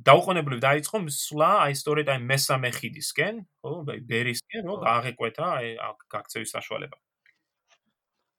დაუყოვნებლივ 0.09 0.59
დაიწყო 0.67 0.99
სვლა 1.15 1.51
აი 1.69 1.73
სწორედ 1.79 2.07
აი 2.11 2.21
მესამე 2.33 2.71
ხიდისკენ 2.75 3.35
ხო 3.63 3.73
ბერისკენ 3.87 4.63
რომ 4.67 4.79
გააღეკვეთა 4.83 5.47
აი 5.61 5.67
გაქცევის 6.11 6.51
საშუალება 6.57 6.97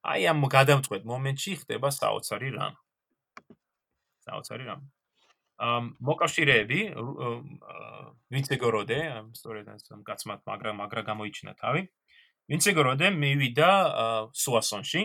აი 0.03 0.27
ამ 0.27 0.43
გადამწყვეტ 0.51 1.03
მომენტში 1.07 1.51
ხდება 1.63 1.89
საოცარი 1.95 2.49
რამ. 2.55 2.75
საოცარი 4.27 4.63
რამ. 4.67 4.81
ამ 5.63 5.83
მოკავშირეები 6.03 6.79
ვინცეგოროდე, 8.33 8.99
სწორედ 9.39 9.65
ამ 9.71 10.01
კაცმათ 10.03 10.41
მაგრა 10.49 10.71
მაგრა 10.75 11.01
გამოიჩინა 11.07 11.53
თავი. 11.61 11.81
ვინცეგოროდე 12.51 13.07
მივიდა 13.15 13.71
სუასონში. 14.43 15.03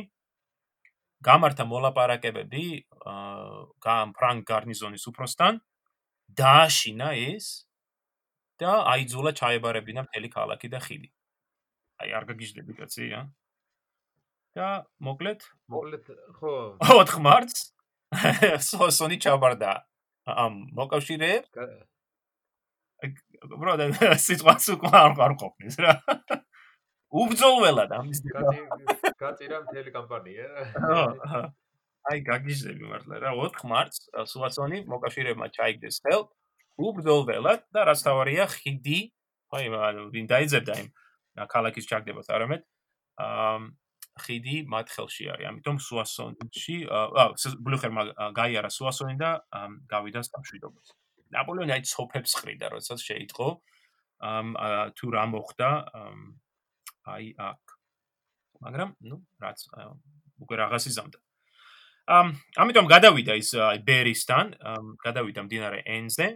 გამართა 1.22 1.64
მოლაპარაკებები 1.66 2.64
გამ 3.86 4.08
ფრანგ 4.18 4.40
გარნიზონის 4.50 5.04
უფროსთან. 5.10 5.62
დააშინა 6.38 7.08
ეს 7.34 7.46
და 8.58 8.82
აიძულა 8.92 9.32
ჩაებარებინა 9.38 10.02
მთელი 10.10 10.28
ქალაქი 10.34 10.68
და 10.74 10.78
ხიდი. 10.82 11.08
აი 12.02 12.08
არ 12.18 12.24
გაგიჟდები 12.30 12.72
კაცი, 12.78 13.04
აა? 13.14 13.37
და 14.58 14.68
მოკლედ? 14.98 15.44
მოკლედ 15.70 16.08
ხო. 16.38 16.54
4 16.82 17.22
მარტს? 17.22 17.70
სოსონი 18.70 19.18
ჩაბარდა 19.22 19.72
ამ 20.26 20.58
მოკავშირეებს? 20.74 21.52
ბროდა 23.62 23.86
სიტყვას 24.26 24.66
უკვე 24.74 24.92
არ 24.98 25.12
არ 25.26 25.34
ყოფნის 25.42 25.76
რა. 25.84 25.92
უბძოლველად 27.22 27.94
ამის 27.98 28.20
გაწირა 29.22 29.58
მთელი 29.66 29.90
კამპანია. 29.94 30.48
აი 32.08 32.18
გაგიჟდები 32.26 32.84
მართლა 32.90 33.22
რა. 33.24 33.34
4 33.38 33.70
მარტს 33.72 34.10
სუასონი 34.32 34.82
მოკავშირეებმა 34.90 35.48
ჩაიგდეს 35.54 36.02
ხელ 36.04 36.26
უბძოლველად 36.78 37.68
და 37.74 37.80
რაც 37.90 38.02
თავარია 38.02 38.48
ხიდი. 38.50 39.00
აი 39.54 39.66
ვინ 40.12 40.26
დაიძებდა 40.28 40.74
იმ 40.82 40.88
ქალაქის 41.46 41.86
ჩაგდებას 41.88 42.28
არამედ. 42.34 42.66
აა 43.22 43.70
ხიდი 44.22 44.56
მათ 44.72 44.86
ხელში 44.94 45.24
არის. 45.32 45.46
ამიტომ 45.50 45.76
სუასონში 45.86 46.76
აა 46.88 47.26
ბლუხერმა 47.64 48.02
გაიარა 48.36 48.70
სუასონი 48.72 49.16
და 49.18 49.30
გავიდა 49.88 50.20
სამშვიდობოზე. 50.28 50.92
ნაპოლეონი 51.34 51.72
აი 51.76 51.82
ცოფებს 51.84 52.32
ყრიდა, 52.40 52.66
როდესაც 52.72 52.98
შეიტყო 53.04 53.48
ამ 54.18 54.46
თუ 54.96 55.06
რა 55.14 55.24
მოხდა 55.32 55.70
აი 57.14 57.26
აქ. 57.38 57.62
მაგრამ 58.64 58.90
ნუ 59.08 59.16
რაც 59.42 59.58
უკვე 60.42 60.54
რაღაც 60.62 60.82
იზამდა. 60.90 61.18
ამ 62.08 62.28
ამიტომ 62.56 62.86
გადავიდა 62.88 63.32
ის 63.36 63.50
აი 63.54 63.78
ბერისთან, 63.84 64.46
გადავიდა 65.04 65.40
მდინარე 65.44 65.80
ენზე 65.84 66.26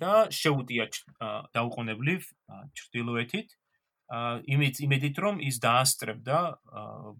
და 0.00 0.28
შეუტია 0.30 0.84
დაუყოვნებლივ 1.56 2.20
ჩრდილოეთით 2.76 3.48
იმით 4.54 4.80
იმედით 4.84 5.16
რომ 5.24 5.40
ის 5.40 5.56
დაასწრებდა 5.64 6.38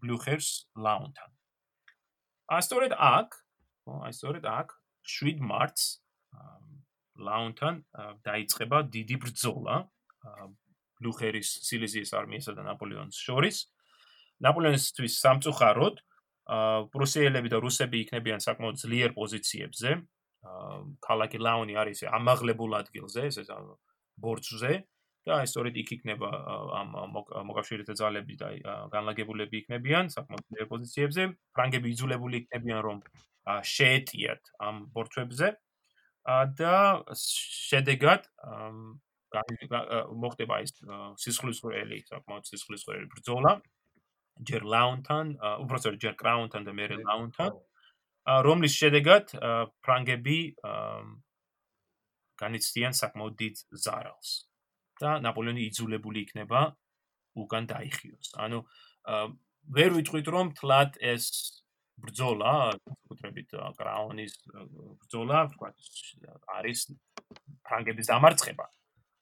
ბლუხერს 0.00 0.48
ლაუნთან. 0.76 1.30
ასწორედ 2.58 2.92
აქ, 2.92 3.28
აი 4.04 4.12
სწორედ 4.12 4.44
აქ 4.44 4.68
7 5.04 5.40
მარტს 5.40 5.84
ლაუნთან 7.18 7.74
დაიწყება 8.26 8.78
დიდი 8.94 9.16
ბრძოლა 9.22 9.76
ბლუხერის 11.00 11.48
სილეზიის 11.68 12.10
არმიასა 12.14 12.52
და 12.58 12.62
ნაპოლეონის 12.68 13.18
შორის. 13.26 13.56
ნაპოლეონისთვის 14.44 15.12
სამწუხაროდ 15.24 15.96
პრუსიელები 16.94 17.48
და 17.48 17.58
რუსები 17.64 17.96
იქნებიან 18.04 18.40
საკმაოდ 18.44 18.76
ძლიერ 18.84 19.10
პოზიციებზე. 19.16 19.90
ქალაქი 21.00 21.38
ლაუნი 21.40 21.74
არის 21.80 22.04
ამაღლებულ 22.04 22.70
ადგილზე, 22.84 23.32
ესე 23.32 23.42
ბორცვზე 24.20 24.72
და 25.24 25.40
აი 25.40 25.48
სწორედ 25.48 25.76
იქ 25.80 25.90
იქნება 25.96 26.28
ამ 26.80 26.90
მოკავშირეთა 27.48 27.94
ძალები 27.96 28.34
და 28.40 28.48
განლაგებულები 28.92 29.56
იქნებიან 29.64 30.12
საკმაოდ 30.12 30.44
ძლიერ 30.52 30.68
პოზიციებზე. 30.68 31.22
ფრანგები 31.56 31.92
იძულებული 31.94 32.36
იქნებიან 32.44 32.80
რომ 32.84 32.98
შეეტიათ 33.44 34.52
ამ 34.68 34.76
ბორცვებზე 34.92 35.48
და 36.60 36.76
შედეგად 37.24 38.28
მოხდება 40.24 40.60
ის 40.64 40.72
სისხლისღვრელი, 41.24 41.98
საკმაოდ 42.12 42.44
სისხლისღვრელი 42.52 43.06
ბრძოლა. 43.16 43.52
ჯერ 44.44 44.62
ლაუნთან, 44.66 45.26
უბრალოდ 45.64 45.98
ჯერ 46.04 46.14
კრაუნთან 46.20 46.62
და 46.68 46.72
მერე 46.74 46.96
ლაუნთან. 47.00 47.52
რომლის 48.44 48.74
შედეგად 48.80 49.36
ფრანგები 49.84 50.38
განიცდიან 52.40 52.92
საკმაოდ 52.96 53.34
დიდ 53.40 53.54
ზარალს 53.84 54.53
და 55.00 55.10
ნაპოლეონი 55.24 55.62
იძულებული 55.70 56.18
იქნება 56.26 56.60
უკან 57.34 57.64
დაიხიოს. 57.70 58.28
ანუ 58.44 58.58
ვერ 59.74 59.90
ვიტყვით 59.98 60.26
რომ 60.34 60.46
თლად 60.58 60.98
ეს 61.00 61.24
ბრძოლა, 61.98 62.74
საკუთრებით 62.74 63.54
კრაუნის 63.78 64.32
ბრძოლა, 65.02 65.38
არის 66.58 66.78
ფრანგების 67.66 68.06
დამარცხება. 68.10 68.66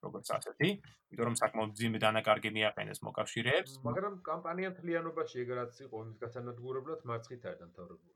როგორც 0.03 0.27
ასეთი, 0.35 0.69
იმიტომ 1.15 1.27
რომ 1.31 1.37
საკმაოდ 1.39 1.73
ძიმე 1.79 1.99
დანაკარგი 2.03 2.51
მიაყენეს 2.59 2.99
მოკავშირეებს. 3.07 3.73
მაგრამ 3.87 4.15
კამპანია 4.27 4.71
თლიანობაში 4.79 5.37
ეგრაც 5.47 5.79
იყო 5.87 5.97
იმის 6.03 6.17
გასანადგურებლად 6.23 7.01
მარცხით 7.07 7.43
არ 7.47 7.57
დამთავრებული. 7.63 8.15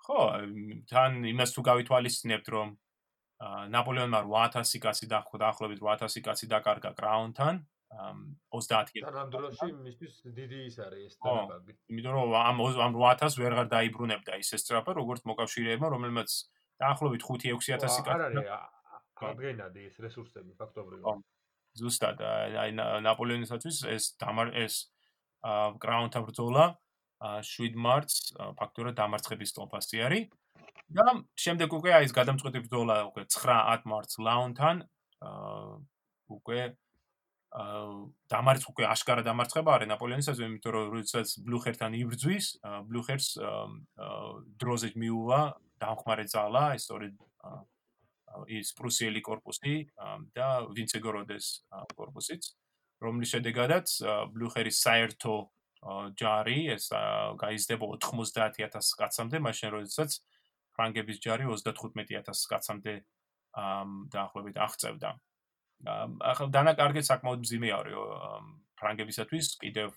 ხო, 0.00 0.20
თან 0.88 1.12
იმას 1.28 1.50
თუ 1.52 1.60
გავითვალისწინებთ, 1.68 2.46
რომ 2.56 2.68
ნაპოლეონმა 3.40 4.20
8000 4.28 4.80
კაცი 4.84 5.06
დახვდა, 5.08 5.38
დაახლოებით 5.40 5.80
8000 5.80 6.22
კაცი 6.24 6.46
დაკარგა 6.52 6.90
კრაუნთან. 6.92 7.64
30 7.90 8.92
კილო. 8.94 9.10
ამ 9.10 9.30
დროში 9.34 9.66
მისთვის 9.82 10.12
დიდი 10.30 10.58
ის 10.70 10.76
არის 10.78 11.02
ეს 11.10 11.14
დანაკარგი. 11.18 11.72
იმიტომ 11.90 12.12
რომ 12.14 12.34
ამ 12.38 12.56
ამ 12.86 12.92
8000 12.94 13.38
ვერღარ 13.42 13.66
დაიბრუნებდა 13.66 14.32
ის 14.38 14.48
ესტრაფა, 14.54 14.90
როგორც 14.94 15.20
მოკავშირეებმა, 15.26 15.88
რომელმაც 15.90 16.30
დაახლოებით 16.78 17.22
5-6000 17.26 17.80
კაცი. 17.82 18.00
არ 18.14 18.22
არის 18.30 18.46
აღგენადი 19.20 19.80
ეს 19.90 19.96
რესურსები 20.04 20.52
ფაქტობრივად. 20.60 21.24
ზუსტად 21.80 22.18
აი 22.62 22.70
ნაპოლეონისათვის 23.08 23.76
ეს 23.90 24.04
დამარ 24.22 24.54
ეს 24.54 24.74
კრაუნთა 25.82 26.20
ბრძოლა 26.28 26.64
7 27.42 27.74
მარტს 27.74 28.38
ფაქტობრივად 28.58 28.96
დამარცხების 29.02 29.50
ტოპასი 29.58 29.96
არის. 30.06 30.30
და 30.88 31.04
შემდეგ 31.36 31.74
უკვე 31.76 31.90
აი 32.00 32.08
ეს 32.08 32.12
გადამწყვეტი 32.16 32.60
ბრძოლა 32.66 32.96
უკვე 33.10 33.22
9-10 33.28 33.90
მარტს 33.90 34.14
ლაუნთან 34.26 34.76
უკვე 36.30 36.60
აა 36.70 36.80
დამარც 37.50 38.64
უკვე 38.70 38.84
აშკარა 38.94 39.22
დამარცხება 39.26 39.70
არის 39.74 39.90
ნაპოლეონისაზე, 39.90 40.46
იმიტომ 40.46 40.72
რომ 40.74 40.84
როდესაც 40.94 41.28
ბლუხერთან 41.42 41.96
იბრძვის, 41.98 42.46
ბლუხერს 42.86 43.28
დროზე 44.62 44.88
მიუვა 44.94 45.40
დამხმარე 45.82 46.24
ძალა, 46.30 46.64
ეს 46.78 46.86
სწორედ 46.86 47.14
ის 48.54 48.68
პრუსიელი 48.78 49.20
корпуსი 49.26 49.74
და 50.38 50.48
ვინცეგოროდეს 50.70 51.46
корпуსიც, 51.98 52.42
რომლის 53.02 53.34
შედეგადაც 53.34 53.86
ბლუხერის 54.30 54.78
საერთო 54.86 55.34
ჯარი 56.14 56.58
ეს 56.70 56.86
გაიზრდება 57.42 57.84
90000 57.98 58.94
კაცამდე, 58.94 59.42
მაშინ 59.42 59.74
როდესაც 59.74 60.10
აა 60.22 60.39
ფრანგების 60.80 61.18
ჯარი 61.20 61.44
35000 61.52 62.46
კაცამდე 62.50 62.94
დაახლოებით 64.16 64.56
აღწევდა 64.64 65.10
ახლა 66.32 66.46
დანაკარგეთ 66.56 67.04
საკმაოდ 67.08 67.44
მძიმე 67.44 67.68
არის 67.76 68.00
ფრანგებისათვის 68.80 69.46
კიდევ 69.60 69.92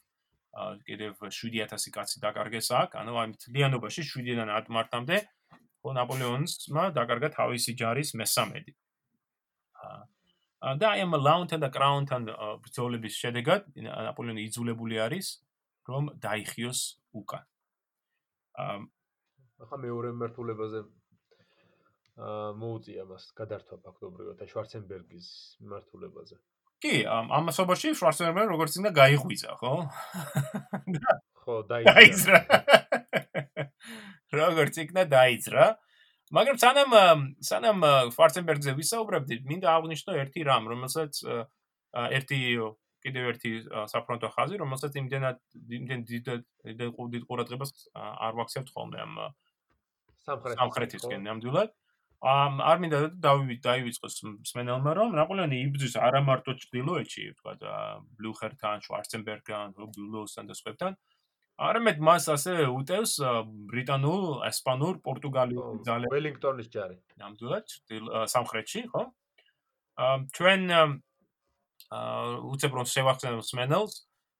კიდევ 0.87 1.15
7000 1.23 1.91
კაცი 1.95 2.21
დაკარგეს 2.23 2.69
აქ 2.77 2.95
ანუ 3.01 3.13
ამ 3.23 3.31
თლიანობაში 3.41 4.03
7-დან 4.05 4.51
10 4.53 4.69
მარტამდე 4.77 5.17
ხო 5.83 5.93
ნაპოლეონსმა 5.97 6.83
დაკარგა 6.95 7.29
თავისი 7.35 7.75
ჯარის 7.79 8.13
მესამედი. 8.15 8.71
და 10.79 10.85
აი 10.93 10.99
ამ 11.03 11.15
ლაუნთან 11.19 11.59
და 11.59 11.69
კრაუნთან 11.75 12.21
ბრძოლების 12.63 13.13
შედეგად 13.19 13.61
ნაპოლეონი 13.83 14.45
იძულებული 14.47 14.95
არის 15.03 15.27
რომ 15.89 16.03
დაიხიოს 16.23 16.81
უკან. 17.19 17.43
ახლა 19.63 19.78
მეორე 19.86 20.10
მართულებაზე 20.19 20.80
აა 22.13 22.49
მოუწია 22.62 23.04
მას 23.10 23.23
გადართვა 23.38 23.78
ფაქტობრივად 23.86 24.36
და 24.41 24.45
შვარცენბერგის 24.49 25.28
მართულებაზე. 25.71 26.36
კი, 26.84 26.95
ამ 27.08 27.47
მასობაში 27.47 27.93
შვარცენბერგი 27.97 28.54
როგორც 28.54 28.76
წინა 28.76 28.91
გაიღვიძა, 28.93 29.56
ხო? 29.62 29.71
ხო, 31.41 31.56
დაიძრა. 31.71 32.39
როგორც 34.39 34.78
იქნა 34.84 35.04
დაიძრა. 35.10 35.65
მაგრამ 36.34 36.58
სანამ 36.62 36.91
სანამ 37.49 37.80
ფარცენბერგზე 38.13 38.71
ვისაუბრებდით, 38.78 39.41
მინდა 39.49 39.67
აღვნიშნო 39.73 40.12
ერთი 40.21 40.45
რამ, 40.49 40.69
რომელსაც 40.71 41.23
ერთი 41.93 42.39
კიდევ 43.04 43.23
ერთი 43.34 43.52
საფრონტო 43.91 44.30
ხაზი, 44.34 44.58
რომელსაც 44.62 44.95
იმდენად 45.02 45.39
იმდენ 45.78 46.06
დიდ 46.10 46.30
დიდ 46.80 47.23
ყურადღებას 47.28 47.73
არ 47.93 48.38
ვაქცევთ 48.39 48.69
ხოლმე 48.73 49.02
ამ 49.04 49.13
სამხრეთისკენ 50.27 51.25
ნამდვილად. 51.29 51.71
ამ 52.23 52.62
არ 52.63 52.77
მინდა 52.79 52.99
დაივიწყოს 53.19 54.13
სმენელმა 54.47 54.91
რომ 54.95 55.15
ნაპოლეონი 55.19 55.57
იბრძვის 55.67 55.95
არა 55.99 56.21
მარტო 56.23 56.55
ჭრდილოეთში, 56.62 57.23
თქვა 57.39 57.73
ბლუხერთან, 58.15 58.79
შვარცენბერგთან, 58.86 59.75
ბულოსთან 59.75 60.47
და 60.47 60.55
სხვებთან, 60.55 60.95
არამედ 61.67 61.99
მას 61.99 62.29
ასე 62.31 62.53
უტევს 62.71 63.19
ბრიტანულ, 63.69 64.23
ესპანურ, 64.47 65.03
პორტუგალიურ 65.03 65.83
ძალებს. 65.83 66.13
ველინგტონის 66.15 66.67
ჯარი. 66.71 66.97
ნამდვილად, 67.19 67.65
სამხრეთში, 68.31 68.88
ხო? 68.88 69.03
აა 69.99 70.17
ჩვენ 70.33 70.62
აა 70.71 70.89
უცებრონ 72.55 72.88
შევახსენებთ 72.89 73.45
სმენელს 73.51 73.93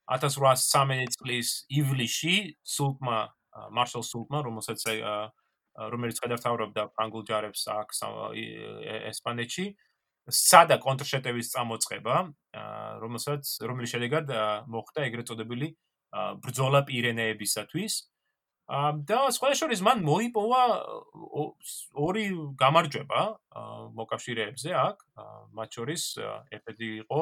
1813 0.10 1.20
წლის 1.20 1.50
ივლისში 1.70 2.36
სულტმა 2.64 3.20
მარშალ 3.70 4.04
სულტმა, 4.08 4.40
რომელსაც 4.48 4.82
რომელიც 5.74 6.18
გადართავრებდა 6.22 6.82
ფრანგულ 6.94 7.24
ჯარებს 7.30 7.66
აქ 7.74 7.90
ესპანეთში, 9.10 9.66
სადა 10.30 10.78
კონტრშეტევის 10.80 11.52
წამოწყება, 11.52 12.16
რომელსაც 13.04 13.44
რომლის 13.68 13.92
შედეგად 13.92 14.32
მოხდა 14.72 15.00
ეგრეთ 15.10 15.28
წოდებული 15.34 15.68
ბრძოლა 16.14 16.86
პირენეებისათვის. 16.88 17.94
და 19.04 19.18
სხვა 19.36 19.50
შორის 19.60 19.84
მან 19.84 20.00
მოიპოვა 20.08 20.64
ორი 22.00 22.26
გამარჯვება 22.56 23.22
მოკავშირეებზე 23.98 24.70
აქ, 24.72 24.98
მათ 25.52 25.70
შორის 25.76 26.04
ერთ-ერთი 26.56 26.88
იყო 27.04 27.22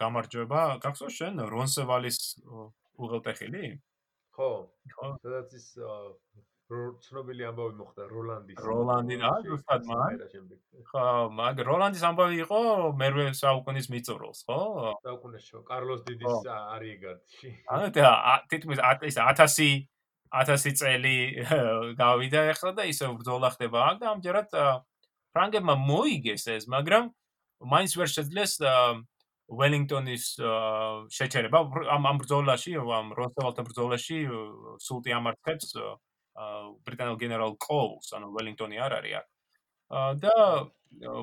გამარჯვება, 0.00 0.60
გახსოვს 0.80 1.14
შენ 1.20 1.34
რონსევალის 1.52 2.18
უღელტეხილი? 2.96 3.64
ხო. 4.32 4.50
ხო, 4.96 5.06
სადაც 5.20 5.52
ის 5.52 5.66
ცნობილი 6.68 7.44
ამბავი 7.48 7.74
მოხდა 7.80 8.04
როლანდის. 8.12 8.58
როლანდი 8.60 9.16
რა, 9.22 9.32
ზუსტად 9.44 9.86
მაგ. 9.88 10.24
ხო, 10.90 11.04
მაგ 11.32 11.62
როლანდის 11.64 12.04
ამბავი 12.04 12.36
იყო 12.44 12.60
მერვე 12.92 13.24
საუკუნის 13.40 13.88
მიწურულს, 13.88 14.44
ხო? 14.44 14.58
საუკუნეში, 15.04 15.52
კარლოს 15.64 16.02
დიდის 16.04 16.44
არიგარდში. 16.52 17.48
ანუ 17.72 17.86
და 17.96 18.12
თითქმის 18.52 18.80
ის 19.08 19.16
1000 19.16 19.88
1000 20.28 20.76
წელი 20.76 21.16
გავიდა 21.96 22.40
ახლა 22.52 22.72
და 22.76 22.84
ისე 22.84 23.08
ბრძოლა 23.16 23.48
ხდება 23.56 23.78
აქ 23.88 23.96
და 24.04 24.06
ამჯერად 24.12 24.48
ფრანგებმა 25.32 25.74
მოიგეს 25.88 26.44
ეს, 26.52 26.68
მაგრამ 26.68 27.08
მაინც 27.64 27.92
ვერ 27.96 28.08
შეძლეს 28.12 28.60
ველინგტონის 29.48 30.24
შეჩერება 31.08 31.58
ამ 31.96 32.02
ამ 32.12 32.16
ბრძოლაში, 32.20 32.76
ამ 32.76 33.16
როსტევალთან 33.16 33.64
ბრძოლაში 33.64 34.18
სულტი 34.84 35.10
ამარცხებს 35.16 35.72
ბრიტანელ 36.86 37.16
გენერალ 37.18 37.56
კოულს, 37.58 38.12
ანუ 38.14 38.30
ველინგტონი 38.34 38.76
არ 38.78 38.92
არის 38.98 39.14
აქ. 39.20 39.26
და 40.22 40.34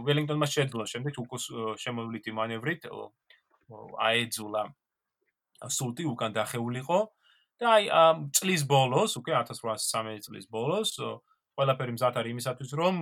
ველინგტონმა 0.07 0.47
შეძლო 0.49 0.83
შემდეგ 0.89 1.13
უკუს 1.21 1.45
შემოვლითი 1.81 2.31
მანევრით 2.33 2.89
აეძულა 4.07 4.63
სულტი 5.77 6.03
უკან 6.11 6.31
დახეულიყო 6.35 6.99
და 7.61 7.65
აი 7.71 7.83
წლის 8.35 8.65
ბოლოს, 8.67 9.15
უკვე 9.15 9.33
1813 9.39 10.27
წლის 10.27 10.45
ბოლოს, 10.51 10.91
ყველაფერი 11.55 11.95
მზად 11.95 12.19
არის 12.19 12.33
იმისათვის, 12.35 12.71
რომ 12.75 12.95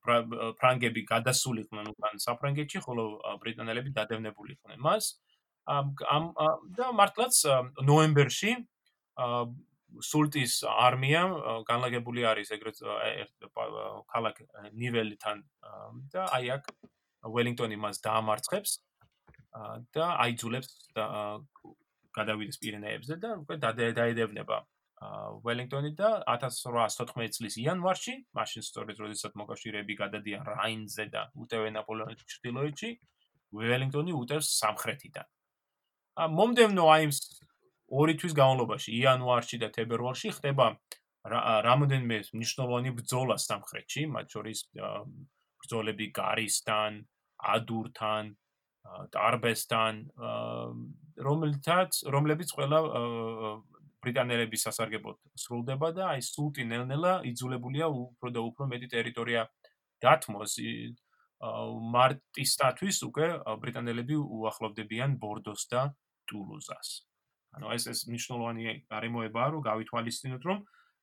ფრანგები 0.00 1.02
გადასულიყვნენ 1.10 1.90
უკან 1.92 2.22
საფრანგეთში, 2.24 2.78
ხოლო 2.86 3.04
ბრიტანელები 3.42 3.90
დადევნებულიყვნენ 3.98 4.78
მას. 4.80 5.18
ამ 5.66 5.92
ამ 6.08 6.24
და 6.78 6.86
მართლაც 6.96 7.34
ნოემბერში 7.84 8.52
სულტის 10.10 10.60
არმია 10.70 11.22
განლაგებული 11.68 12.24
არის 12.30 12.52
ეგრეთ 12.56 12.82
ქალაქ 14.14 14.42
ნიველთან 14.82 15.42
და 16.14 16.26
აი 16.38 16.50
აქ 16.56 16.70
ველინგტონი 17.36 17.76
მას 17.84 18.02
დაამარცხებს 18.06 18.76
და 19.96 20.10
აიძულებს 20.24 20.74
გადავიდეს 22.18 22.60
პირენეებზე 22.62 23.18
და 23.22 23.34
უკვე 23.42 23.56
დაედევნება 23.66 24.60
ველინგტონი 25.00 25.90
და 25.96 26.08
1814 26.28 27.32
წლის 27.36 27.56
იანვარში, 27.62 28.14
მაშინ 28.36 28.64
სწორედ 28.66 28.98
როდესაც 29.00 29.36
მოკავშირეები 29.40 29.94
გადადიან 29.96 30.42
რაინზე 30.44 31.06
და 31.14 31.22
უტევენ 31.40 31.78
ნაპოლეონის 31.80 32.26
ჩრდილოეთში, 32.32 32.90
ველინგტონი 33.56 34.12
უტევს 34.20 34.50
სამხრეთიდან. 34.60 35.26
ა 36.20 36.26
მომდევნო 36.28 36.84
აი 36.92 37.08
ეს 37.08 37.18
ორი 37.90 38.14
თვის 38.20 38.34
განმავლობაში, 38.38 38.94
იანვარში 39.00 39.60
და 39.62 39.68
თებერვალში 39.74 40.30
ხდება 40.38 40.66
რამოდენმე 41.66 42.18
მნიშვნელოვანი 42.32 42.90
ბრძოლა 42.96 43.36
სამხრეთში, 43.42 44.06
მათ 44.14 44.26
შორის 44.36 44.58
ბრძოლები 45.60 46.06
გარისთან, 46.16 47.02
ადურთან, 47.54 48.30
ტარბესთან, 49.12 50.00
რომელთაც 51.20 52.00
რომლებიც 52.14 52.54
ყველა 52.56 52.78
ბრიტანელების 54.00 54.64
სასარგებლოდ 54.64 55.18
სრულდება 55.36 55.90
და 55.96 56.06
აი 56.14 56.24
სულტი 56.24 56.64
ნელ-ნელა 56.70 57.12
იძულებულია 57.30 57.90
უფრო 57.92 58.32
და 58.32 58.40
უფრო 58.48 58.68
მეტი 58.72 58.88
ტერიტორია 58.96 59.44
დათმოს 60.00 60.56
მარტისთათვის 61.96 63.02
უკვე 63.08 63.28
ბრიტანელები 63.60 64.16
უახლოვდებიან 64.16 65.20
ბორდოს 65.20 65.68
და 65.72 65.84
ტულუზას. 66.32 67.09
ანუ 67.56 67.72
ეს 67.74 67.84
ეს 67.90 68.00
მნიშვნელოვანი 68.10 68.62
გარემოებაა, 68.90 69.48
რომ 69.54 69.64
გავითვალისწინოთ, 69.66 70.42
რომ 70.50 70.58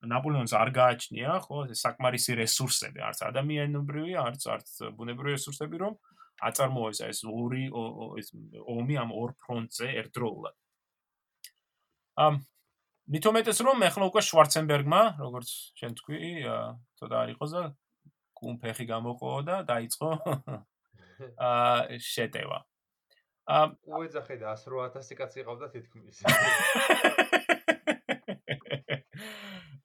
ნაპოლეონს 0.08 0.54
არ 0.54 0.70
გააჩნია 0.78 1.32
ხო 1.44 1.64
ეს 1.74 1.82
საკმარისი 1.82 2.38
რესურსები, 2.38 3.02
არც 3.02 3.20
ადამიანური, 3.28 4.14
არც 4.22 4.42
არც 4.54 4.70
ბუნებრივი 4.98 5.34
რესურსები, 5.38 5.82
რომ 5.82 5.98
აწარმოოს 6.38 7.02
ეს 7.02 7.24
ორი 7.26 7.66
ეს 8.22 8.30
ომი 8.62 8.96
ამ 9.02 9.10
ორ 9.12 9.34
ფრონტზე 9.42 9.88
ერთდროულად. 10.02 10.56
ამ 12.18 12.46
მithumetes 13.10 13.58
რომ 13.66 13.84
ეხლა 13.90 14.06
უკვე 14.12 14.22
შვარცენბერგმა, 14.30 15.02
როგორც 15.18 15.50
შენ 15.80 15.92
თქვი, 15.98 16.32
ცოტა 16.98 17.16
არ 17.24 17.30
იყოს 17.34 17.52
და 17.58 17.64
კუმფეხი 18.38 18.86
გამოყო 18.86 19.32
და 19.50 19.56
დაიწყო 19.66 20.10
აა 21.50 21.98
შეტევა. 21.98 22.60
უეძახე 23.48 24.36
და 24.44 24.56
108000 24.60 25.16
კაცი 25.16 25.44
ყავდა 25.48 25.68
თითქმის. 25.72 26.20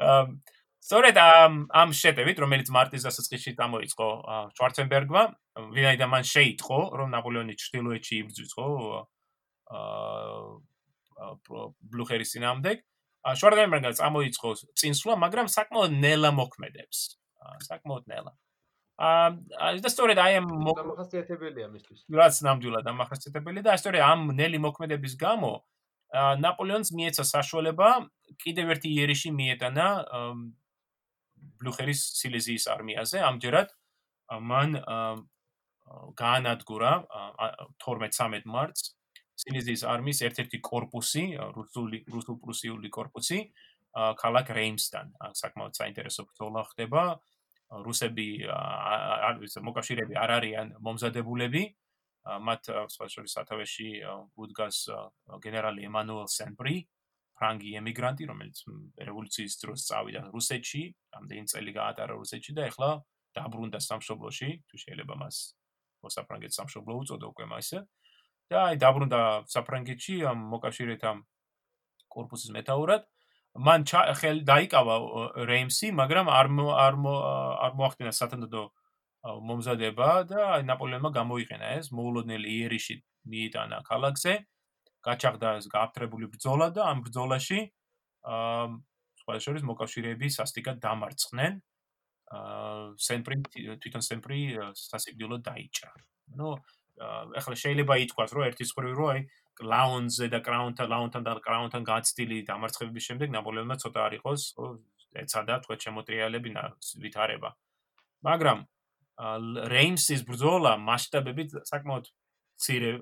ამ 0.03 0.43
სწორედ 0.83 1.17
ამ 1.23 1.71
ამ 1.71 1.95
შეტევით, 1.95 2.43
რომელიც 2.43 2.69
მარტის 2.75 3.07
დასაწყისში 3.07 3.55
გამოიწყო 3.55 4.09
შვარცენბერგმა, 4.59 5.23
ვინაიდან 5.79 6.11
მან 6.11 6.25
შეიტყო, 6.27 6.81
რომ 6.99 7.15
ნაპოლეონი 7.15 7.55
ჩრდილოეთში 7.55 8.15
იბრძვის, 8.27 8.51
ხო? 8.59 8.67
აა 9.79 11.31
ბლუხერის 11.87 12.35
წინამდე. 12.35 12.83
შვარცენბერგმა 13.23 13.95
წამოიწყო 13.95 14.49
წინსვლა, 14.75 15.15
მაგრამ 15.23 15.47
საკმაოდ 15.47 15.93
ნელა 16.03 16.35
მოქმედებს. 16.35 16.99
საკმაოდ 17.71 18.11
ნელა. 18.11 18.35
აა 18.35 18.52
აა 19.03 19.83
და 19.83 19.91
სწორედ 19.91 20.19
აი 20.23 20.35
ამ 20.39 20.47
დამახასიათებელია 20.79 21.69
მისთვის. 21.75 22.01
რაც 22.07 22.35
ნამდვილად 22.47 22.87
დამახასიათებელია 22.87 23.65
და 23.67 23.75
სწორედ 23.75 24.03
ამ 24.07 24.31
ნელი 24.39 24.59
მოქმედების 24.63 25.15
გამო 25.19 25.53
ნაპოლეონს 26.13 26.93
მიეცა 26.95 27.25
საშუალება 27.27 27.89
კიდევ 28.45 28.71
ერთი 28.77 28.89
იერიში 28.95 29.31
მიეტანა 29.35 29.87
ბლუხერის 31.59 32.01
სილეზიის 32.21 32.65
არმიაზე. 32.71 33.19
ამჯერად 33.27 33.69
მან 34.39 34.71
გაანადგურა 36.23 36.93
12-13 37.83 38.47
მარტს 38.47 38.95
სილეზიის 39.43 39.83
არმიის 39.83 40.21
ერთ-ერთი 40.31 40.59
корпуსი, 40.63 41.25
რუსული 41.59 42.05
რუსულ-პრუსიული 42.07 42.89
корпуსი, 42.93 43.51
ქალაქ 44.23 44.47
რეიმსთან. 44.55 45.11
საკმაოდ 45.35 45.75
საინტერესო 45.75 46.23
ბრძოლა 46.31 46.63
ხდება. 46.71 47.03
აა 47.19 47.32
რუსები 47.73 48.29
არის 48.53 49.57
მოკავშირეები 49.64 50.18
არ 50.25 50.31
არიან 50.39 50.75
მომზადებულები. 50.85 51.62
მათ 52.23 52.68
სხვა 52.95 53.07
შორის 53.11 53.33
სათავეში 53.35 53.89
უდგას 54.39 54.77
გენერალი 55.43 55.89
ემანუელ 55.89 56.29
სენბრი 56.31 56.77
ფრანგი 57.35 57.70
ემიგრანტი 57.81 58.29
რომელიც 58.31 58.59
რევოლუციის 59.09 59.55
დროს 59.62 59.87
წავიდა 59.89 60.20
რუსეთში 60.31 60.83
რამდენი 61.16 61.45
წელი 61.51 61.73
გაატარა 61.75 62.14
რუსეთში 62.20 62.53
და 62.55 62.68
ეხლა 62.70 62.91
დაბრუნდა 63.35 63.79
სამშობლოში. 63.83 64.49
თუ 64.68 64.77
შეიძლება 64.85 65.14
მას 65.18 65.37
მოსაფრანგეთს 66.05 66.57
სამშობლო 66.61 66.95
უწოდა 67.03 67.27
უკვე 67.33 67.47
მასე 67.51 67.79
და 68.53 68.59
აი 68.68 68.77
დაბრუნდა 68.85 69.20
საფრანგეთში 69.55 70.14
ამ 70.29 70.39
მოკავშირეთა 70.53 71.11
კორპუსის 72.12 72.51
მეტაურად. 72.53 73.03
მან 73.53 73.85
ხელ 74.17 74.39
დაიკავა 74.49 74.95
რეიმსი, 75.49 75.93
მაგრამ 75.93 76.29
არ 76.33 76.47
არ 76.73 76.95
არ 77.67 77.73
მოახდინა 77.77 78.13
სათანდო 78.17 78.63
მომზადება 79.23 80.09
და 80.27 80.63
ნაპოლეონმა 80.67 81.11
გამოიყენა 81.13 81.67
ეს 81.79 81.93
მოულოდნელი 81.93 82.49
იერიში 82.49 82.97
მიიტანა 83.29 83.83
ქალაქზე. 83.87 84.33
გაჩაღდა 85.03 85.49
ეს 85.59 85.67
გააფთრებული 85.67 86.27
ბრძოლა 86.33 86.71
და 86.71 86.83
ამ 86.87 87.03
ბრძოლაში 87.03 87.61
აა 88.23 88.67
სხვა 89.21 89.35
შორის 89.45 89.63
მოკავშირეები 89.67 90.27
სასტიკად 90.31 90.79
დამარცხნენ. 90.79 91.53
აა 92.33 92.95
სენპრი 93.07 93.37
თვითონ 93.83 94.03
სენპრი 94.09 94.39
სასიკვდილო 94.79 95.37
დაიჭრა. 95.43 95.91
ნუ 96.39 96.49
ახლა 97.01 97.57
შეიძლება 97.62 97.95
ითქვას, 98.05 98.30
რომ 98.36 98.43
ერთის 98.49 98.70
ხრივ 98.76 98.93
რო 98.99 99.07
აი 99.12 99.20
კლაუნზე 99.53 100.26
და 100.32 100.38
კრაუნთან 100.45 100.86
ლაუნთან 100.93 101.22
და 101.28 101.32
კრაუნთან 101.45 101.82
გაცდილი 101.88 102.38
დამარცხების 102.49 103.05
შემდეგ 103.09 103.28
ნაპოლეონმა 103.36 103.76
ცოტა 103.82 104.01
არ 104.07 104.12
იყოს, 104.18 104.43
ეცადა 105.22 105.55
თქვა 105.64 105.76
შემოტრიალები 105.84 106.51
ვითარება. 107.05 107.51
მაგრამ 108.24 108.59
რეიმსის 109.72 110.22
ბრძოლა 110.24 110.72
მასშტაბებით 110.80 111.51
საკმაოდ 111.68 112.05
ცირე 112.62 112.93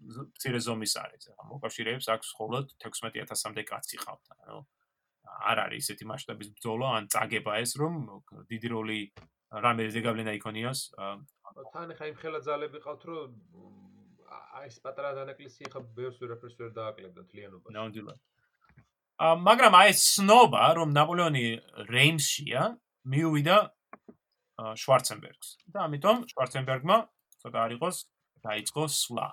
მცირე 0.00 0.60
ზომის 0.64 0.94
არის. 0.96 1.22
ახლა 1.30 1.44
მოკავშირეებს 1.52 2.06
აქვს 2.08 2.28
მხოლოდ 2.32 2.66
16000-მდე 2.80 3.62
კაცი 3.68 3.96
ყავთ. 4.00 4.24
ანუ 4.48 4.58
არ 5.50 5.58
არის 5.68 5.84
ესეთი 5.92 6.04
მასშტაბის 6.08 6.48
ბრძოლა, 6.56 6.86
ან 6.96 7.04
წაგება 7.12 7.52
ეს 7.60 7.76
რომ 7.76 7.94
დიდი 8.48 8.68
როლი 8.72 9.00
რამე 9.50 9.84
ზეგავლენა 9.92 10.32
იქონიოს. 10.40 10.80
თან 11.72 11.94
ხა 11.98 12.04
იმ 12.10 12.16
ხელა 12.20 12.40
ძალები 12.46 12.78
ყავთ 12.84 13.02
რომ 13.10 13.30
აი 14.30 14.68
ეს 14.70 14.78
პატარა 14.84 15.10
დანაკლისი 15.18 15.70
ხა 15.72 15.80
ბევრს 15.96 16.20
ვერაფერს 16.22 16.56
ვერ 16.60 16.70
დააკლებდა 16.78 17.22
თლიანობაში. 17.30 17.74
ნამდვილად. 17.74 18.18
ა 19.20 19.26
მაგრამ 19.48 19.74
აი 19.80 19.90
სნობა 19.98 20.64
რომ 20.78 20.88
ნაპოლეონი 20.94 21.44
რეიმსშია, 21.90 22.62
მიუვიდა 23.10 23.58
შვარცენბერგს. 24.82 25.48
და 25.72 25.78
ამიტომ 25.86 26.16
შვარცენბერგმა 26.32 26.96
ცოტა 27.42 27.58
არ 27.66 27.70
იყოს 27.76 27.96
დაიწყო 28.46 28.82
სვლა. 29.00 29.28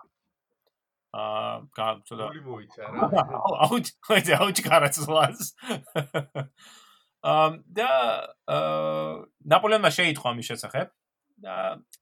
აა 1.17 1.51
გააცოდა 1.77 2.25
გული 2.29 2.41
მოიცა 2.45 2.83
რა 2.93 3.21
აუჩ 3.65 3.87
ხოთი 4.05 4.31
აუჩ 4.37 4.57
კარაცლას 4.67 5.39
ამ 7.31 7.63
და 7.77 7.89
აა 8.51 9.13
ნაპოლეონმა 9.53 9.91
შეიტყვა 9.97 10.33
მის 10.37 10.49
შესახებ 10.51 10.91
და 11.37 11.55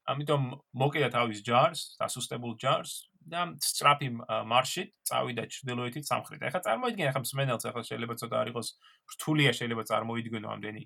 ამიტომ 0.08 0.44
მოკიდა 0.80 1.10
თავის 1.12 1.40
ჯარს, 1.44 1.80
დასუსტებულ 2.00 2.54
ჯარს 2.62 2.94
და 3.26 3.42
სტრაფი 3.60 4.10
მარშით 4.52 4.90
წავიდა 5.10 5.44
ჩრდილოეთით 5.56 6.06
სამხრეთ. 6.08 6.46
ეხლა 6.50 6.62
წარმოიდგინე 6.68 7.10
ახლა 7.10 7.22
მსმენელს 7.26 7.66
ახლა 7.70 7.84
შეიძლება 7.90 8.16
ცოტა 8.22 8.36
არ 8.42 8.48
იყოს 8.54 8.68
რთულია 9.16 9.52
შეიძლება 9.60 9.84
წარმოიდგინო 9.92 10.48
ამდენი 10.56 10.84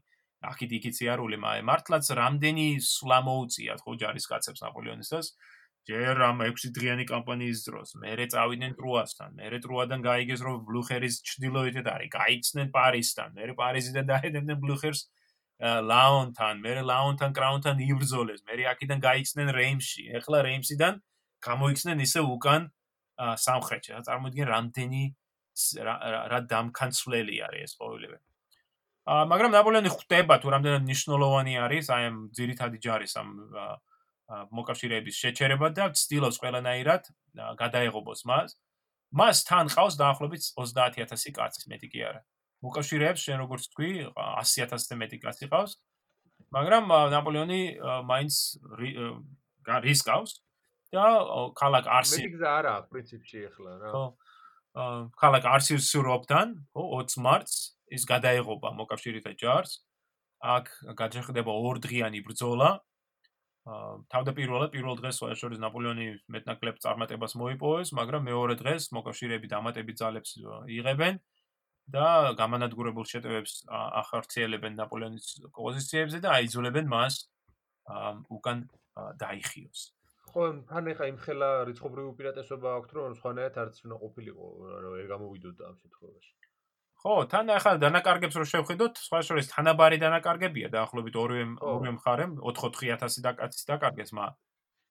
აქეთ 0.50 0.70
იქით 0.80 0.96
სიარული, 0.96 1.36
მაგრამ 1.36 1.68
მართლაც 1.68 2.06
რამდენი 2.16 2.68
სვლა 2.80 3.20
მოუწიათ 3.28 3.80
ხო 3.84 3.92
ჯარისკაცებს 4.02 4.64
ნაპოლეონისას 4.64 5.28
ჯერ 5.90 6.22
ამ 6.22 6.44
6 6.48 6.72
დღიანი 6.76 7.04
კამპანიის 7.10 7.60
დროს 7.68 7.90
მერე 8.00 8.26
წავიდნენ 8.32 8.74
ტრუასთან, 8.80 9.30
მერე 9.36 9.58
ტრუადან 9.64 10.00
გაიგეს 10.06 10.42
რომ 10.46 10.56
ბლუხერის 10.70 11.16
ჩრდილოეთით 11.28 11.88
არის, 11.92 12.10
გაიცნენ 12.14 12.68
პარიზთან, 12.76 13.30
მერე 13.40 13.54
პარიზიდან 13.62 14.06
დაედევნენ 14.12 14.58
ბლუხერს 14.64 15.02
ლაონთან, 15.60 16.62
მე 16.64 16.72
ლაონთან 16.88 17.32
კრაუნთან 17.36 17.80
იბრძოლეს, 17.84 18.44
მე 18.48 18.64
აქედან 18.72 19.00
გაიქცნენ 19.04 19.50
რეიმში. 19.52 20.04
ეხლა 20.16 20.38
რეიმსიდან 20.48 20.94
გამოიქცნენ 21.44 21.98
ისე 22.00 22.24
უკან 22.24 22.72
სამხრეთში. 23.20 23.92
რა 23.96 24.02
წარმოიდგენ 24.08 24.48
რამდენი 24.48 25.04
რა 25.84 26.40
დამკანცვლელი 26.48 27.36
არის 27.44 27.62
ეს 27.68 27.74
ყოველივე. 27.76 28.18
აა 29.10 29.24
მაგრამ 29.32 29.52
ნაპოლეონი 29.58 29.90
ხვდება 29.92 30.36
თუ 30.40 30.48
რამდენად 30.54 30.84
ნიშნულოვანი 30.88 31.54
არის 31.60 31.86
აი 31.92 32.04
ამ 32.08 32.18
ძირითადი 32.32 32.78
ჯარის 32.80 33.14
ამ 33.20 33.30
მოკავშირეების 34.30 35.16
შეჩერება 35.20 35.68
და 35.74 35.90
ცდილობს 35.92 36.38
ყველანაირად 36.40 37.04
გადაეღობოს 37.60 38.22
მას. 38.30 38.56
მას 39.12 39.38
თან 39.44 39.66
ყავს 39.74 39.96
დაახლოებით 39.98 40.42
30000 40.54 41.34
კაცი, 41.34 41.66
მეტი 41.68 41.88
კი 41.90 42.00
არა. 42.06 42.22
მოკავშირეებს 42.66 43.22
შენ 43.24 43.38
როგორც 43.44 43.64
თქვი 43.72 43.92
100000-ზე 44.16 44.96
მეტი 45.00 45.18
კაცი 45.24 45.48
ყავს. 45.52 45.78
მაგრამ 46.56 46.84
ნაპოლეონი 47.14 47.62
მაინც 48.10 48.36
რისკავს 49.86 50.32
და 50.96 51.06
ქალაქ 51.56 51.86
არსი 51.88 52.18
მეტი 52.26 52.32
გზა 52.36 52.50
არა 52.60 52.76
პრინციპში 52.90 53.40
ახლა 53.50 53.72
რა. 53.80 53.90
ხო. 53.94 54.06
ქალაქ 55.20 55.44
არსის 55.46 55.90
სურობთან, 55.94 56.48
ხო, 56.74 56.84
20 57.00 57.22
მარტს 57.26 57.56
ის 57.96 58.04
გადაეღობა 58.10 58.70
მოკავშირეთა 58.80 59.34
ჯარს. 59.38 59.86
აქ 60.40 60.96
გაჩერდება 60.96 61.52
ორდღიანი 61.52 62.20
ბრძოლა. 62.24 62.80
თავდაპირველად 64.10 64.72
პირველ 64.74 64.96
დღეს 64.98 65.20
შორის 65.38 65.60
ნაპოლეონი 65.62 66.06
მეტნაკლებ 66.32 66.80
წარმატებას 66.82 67.36
მოიპოვეს, 67.38 67.92
მაგრამ 67.94 68.24
მეორე 68.26 68.56
დღეს 68.58 68.90
მოკავშირეები 68.96 69.48
დამატებით 69.52 69.98
ძალებს 70.00 70.32
იღებენ 70.74 71.20
და 71.94 72.34
გამანადგურებულ 72.40 73.06
შეტევებს 73.12 73.54
ახორციელებენ 73.70 74.76
ნაპოლეონის 74.80 75.28
პოზიციებზე 75.58 76.20
და 76.26 76.34
აიძულებენ 76.40 76.86
მას 76.90 77.16
უკან 78.30 78.68
დაიხიოს. 79.22 79.82
ხო, 80.30 80.44
თან 80.70 80.92
ეხა 80.94 81.06
იმ 81.10 81.18
ხელა 81.26 81.50
რიცხობრივი 81.70 82.08
უპირატესობა 82.14 82.70
აქვს, 82.80 82.92
რომ 82.94 83.14
სხვანაირად 83.18 83.56
არც 83.64 83.76
უნდა 83.86 83.96
ყოფილიყო, 84.04 84.46
რომ 84.84 84.94
ეგ 85.02 85.08
გამოვიდოდა 85.10 85.64
ამ 85.70 85.76
შემთხვევაში. 85.82 86.32
ხო, 87.00 87.14
თან 87.32 87.46
ახლა 87.56 87.72
დანაკარგებს 87.82 88.36
რო 88.38 88.46
შევხედოთ, 88.54 88.94
სხვა 89.08 89.20
შორის 89.26 89.50
თანაბარი 89.50 89.98
დანაკარგებია 90.04 90.68
დაახლოებით 90.76 91.16
ორივე 91.16 91.46
ორივე 91.64 91.92
მხარემ 91.98 92.34
4-4000 92.44 93.24
დაკაცის 93.26 93.64
დაკარგეს, 93.72 94.12
მაგრამ 94.14 94.38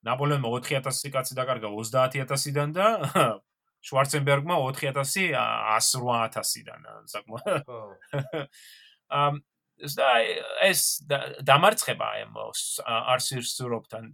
ნაპოლეონმა 0.08 0.48
4000 0.48 1.12
კაცი 1.14 1.34
დაკარგა 1.38 1.68
30000-დან 1.68 2.70
და 2.72 2.86
შვარცენბერგმა 3.84 4.56
4000 4.58 5.34
108000-დან, 5.38 7.06
საკმაოდ. 7.12 7.70
ამ 9.22 9.40
ეს 9.78 10.82
დამარცხება 11.46 12.08
ამ 12.26 12.38
არსირს 13.14 13.54
სურობთან 13.58 14.10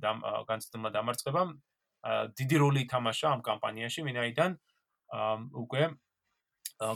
განცდომა 0.48 0.92
დამარცხება 0.92 1.42
დიდი 2.36 2.56
როლი 2.60 2.84
ითამაშა 2.84 3.32
ამ 3.32 3.40
კამპანიაში, 3.40 4.04
ვინაიდან 4.04 4.58
უკვე 5.64 5.88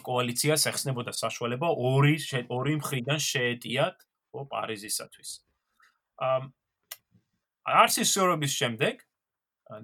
კოალიციას 0.05 0.69
ეხსნებოდა 0.69 1.15
საშუალება 1.17 1.69
ორი 1.73 2.17
ორი 2.53 2.75
მხრიდან 2.83 3.19
შეეტიათ 3.23 3.97
ო 4.37 4.45
პარიზისათვის. 4.53 5.31
ამ 6.19 6.53
არსის 7.65 8.09
სურობის 8.13 8.53
შემდეგ 8.53 9.01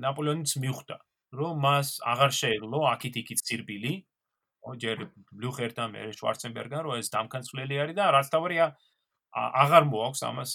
ნაპოლეონიც 0.05 0.51
მიხვდა, 0.61 0.97
რომ 1.39 1.55
მას 1.67 1.89
აღარ 2.13 2.33
შეეძლო 2.41 2.81
აქით-იქით 2.95 3.41
ცირბილი, 3.47 3.95
ჯერ 4.81 5.11
ბლუხერთან 5.35 5.93
მე 5.93 6.01
შვარცენბერგთან 6.17 6.81
რომ 6.87 7.01
ეს 7.01 7.13
დამკანცვლელი 7.13 7.75
არის 7.85 7.97
და 7.99 8.05
რაც 8.17 8.29
თავია 8.33 8.67
აღარ 9.35 9.85
მოაქვს 9.93 10.23
ამას 10.31 10.51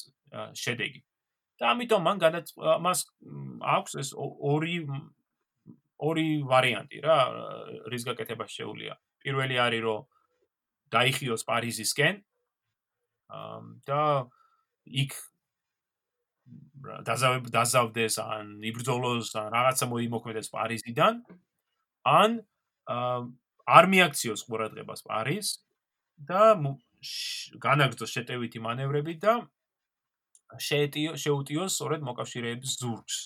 შედეგი. 0.58 1.02
და 1.60 1.76
ამიტომ 1.76 2.02
მან 2.08 2.18
გადაც 2.24 2.46
მას 2.56 3.00
აქვს 3.76 3.94
ეს 4.02 4.10
ორი 4.16 4.76
ორი 6.00 6.28
ვარიანტი 6.48 6.98
რა 7.04 7.18
რის 7.92 8.04
გაკეთება 8.08 8.48
შეუულია. 8.48 8.96
პირველი 9.20 9.56
არის 9.60 9.82
რომ 9.84 10.00
დაიხიოს 10.96 11.44
პარიზისკენ 11.44 12.16
და 13.86 14.04
იქ 14.88 15.12
დაზავ 16.80 17.50
დაზავდეს 17.52 18.16
ან 18.24 18.60
იბრძოლოს 18.64 19.36
ან 19.36 19.48
რაღაცა 19.54 19.86
მოიმოქმედოს 19.94 20.50
პარიზიდან 20.54 21.24
ან 22.08 22.40
არ 23.70 23.86
მიაქციოს 23.94 24.42
ყურადღებას 24.48 25.04
პარიზს 25.10 25.60
და 26.30 26.44
განაგრძოს 27.64 28.12
შეტევითი 28.16 28.60
მანევრები 28.64 29.14
და 29.24 29.34
შეეტიო 30.58 31.14
შეუტიოს 31.24 31.76
სწორედ 31.76 32.02
მოკავშირეების 32.10 32.72
ზურგს. 32.82 33.18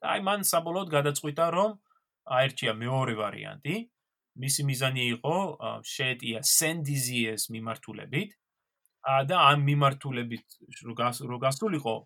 და 0.00 0.06
აი 0.14 0.20
მან 0.28 0.40
საბოლოოდ 0.44 0.88
გადაწყვიტა 0.92 1.46
რომ 1.56 1.70
აერჩია 2.38 2.72
მეორე 2.84 3.14
ვარიანტი. 3.20 3.74
მისი 4.42 4.62
მიზანი 4.68 5.02
იყო 5.14 5.36
შეეტია 5.94 6.38
სენდიზიეს 6.42 7.42
მიმართულებით. 7.54 8.30
და 9.04 9.36
ამ 9.52 9.58
მიმართულებით 9.68 10.46
რო 11.28 11.38
გასულიყო, 11.44 11.96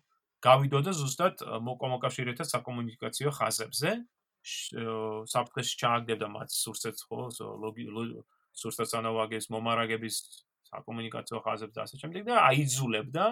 გავიდოდა 0.45 0.91
ზუსტად 0.99 1.43
მოკავშირეთა 1.67 2.45
საკომუნიკაციო 2.53 3.31
ხაზებზე. 3.39 3.91
საფრთხეში 4.39 5.75
ჩააგდებდა 5.81 6.27
მათ 6.31 6.53
სურსეთს 6.55 7.03
ხო 7.09 7.27
სურსეთს 8.59 8.93
ანავაგეს 8.99 9.49
მომარაგების 9.51 10.15
საკომუნიკაციო 10.71 11.39
ხაზებს 11.43 11.75
და 11.75 11.83
ასე 11.83 11.99
შემდეგ 11.99 12.23
და 12.29 12.35
აიძულებდა 12.47 13.25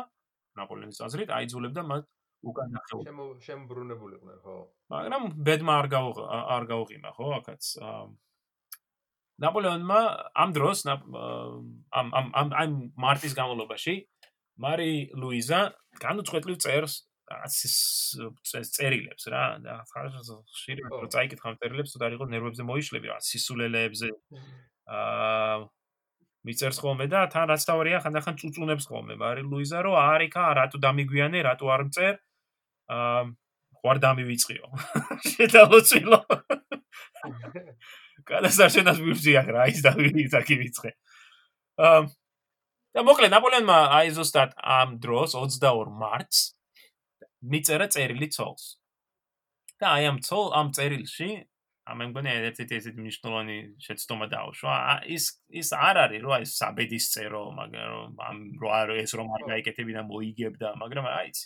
ნაპოლეონის 0.60 1.00
აზრით 1.08 1.32
აიძულებდა 1.38 1.82
მათ 1.92 2.04
უკან 2.52 2.76
ნახეულ 2.76 3.32
შემბრუნებულიყვნენ 3.48 4.38
ხო 4.44 4.58
მაგრამ 4.94 5.24
ბედმა 5.48 5.74
არ 5.82 5.88
გაუ 5.96 6.12
არ 6.28 6.64
გაუღიმა 6.72 7.12
ხო 7.18 7.28
აქაც 7.40 7.64
ნაპოლეონმა 9.48 10.00
ამ 10.44 10.50
დროს 10.54 10.78
ამ 10.92 12.08
ამ 12.20 12.48
ამ 12.62 12.72
მარტის 13.00 13.34
განმავლობაში 13.38 13.96
მარი 14.62 14.92
ლუიზა 15.22 15.60
განუწყვეტლივ 16.02 16.58
წერს 16.64 16.96
ასის 17.28 17.76
წერილებს 18.72 19.28
რა 19.32 19.42
ხშირად 19.92 20.94
რომ 20.94 21.10
წაიკითხავ 21.12 21.58
წერილებს 21.60 21.94
თუ 21.94 22.02
დარიღო 22.04 22.28
ნერვებზე 22.32 22.64
მოიშლები 22.68 23.12
რა 23.12 23.18
სისულელეებზე 23.28 24.12
აა 24.98 25.58
მიწერს 26.48 26.80
ხოლმე 26.80 27.08
და 27.12 27.26
თან 27.32 27.52
რაც 27.52 27.64
თავარია 27.68 28.00
ხანდახან 28.04 28.40
წუწუნებს 28.40 28.86
ხოლმე. 28.88 29.20
მარი 29.20 29.44
ლუიზა 29.52 29.80
რომ 29.84 29.96
არიქა 30.00 30.44
რატო 30.60 30.78
დამიგვიანე 30.80 31.40
რატო 31.44 31.66
არ 31.76 31.82
მწერ 31.88 32.14
აა 32.96 33.22
ვარ 33.84 33.98
დამივიწყიო. 34.06 34.66
შედავოცილო 35.32 36.20
გადასარჩენას 38.32 39.00
მივწია 39.04 39.42
რა 39.52 39.68
ის 39.72 39.84
დავივიწყე 39.84 40.92
აა 41.88 42.00
და 42.98 43.04
მოკლედ 43.06 43.30
ნაპოლეონმა 43.30 43.74
აი 43.94 44.08
ზუსტად 44.16 44.56
ამ 44.58 44.96
დროს 45.02 45.36
22 45.38 45.92
მარტს 46.02 46.40
მიწერა 47.54 47.86
წერილი 47.94 48.28
ცოლს. 48.34 48.64
და 49.78 49.92
აი 49.98 50.08
ამ 50.10 50.18
ცოლ 50.26 50.48
ამ 50.58 50.72
წერილში 50.74 51.30
ამ 51.94 52.02
მგონი 52.10 52.32
ერთ-ერთი 52.34 52.74
ესეთი 52.80 53.04
მნიშვნელოვანი 53.04 53.58
შეცდომა 53.86 54.28
დაუშვა. 54.34 54.78
ის 55.14 55.26
ის 55.62 55.70
არ 55.78 55.96
არის 56.06 56.24
რომ 56.26 56.34
აი 56.38 56.50
საბედის 56.54 57.06
წერო, 57.14 57.44
მაგრამ 57.60 58.18
ამ 58.30 58.38
რო 58.66 58.70
არ 58.82 58.90
ეს 59.04 59.14
რომ 59.14 59.30
არ 59.38 59.44
გაიკეთებინა 59.52 60.02
მოიგებდა, 60.10 60.74
მაგრამ 60.82 61.06
აიც 61.22 61.38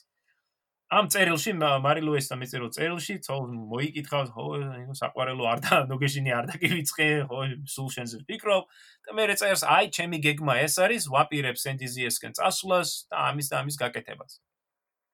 ამ 0.91 1.07
წერილში 1.07 1.53
მარი 1.55 2.01
ლუისთან 2.03 2.39
მიწერო 2.41 2.67
წერილში 2.75 3.15
მოიკითხავს, 3.23 4.31
ხო, 4.35 4.45
ნუ 4.89 4.95
საყვარელო 4.99 5.45
არ 5.47 5.59
და 5.63 5.77
ნოგეშინი 5.87 6.31
არ 6.35 6.49
დაკივიწყე, 6.51 7.07
ხო, 7.31 7.39
სულ 7.63 7.87
შენზე 7.95 8.19
ვფიქრობ 8.25 8.63
და 9.07 9.15
მე 9.15 9.27
წერს 9.39 9.63
აი 9.63 9.87
ჩემი 9.95 10.19
გეგმა 10.19 10.59
ეს 10.67 10.75
არის, 10.83 11.07
ვაპირებ 11.15 11.55
სენტიზიესკენ 11.63 12.35
წასვლას 12.35 12.89
და 13.07 13.15
ამის 13.31 13.47
და 13.47 13.55
ამის 13.63 13.75
გაკეთებას. 13.79 14.33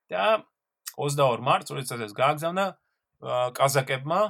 და 0.09 0.25
22 0.97 1.45
მარტს, 1.45 1.69
როდესაც 1.77 1.99
ეს 2.09 2.13
გააგზავნა 2.17 2.65
კაზაკებმა, 3.53 4.21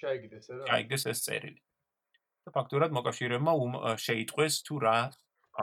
შეიგდეს 0.00 0.46
რა. 0.56 0.64
აიგდეს 0.72 1.04
ეს 1.12 1.20
წერილი. 1.26 1.60
და 2.46 2.52
ფაქტურად 2.54 2.94
მოკავშირეებმა 2.94 3.52
შეიტყვეს 3.98 4.54
თუ 4.64 4.74
რა 4.86 4.98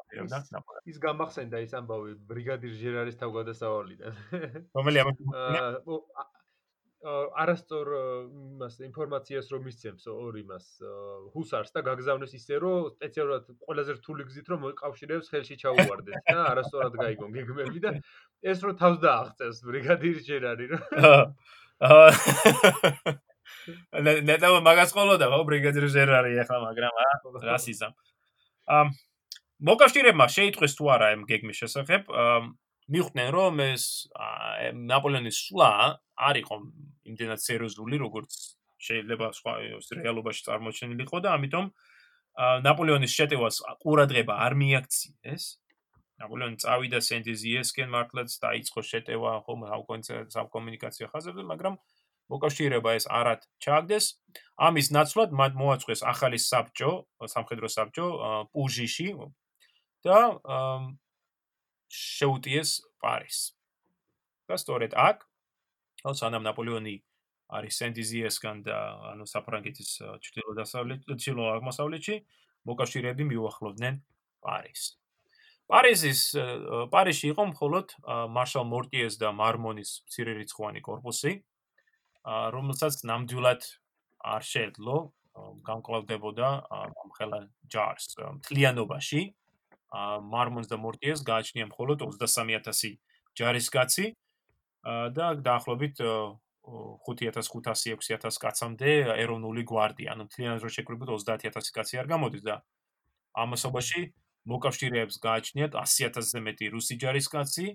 აპირებდა 0.02 0.38
ნაპოლეონი. 0.56 0.86
ის 0.94 0.98
გამახსენდა 1.08 1.64
ის 1.66 1.74
ამბავი 1.80 2.16
ბრიგადირ 2.32 2.74
ჟერარის 2.84 3.20
თავგადასავალიდან. 3.24 4.22
რომელი 4.78 5.04
ამბავი? 5.04 6.00
არასწორ 7.04 7.90
იმას 7.92 8.78
ინფორმაციას 8.88 9.50
რომ 9.52 9.66
მისცემს 9.68 10.06
ორ 10.08 10.38
იმას 10.40 10.68
ჰუსარს 11.36 11.76
და 11.76 11.84
გაგზავნეს 11.84 12.32
ისე 12.40 12.60
რომ 12.64 12.96
სპეციალურად 12.96 13.50
ყველაზე 13.68 13.96
რთული 14.00 14.24
გზით 14.30 14.48
რომ 14.54 14.60
მოიყავშირებს 14.64 15.28
ხელში 15.34 15.56
ჩაუვარდეს 15.64 16.24
და 16.32 16.38
არასწორად 16.54 16.96
გაიგონ 17.04 17.36
გეგმები 17.36 17.84
და 17.84 17.92
ეს 18.40 18.64
რომ 18.64 18.80
თავს 18.80 18.98
დააღწევს 19.04 19.60
ბრიგადირი 19.68 20.22
ჯერარი 20.32 20.66
რომ 20.72 20.80
ნეტავ 24.32 24.54
მაგას 24.64 24.96
ყოლოდა 24.96 25.28
ხო 25.28 25.44
ბრიგადირი 25.52 25.90
ჯერარი 25.92 26.40
ახლა 26.40 26.58
მაგრამ 26.72 26.94
რა 27.04 27.12
რასიზამ 27.52 27.94
ამ 28.80 28.96
მოკავშირეებმა 29.64 30.28
შეიტყვეს 30.28 30.74
თუ 30.76 30.90
არა 30.92 31.08
ამ 31.16 31.22
გეგმის 31.30 31.58
შესახებ, 31.64 32.12
მიხვდნენ 32.92 33.30
რომ 33.32 33.54
ეს 33.64 33.84
ნაპოლეონის 34.92 35.38
სვლა 35.48 35.72
არ 36.20 36.36
იყო 36.44 36.56
იმდენად 37.08 37.40
სერიოზული, 37.40 37.96
როგორც 38.04 38.32
შეიძლება 38.84 39.28
სხვა 39.40 39.54
რეალობაში 40.04 40.42
წარმოჩენილიყო 40.48 41.18
და 41.24 41.30
ამიტომ 41.40 41.66
ნაპოლეონის 42.68 43.14
შეტევას 43.16 43.56
ყურადღება 43.84 44.34
არ 44.46 44.54
მიაქციეს. 44.60 45.44
ნაპოლეონი 46.24 46.58
წავიდა 46.60 47.00
სენტიზიესკენ 47.04 47.88
მართლაც 47.94 48.30
დაიწყო 48.44 48.82
შეტევა 48.90 49.32
ხომ 49.48 49.62
საკომუნიკაციო 50.36 51.08
ხაზებზე, 51.12 51.44
მაგრამ 51.52 51.76
მოკავშირეება 52.32 52.90
ეს 53.00 53.06
არად 53.08 53.42
ჩააგდეს. 53.64 54.06
ამის 54.68 54.88
ნაცვლად 54.96 55.30
მათ 55.40 55.52
მოაწყვეს 55.62 56.02
ახალი 56.04 56.40
საბჭო, 56.40 56.92
სამხედრო 57.32 57.68
საბჭო 57.72 58.08
პუჟიში 58.54 59.08
და 60.04 60.20
შეუტიეს 61.94 62.72
პარიზს. 63.02 63.54
და 64.48 64.56
სწორედ 64.60 64.92
აქ 64.94 65.18
სანამ 66.20 66.44
ნაპოლეონი 66.44 66.96
არის 67.54 67.78
სენტიზიესგან 67.80 68.58
და 68.68 68.78
ანუ 69.14 69.26
საფრანგეთის 69.30 69.90
ჩრდილო-დასავლეთ 70.26 71.00
ჩრდილო-აღმოსავლეთში 71.08 72.16
მოკავშირეები 72.68 73.24
მიუახლოვდნენ 73.30 73.96
პარიზს. 74.44 75.00
პარიზის 75.72 76.22
პარიზში 76.92 77.28
იყო 77.34 77.44
მხოლოდ 77.54 77.88
მარშალ 78.36 78.66
მორტიეს 78.68 79.16
და 79.22 79.32
მარმონის 79.32 79.92
მცირერიცხოვანი 80.08 80.82
корпуსი, 80.84 81.34
რომელსაც 82.26 82.94
ნამდვილად 83.08 83.62
არ 84.24 84.44
შეძლო 84.44 84.98
გამკლავდებოდა 85.68 86.48
ამხელა 86.80 87.40
ჯარს 87.72 88.18
მთლიანობაში. 88.20 89.22
მარმონს 89.94 90.68
და 90.72 90.78
მორტიეს 90.82 91.22
გააჩნია 91.28 91.66
მხოლოდ 91.70 92.00
23000 92.10 92.98
ჯარისკაცი 93.38 94.06
და 95.18 95.26
დაახლოებით 95.46 96.02
5500-6000 96.64 98.40
კაცამდე 98.40 98.92
ეროვნული 99.20 99.64
გვარდია, 99.68 100.16
ანუ 100.16 100.24
მთლიანად 100.28 100.64
რო 100.64 100.70
შეკრიბოთ 100.76 101.10
30000 101.14 101.76
კაცი 101.76 102.00
არ 102.02 102.08
გამოდის 102.14 102.44
და 102.48 102.56
ამასობაში 103.44 104.02
მოკავშირეებს 104.48 105.16
გააჩნიათ 105.24 105.74
100000-ზე 105.76 106.40
მეტი 106.48 106.66
რუსი 106.76 106.96
ჯარისკაცი, 107.04 107.68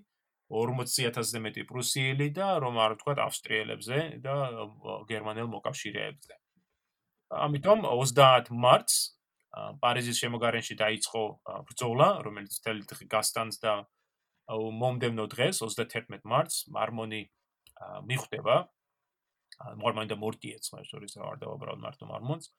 40000-ზე 0.49 1.39
მეტი 1.45 1.63
პრუსიელი 1.69 2.29
და 2.33 2.49
რომ 2.65 2.75
არ 2.81 2.97
ვთქვათ 2.97 3.19
ავსტრიელებზე 3.29 3.99
და 4.25 4.35
გერმანელ 5.09 5.49
მოკავშირეებზე. 5.53 6.35
ამიტომ 7.29 7.85
30 7.85 8.49
მარტს 8.65 8.97
პარიზის 9.55 10.21
შემოგარენში 10.23 10.75
დაიწყო 10.79 11.23
ბრძოლა, 11.69 12.09
რომელიც 12.27 12.59
მთელი 12.61 13.09
გასტანს 13.09 13.61
და 13.65 13.75
მომდევნო 14.49 15.25
დღეს 15.35 15.61
31 15.65 16.25
მარტს 16.25 16.69
მარმონი 16.73 17.23
მიხვდება. 18.09 18.57
მარმონი 19.83 20.09
და 20.13 20.17
მორტი 20.21 20.49
ეცხა 20.57 20.85
შორის 20.87 21.17
რა 21.19 21.25
არ 21.33 21.39
დავაბრალ 21.43 21.79
მარტო 21.83 22.07
მარმონს. 22.13 22.53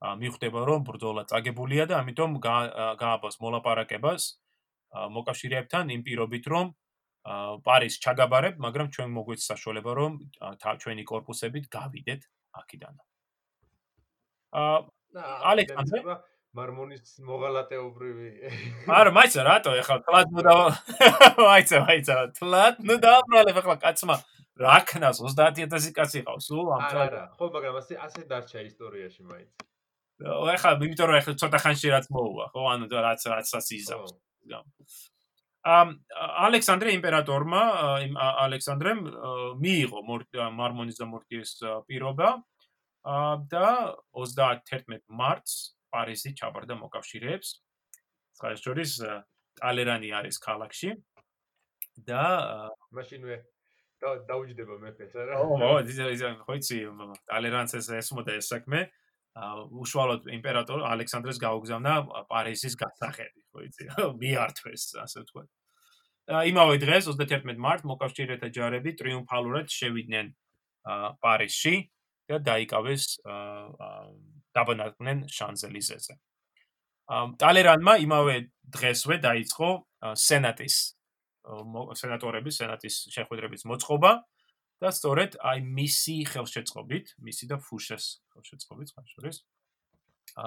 მიხვდება 0.00 0.60
რომ 0.64 0.84
ბრძოლა 0.88 1.24
წაგებულია 1.28 1.84
და 1.92 2.00
ამიტომ 2.00 2.40
გააბას 2.40 3.36
მოლაპარაკებას 3.44 4.22
მოკავშირეებთან 5.16 5.92
იმ 5.96 6.02
პირობით 6.08 6.44
რომ 6.48 6.72
პარიზ 7.66 8.00
ჩაგაბარებ 8.00 8.56
მაგრამ 8.64 8.88
ჩვენ 8.96 9.10
მოგვეც 9.12 9.40
საშუალება 9.44 9.92
რომ 10.00 10.12
ჩვენი 10.80 11.04
корпуსებით 11.04 11.68
გავიდეთ 11.68 12.24
აქიდან 12.64 12.94
ალექსანდრე? 15.18 16.18
მარმონის 16.50 17.20
მოღალატეობრივი. 17.22 18.30
არა 18.90 19.10
მაიცა 19.14 19.42
რატო? 19.46 19.74
ეხლა 19.78 19.96
თლად 20.06 20.28
ნუ 20.34 20.42
და 20.42 20.54
მაიცა 21.46 21.78
მაიცა 21.86 22.14
თლად 22.38 22.82
ნუ 22.82 22.94
დააბრალებ 23.06 23.60
ეხლა 23.62 23.76
კაცმა 23.84 24.16
რა 24.60 24.78
ქნას 24.84 25.20
30000 25.22 25.94
კაცი 25.96 26.20
ყავს 26.26 26.48
სულ 26.50 26.66
ამ 26.76 26.82
არა 26.88 27.04
არა 27.06 27.22
ხო 27.38 27.46
მაგრამ 27.54 27.76
ასე 27.80 27.94
ასე 28.06 28.22
დარჩა 28.28 28.60
ისტორიაში 28.66 29.22
მაინც. 29.30 29.50
ეხლა 30.56 30.70
იმიტომ 30.76 31.06
რომ 31.08 31.16
ეხლა 31.20 31.34
ცოტა 31.40 31.58
ხანში 31.64 31.88
რაც 31.94 32.06
მოუვა 32.12 32.44
ხო 32.52 32.60
ანუ 32.74 32.86
რაც 33.06 33.20
რაცაც 33.32 33.66
იზავს 33.78 34.12
ამ 35.70 35.88
ალექსანდრე 36.48 36.92
იმპერატორმა 36.98 37.62
ალექსანდრემ 38.44 39.00
მიიღო 39.64 40.00
მარმონის 40.60 41.00
და 41.00 41.06
მორტიეს 41.08 41.52
პირობა 41.88 42.28
და 43.04 43.96
31 44.12 45.00
მარტს 45.08 45.76
პარიზი 45.90 46.34
ჩაბარდა 46.36 46.74
მოკავშირეებს. 46.80 47.48
ხაიშორის 48.40 48.92
ტალერანი 49.60 50.10
არის 50.16 50.36
ქალაქში 50.40 50.90
და 52.08 52.24
მაშინვე 52.96 53.36
და 54.00 54.08
დაუჯდება 54.28 54.74
მეფეს 54.80 55.12
არა? 55.16 55.34
ო, 55.44 55.84
ისა 55.84 56.06
ისა 56.16 56.28
ხოიცი 56.48 56.78
ტალერანს 57.28 57.76
ეს 57.76 57.88
ესმოდა 58.00 58.36
ეს 58.40 58.48
საქმე. 58.48 58.88
უშუალოდ 59.36 60.26
იმპერატორ 60.36 60.82
ალექსანდრეს 60.90 61.38
გაუგზავნა 61.38 61.92
პარიზის 62.30 62.74
გასახედი, 62.80 63.40
ხოიცი? 63.54 63.84
მიართვეს, 64.20 64.84
ასე 65.04 65.22
ვთქვათ. 65.22 65.48
და 66.30 66.46
იმავე 66.46 66.78
დღეს 66.78 67.10
31 67.10 67.58
მარტს 67.58 67.86
მოკავშირეთა 67.90 68.48
ჯარები 68.54 68.90
ტრიუმფალურად 68.98 69.66
შევიდნენ 69.70 70.26
პარიზში 71.22 71.74
და 72.30 72.38
დაიკავეს 72.46 73.04
დაბანაკდნენ 74.54 75.18
შანზელიზეზე. 75.36 76.14
ტალერანმა 77.42 77.94
იმავე 78.06 78.36
დღესვე 78.70 79.16
დაიწყო 79.26 79.68
სენატის 80.14 80.76
სენატორების 82.00 82.54
სენატის 82.60 82.96
შეხვედრების 83.14 83.66
მოწყობა 83.66 84.12
და 84.80 84.90
სწორედ 84.94 85.36
აი 85.42 85.58
მისი 85.76 86.16
ხელშეწყობით, 86.30 87.06
მისი 87.26 87.44
და 87.50 87.56
ფუშეს 87.60 88.04
ხელშეწყობით, 88.32 88.88
ხაშურის 88.94 89.36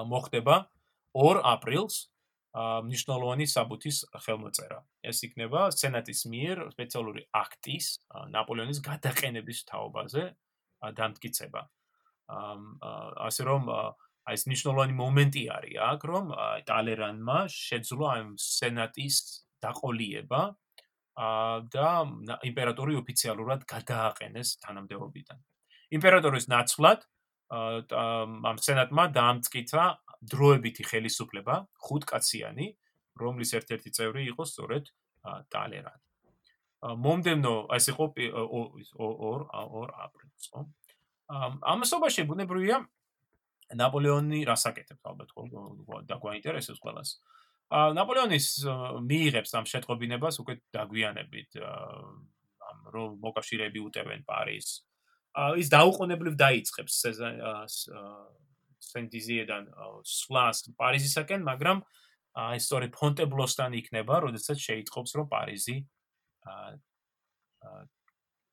მოხდება 0.09 0.55
2 1.13 1.43
აპრილს 1.53 1.95
ნიშნულოვანი 2.53 3.45
საბუთის 3.49 3.97
ხელმოწერა. 4.23 4.79
ეს 5.03 5.17
იქნება 5.25 5.61
სენატის 5.73 6.21
მიერ 6.29 6.57
სპეციალური 6.73 7.21
აქტის 7.34 7.86
ნაპოლეონის 8.29 8.79
გადაყენების 8.89 9.59
თაობაზე 9.69 10.23
დამტკიცება. 10.91 11.61
ასე 13.27 13.43
რომ 13.47 13.63
აი 14.23 14.36
ეს 14.39 14.43
ნიშნულოვანი 14.47 14.93
მომენტი 14.95 15.43
არის 15.55 15.79
აქ 15.84 16.01
რომ 16.11 16.25
ტალერანმა 16.67 17.39
შეძლო 17.51 18.05
ამ 18.11 18.27
სენატის 18.39 19.15
დაყოლიება 19.63 20.41
და 21.75 21.89
იმპერატორი 22.49 22.95
ოფიციალურად 23.03 23.65
გადააყენეს 23.67 24.49
თანამდებობიდან. 24.63 25.39
იმპერატორის 25.93 26.47
ნაცვლად 26.49 26.99
ამ 27.53 28.57
სენატმა 28.65 29.03
დაამტკიცა 29.17 29.84
დროებითი 30.23 30.84
ხელისუფლება 30.89 31.55
ხუთკაციანი, 31.86 32.67
რომლის 33.19 33.51
ერთ-ერთი 33.59 33.89
წევრი 33.93 34.23
იყო 34.31 34.43
სწორედ 34.47 34.89
ტალერანი. 35.53 36.03
მომდენო 36.84 37.53
ეს 37.75 37.88
იყო 37.93 38.05
2 38.17 38.27
2 38.99 39.84
აპრილს, 40.05 40.45
ხო? 40.51 40.61
ამასობაში 41.73 42.25
ბუნებრივია 42.27 42.81
ნაპოლეონი 43.79 44.43
რასაკეთებს 44.45 45.07
ალბათ 45.07 45.29
ხო 45.31 46.01
და 46.09 46.19
გვაინტერესებს 46.19 46.84
ყველას. 46.84 47.09
ა 47.73 47.95
ნაპოლეონის 47.95 48.47
მიიღებს 49.07 49.51
ამ 49.57 49.65
შეტყობინებას 49.71 50.36
უკვე 50.43 50.53
დაგვიანებით 50.75 51.57
ამ 51.63 52.77
რომ 52.93 53.09
მოკავშირეები 53.23 53.79
უტევენ 53.88 54.21
პარიზს. 54.27 54.84
ა 55.34 55.55
ის 55.57 55.67
დაუყოვნებლივ 55.71 56.36
დაიწყებს 56.36 56.95
სენტიზიედან 58.84 59.63
სლას 60.03 60.57
პარიზისაკენ, 60.75 61.41
მაგრამ 61.47 61.77
აი 62.34 62.59
სწორი 62.59 62.88
ფონტებლოსთან 62.91 63.71
იქნება, 63.79 64.19
როდესაც 64.27 64.57
შეიტყობს 64.59 65.11
რომ 65.17 65.27
პარიზი 65.31 65.77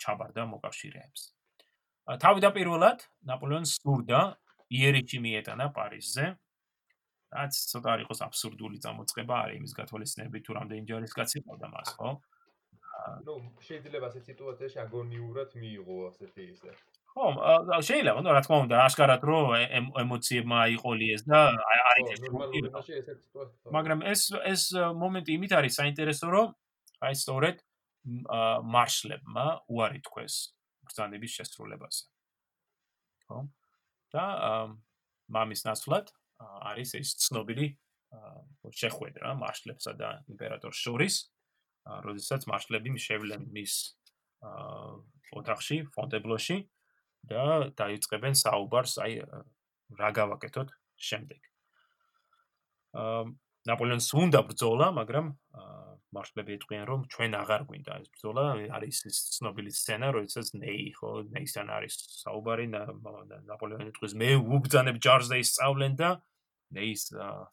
ჩაბარდა 0.02 0.46
მოკავშირეებს. 0.54 1.22
თავდაპირველად 2.22 3.00
ნაპოლეონს 3.30 3.72
სურდა 3.82 4.22
იერიჩი 4.70 5.18
მიეტანა 5.26 5.66
პარიზზე. 5.78 6.26
რაც 7.36 7.54
ცოტა 7.72 7.90
არ 7.96 8.00
იყოს 8.06 8.20
აბსურდული 8.26 8.78
წამოწყება 8.84 9.36
არის 9.44 9.58
იმის 9.60 9.74
გათვალისწინებით 9.80 10.42
თუ 10.46 10.52
რამდენი 10.56 10.84
ჯარისკაცი 10.90 11.38
ყავდა 11.46 11.68
მას, 11.74 11.90
ხო? 11.98 12.10
ну, 13.26 13.34
შეიძლება 13.62 14.08
ასეთ 14.10 14.24
სიტუაციაში 14.32 14.78
აგონიურად 14.86 15.50
მიიღო 15.62 15.96
ასეთი 16.10 16.44
ისე. 16.54 16.72
ხო, 17.16 17.26
შეიძლება, 17.88 18.20
ну, 18.24 18.30
რა 18.36 18.42
თქმა 18.46 18.58
უნდა, 18.66 18.76
აშკარად 18.88 19.22
რო 19.30 19.40
ემოციებმა 20.04 20.58
აიყოლიეს 20.68 21.22
და 21.28 21.40
არის 21.92 22.08
ეს 22.16 22.20
ნორმალურობაში 22.26 22.94
ესეთ 23.02 23.20
სიტუაცია. 23.26 23.68
მაგრამ 23.78 24.00
ეს 24.14 24.22
ეს 24.54 24.62
მომენტი 25.04 25.32
იმით 25.38 25.52
არის 25.60 25.74
საინტერესო, 25.80 26.28
რომ 26.36 26.48
აი 27.08 27.14
სწორედ 27.24 27.56
მარშლებმა 28.05 29.47
უარი 29.69 30.01
თქვეს 30.07 30.35
ბრძანების 30.89 31.33
შესრულებაზე. 31.41 32.03
ხო? 33.29 33.39
და 34.11 34.25
მამის 35.31 35.63
ნაცვლად 35.69 36.11
არის 36.41 36.95
ეს 36.99 37.15
ცნობილი 37.23 37.67
შეხვედრა 38.75 39.35
მარშლებსა 39.39 39.93
და 39.95 40.09
იმპერატორს 40.33 40.79
შორის, 40.83 41.15
როდესაც 41.87 42.47
მარშლები 42.51 42.97
შევლენ 42.99 43.47
მის 43.55 43.75
ოთახში, 45.37 45.77
ფონტებლოში 45.95 46.59
და 47.31 47.71
დაიწყებენ 47.79 48.35
საუბარს, 48.35 48.99
აი 49.05 49.21
რა 50.01 50.11
გავაკეთოთ 50.17 50.75
შემდეგ. 50.97 51.41
აა 52.99 53.23
ნაპოლეონს 53.69 54.09
უნდა 54.17 54.41
ბრძოლა, 54.49 54.89
მაგრამ 54.97 55.27
მარშლები 56.11 56.57
ეტყვიან, 56.59 56.85
რომ 56.91 57.01
ჩვენ 57.13 57.33
აღარ 57.39 57.63
გვინდა 57.71 57.93
ეს 58.03 58.09
ბრძოლა, 58.15 58.45
არის 58.77 58.99
ის 59.11 59.19
ცნობილი 59.37 59.71
სცენა, 59.71 60.09
როდესაც 60.17 60.47
ნეი 60.59 60.87
ხო, 60.99 61.11
ნეისთან 61.31 61.67
არის 61.71 61.95
საუბარი, 62.23 62.67
ნაპოლეონი 63.47 63.89
ეტყვის 63.95 64.15
მე 64.19 64.31
უბძანებ 64.59 64.99
ჯარს 64.99 65.31
და 65.31 65.37
ისწავლენ 65.39 65.95
და 66.01 66.11
ნეის 66.75 67.03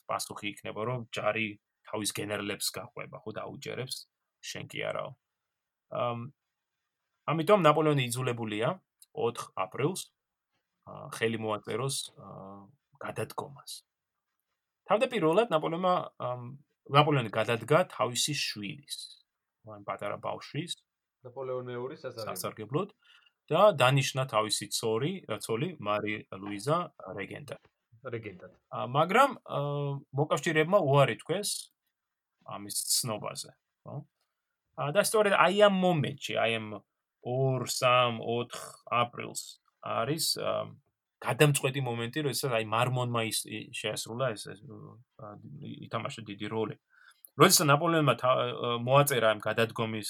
პასუხი 0.10 0.48
იქნება, 0.58 0.82
რომ 0.90 1.00
ჯარი 1.14 1.48
თავის 1.88 2.10
გენერლებს 2.18 2.68
გაყვება, 2.74 3.22
ხო, 3.22 3.32
დაუჯერებს, 3.38 3.96
შენ 4.42 4.66
კი 4.74 4.80
არაო. 4.90 5.12
ამ 5.94 6.20
ამიტომ 7.28 7.60
ნაპოლეონი 7.64 8.04
იძულებულია 8.08 8.70
4 9.16 9.52
აპრილს 9.60 10.02
ხელი 11.18 11.40
მოაწეროს 11.44 11.96
გადადგომას. 13.04 13.72
თავდაპირველად 14.88 15.52
ნაპოლეონმა 15.52 15.94
ნაპოლეონი 16.94 17.32
გადადგა 17.34 17.84
თავისი 17.92 18.34
შვილის, 18.38 18.98
მან 19.68 19.86
პატარა 19.88 20.18
ბავშვის 20.24 20.78
ნაპოლეონეურის 21.28 22.06
სასარგებლოდ 22.24 22.94
და 23.52 23.62
დანიშნა 23.80 24.28
თავისი 24.32 24.68
ცორი, 24.76 25.12
ცოლი 25.44 25.70
მარი 25.80 26.16
ლუიზა 26.36 26.78
რეგენტად. 27.18 27.62
რეგენტად. 28.16 28.52
მაგრამ 28.98 29.32
მოკავშირეებმა 30.20 30.80
უარი 30.84 31.16
თქვეს 31.24 31.52
ამის 32.48 32.76
ცნობაზე, 32.96 33.52
ხო? 33.84 33.96
და 34.96 35.02
სწორედ 35.04 35.34
აი 35.36 35.64
ამ 35.68 35.76
მომენტში, 35.84 36.34
აი 36.40 36.52
ამ 36.60 36.68
2-3-4 37.28 38.60
აპრილს 39.04 39.42
არის 39.84 40.26
გადამწყვეტი 41.24 41.82
მომენტი, 41.82 42.20
როდესაც 42.28 42.52
აი 42.58 42.66
მარმონმა 42.70 43.22
ის 43.30 43.38
შეასრულა 43.74 44.26
ეს 44.36 44.44
ითამაშა 45.88 46.22
დიდი 46.30 46.48
როლი. 46.54 46.76
როდესაც 47.38 47.66
ნაპოლეონმა 47.70 48.14
მოაწერა 48.86 49.28
ამ 49.34 49.40
გადადგომის 49.42 50.10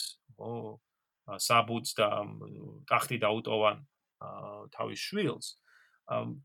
საბუთს 1.48 1.92
და 2.00 2.08
ტახტი 2.88 3.18
დაუტოვა 3.24 3.72
თავის 4.76 5.00
შვილს, 5.08 5.48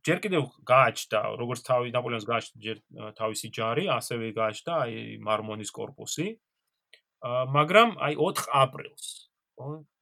ჯერ 0.02 0.18
კიდევ 0.22 0.42
გააჩნდა, 0.66 1.18
როგორც 1.38 1.60
თავი 1.62 1.94
ნაპოლეონს 1.94 2.26
გააჩნდა 2.26 2.58
ჯერ 2.66 2.78
თავისი 3.14 3.46
ჯარი, 3.54 3.84
ასევე 3.94 4.34
გააჩნდა 4.34 4.72
აი 4.82 5.22
მარმონის 5.22 5.70
корпуსი. 5.70 6.26
მაგრამ 7.22 7.94
აი 8.02 8.14
4 8.18 8.50
აპრილს, 8.50 9.30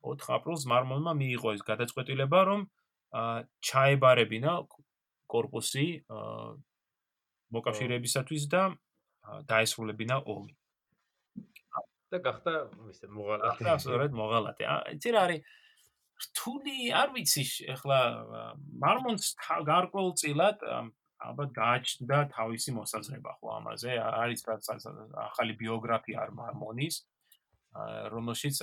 4 0.01 0.33
აპრილს 0.37 0.65
მარმონმა 0.65 1.13
მიიღო 1.13 1.49
ეს 1.53 1.63
გადაწყვეტილება, 1.69 2.41
რომ 2.49 2.61
ჩაებარებინა 3.11 4.53
корпуსი 5.31 5.87
მოკავშირეებისათვის 7.55 8.47
და 8.51 8.63
დაესრულებინა 9.51 10.23
ომი. 10.27 10.55
და 12.11 12.19
გახდა 12.19 12.53
ისე 12.91 13.07
მოღალატე. 13.07 13.65
და 13.67 13.75
სწორედ 13.79 14.11
მოღალატე. 14.19 14.65
იცი 14.99 15.11
რა 15.15 15.21
არის 15.27 15.41
რთული, 16.21 16.91
არ 16.91 17.09
ვიცი, 17.15 17.45
ახლა 17.75 17.99
მარმონს 18.83 19.27
გარკვეულწილად 19.71 20.59
ალბათ 21.21 21.51
გააჩნდა 21.55 22.19
თავისი 22.35 22.71
მოსაზრება 22.75 23.31
ხო 23.39 23.47
ამაზე. 23.59 23.95
არის 23.99 24.43
ახალი 24.51 25.53
ბიოგრაფია 25.63 26.19
არ 26.25 26.31
მარმონის, 26.35 26.97
რომელშიც 28.15 28.57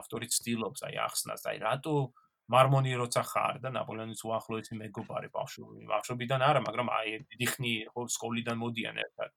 ავტორი 0.00 0.26
ცდილობს 0.34 0.80
აი 0.90 0.94
ახსნას, 1.06 1.42
აი 1.46 1.58
რატო 1.62 1.94
აა 2.10 2.23
მარმონი 2.52 2.92
როცა 3.00 3.22
ხარ 3.24 3.58
და 3.64 3.72
ნაპოლეონის 3.72 4.20
უახლოესი 4.28 4.76
მეგობარი 4.76 5.28
ბავშვი, 5.32 5.86
ბავშვიდან 5.88 6.44
არა, 6.44 6.60
მაგრამ 6.68 6.88
აი 6.92 7.18
დიდი 7.32 7.46
ხნი 7.52 7.72
ხო 7.88 8.04
სკოლიდან 8.16 8.56
მოდიან 8.60 8.96
ერთად. 9.00 9.30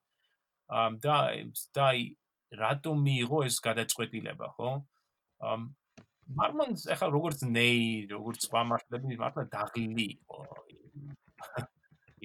ამ 0.68 1.00
და 1.00 1.18
და 1.72 1.88
რატო 2.52 2.92
მიიღო 2.96 3.40
ეს 3.48 3.60
გადაწყვეტილება, 3.64 4.48
ხო? 4.60 4.72
ამ 5.40 5.62
მარმონს 6.36 6.88
ახლა 6.92 7.08
როგორც 7.16 7.48
ნეი, 7.48 8.12
როგორც 8.12 8.48
სხვა 8.48 8.62
მარშლები 8.72 9.16
მართლა 9.24 9.44
დაღლილი 9.56 10.06
იყო. 10.20 10.40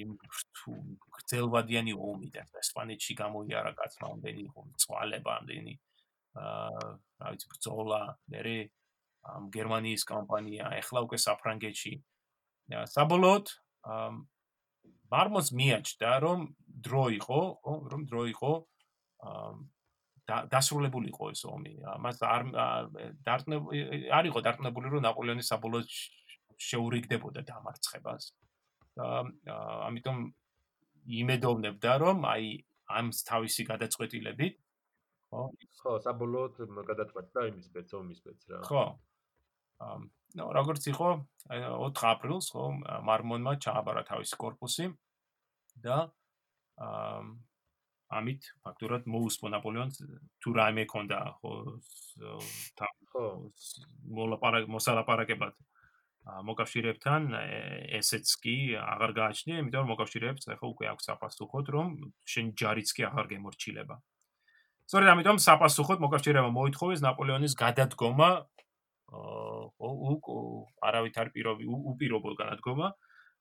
იმ 0.02 0.10
თუ 0.56 0.72
გრძელვადიანი 1.14 1.92
ომი 1.94 2.28
და 2.34 2.42
ესპანეთში 2.58 3.14
გამოიარა 3.14 3.72
კაცმა 3.76 4.06
ამდენი 4.16 4.44
წვალება 4.82 5.30
ამდენი 5.42 5.74
აა 6.32 6.86
რა 7.20 7.28
ვიცი 7.30 7.46
ბრძოლა, 7.52 8.00
ამ 8.08 8.72
გერმანიის 9.54 10.02
კამპანია, 10.04 10.70
ახლა 10.82 11.00
უკვე 11.06 11.18
საფრანგეთში. 11.22 11.94
საბოლოოდ 12.94 13.46
ამ 13.86 14.14
მარმონს 15.12 15.48
მიაჩნდა 15.52 16.10
რომ 16.24 16.40
დრო 16.86 17.04
იყო, 17.20 17.40
რომ 17.92 18.00
დრო 18.10 18.22
იყო 18.34 18.52
ამ 19.22 19.56
დასრულებული 20.26 21.10
იყო 21.12 21.24
ეს 21.34 21.42
ომი. 21.46 21.74
მას 22.02 22.22
არ 22.22 22.42
დარტნებული 23.26 24.10
არ 24.18 24.24
იყო 24.30 24.40
დარტნებული 24.46 24.86
რომ 24.94 25.02
ნაპოლეონის 25.06 25.50
საბოლოოდ 25.52 25.88
შეურიგდებოდა 26.58 27.40
დამარცხებას. 27.50 28.24
და 28.96 29.06
ამიტომ 29.88 30.16
იმედოვნებდა 31.18 31.92
რომ 32.02 32.18
აი 32.28 32.46
ამ 32.92 33.06
თავისი 33.30 33.62
გადაწყვეტილებით 33.72 34.54
ხო 35.32 35.42
ხო 35.80 35.92
საბოლოოდ 36.06 36.60
გადაწყვეტდა 36.90 37.40
იმის 37.50 37.66
ბეც 37.72 37.88
ომის 37.96 38.20
ბეც 38.20 38.40
რა. 38.52 38.60
ხო. 38.68 38.84
ну, 40.38 40.44
როგორც 40.56 40.88
იყო 40.92 41.08
4 41.52 42.08
აპრილს, 42.12 42.52
ხო, 42.54 42.64
მარმონმა 43.08 43.56
ჩააბარა 43.60 44.02
თავისი 44.08 44.38
корпуსი 44.40 44.88
და 45.84 45.98
ამით 48.12 48.48
ფაქტურად 48.64 49.08
მოუსპო 49.08 49.50
ნაპოლეონს 49.52 50.00
თუ 50.44 50.48
რაიმე 50.56 50.84
ჰქონდა 50.88 51.18
ხო 51.40 51.52
ხო 53.12 53.24
მოლაპარაკ 54.18 54.68
მოსალაპარაკებად 54.72 55.54
მოკავშირეებთან 56.22 57.22
ესეც 57.98 58.30
კი 58.42 58.56
აღარ 58.78 59.12
გააჩნია, 59.16 59.56
იმიტომ 59.62 59.82
რომ 59.82 59.90
მოკავშირეებს 59.90 60.44
ახლა 60.54 60.68
უკვე 60.70 60.86
აქვს 60.92 61.06
აპასუხოთ, 61.16 61.66
რომ 61.74 61.88
შენ 62.22 62.52
ჯარიც 62.54 62.88
კი 62.94 63.02
აღარ 63.10 63.26
გემორჩილება. 63.32 63.96
სწორედ 64.86 65.08
ამიტომ 65.12 65.38
საპასუხოდ 65.42 65.98
მოკავშირეებმა 66.04 66.52
მოითხოვეს 66.52 67.00
ნაპოლეონის 67.02 67.54
გადადგომა 67.58 68.30
უკ 69.12 70.28
არავით 70.88 71.18
არ 71.22 71.28
პირობი 71.34 71.68
უპირობო 71.92 72.34
გადადგომა 72.38 72.88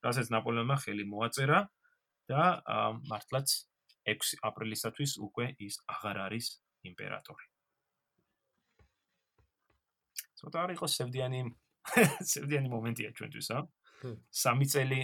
რასაც 0.06 0.32
ნაპოლეონმა 0.34 0.78
ხელი 0.84 1.06
მოაწერა 1.08 1.60
და 2.32 2.44
მართლაც 3.12 3.54
6 4.12 4.42
აპრილისათვის 4.50 5.18
უკვე 5.28 5.52
ის 5.62 5.78
აღარ 5.96 6.18
არის 6.28 6.48
იმპერატორი. 6.90 7.46
ცოტა 10.42 10.64
არ 10.66 10.74
იყოს 10.76 10.98
სევდიანი 10.98 11.42
სევდიანი 12.34 12.70
მომენტია 12.74 13.14
ჩვენთვის, 13.18 13.50
ა? 13.54 13.60
სამი 14.34 14.66
წელი 14.74 15.00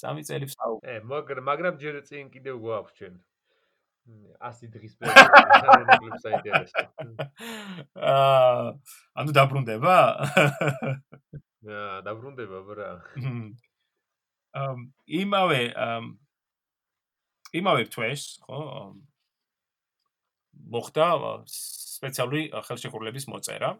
სამი 0.00 0.22
წელი 0.28 0.48
ვსაუ. 0.48 0.80
ე, 0.80 0.94
მაგრამ 1.04 1.44
მაგრამ 1.50 1.74
ჯერ 1.82 2.00
წინ 2.08 2.32
კიდევ 2.32 2.56
გვაქვს 2.64 2.96
ჩვენ. 2.98 3.14
100 4.04 4.68
დღის 4.74 4.96
პერიოდი 5.00 6.18
საინტერესო. 6.20 6.82
აა, 8.10 8.74
ანუ 9.22 9.34
დაბრუნდება? 9.38 9.96
აა, 11.64 12.02
დაბრუნდება, 12.08 12.60
ბრა. 12.68 12.90
ამ 14.60 14.84
იმავე 15.08 15.62
ამ 15.86 16.12
იმავე 17.56 17.88
თვეს, 17.94 18.26
ხო? 18.44 18.60
მოხდა 20.74 21.08
სპეციალური 21.50 22.50
ხელშეკრულების 22.68 23.26
მოწერა. 23.32 23.72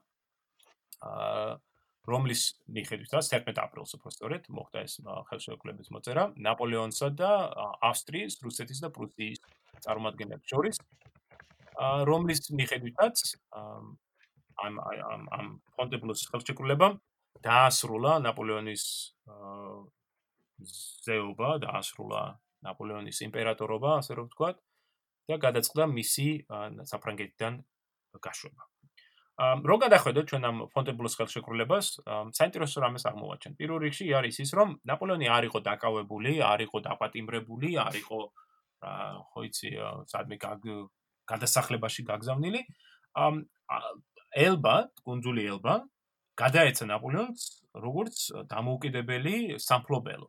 აა 1.05 1.61
რომლის 2.05 2.43
მიხედვითაც 2.69 3.29
11 3.33 3.61
აპრილს 3.65 3.97
უბრალოდ 3.97 4.49
მოხდა 4.53 4.83
ეს 4.85 4.99
ხელშეკრულების 5.31 5.89
მოწერა 5.95 6.25
ნაპოლეონსა 6.37 7.09
და 7.17 7.31
ავსტრიის, 7.89 8.37
რუსეთის 8.45 8.83
და 8.85 8.91
პრუსიის 8.93 9.41
წარმომადგენლებს 9.85 10.47
შორის. 10.53 10.77
აა 11.75 12.05
რომლის 12.11 12.41
მიხედვითაც 12.59 13.17
ამ 14.65 14.75
ამ 14.85 15.23
ამ 15.39 15.47
ფონტებლოს 15.75 16.21
ხელშეკრულებამ 16.31 17.01
დაასრულა 17.43 18.13
ნაპოლეონის 18.27 18.85
ზეობა, 21.05 21.51
დაასრულა 21.67 22.23
ნაპოლეონის 22.65 23.19
იმპერატორობა, 23.27 23.91
ასე 24.01 24.13
რომ 24.19 24.29
ვთქვათ, 24.31 24.57
და 25.29 25.37
გადაწყდა 25.41 25.85
მისი 25.99 26.29
საფრანგეთიდან 26.93 27.59
გაშვება. 28.25 28.63
ამ 29.35 29.67
რო 29.67 29.77
გადახედოთ 29.83 30.27
ჩვენ 30.31 30.45
ამ 30.47 30.59
ფონტებლოს 30.71 31.15
ხელშეკრულებას, 31.19 31.87
საინტერესო 32.39 32.79
რამეს 32.85 33.05
აღმოვაჩენთ. 33.11 33.55
პირველ 33.59 33.79
რიგში 33.83 34.07
არის 34.15 34.37
ის, 34.47 34.51
რომ 34.55 34.79
ნაპოლეონი 34.87 35.27
არ 35.27 35.45
იყო 35.51 35.59
დაკავებული, 35.69 36.33
არ 36.39 36.61
იყო 36.71 36.79
დაპატიმრებული, 36.87 37.71
არ 37.83 37.95
იყო 37.99 38.19
ხო 39.33 39.41
იცი, 39.49 39.71
სადმე 40.11 40.37
გადასახლებაში 41.25 42.03
გაგზავნილი. 42.09 42.61
ამ 43.15 43.45
ელბა, 44.35 44.77
კონძული 45.07 45.43
ელბა 45.55 45.75
გადაეცა 46.41 46.89
ნაპოლეონს 46.91 47.43
როგორც 47.79 48.17
დამოუკიდებელი 48.51 49.59
სამფლობელო. 49.63 50.29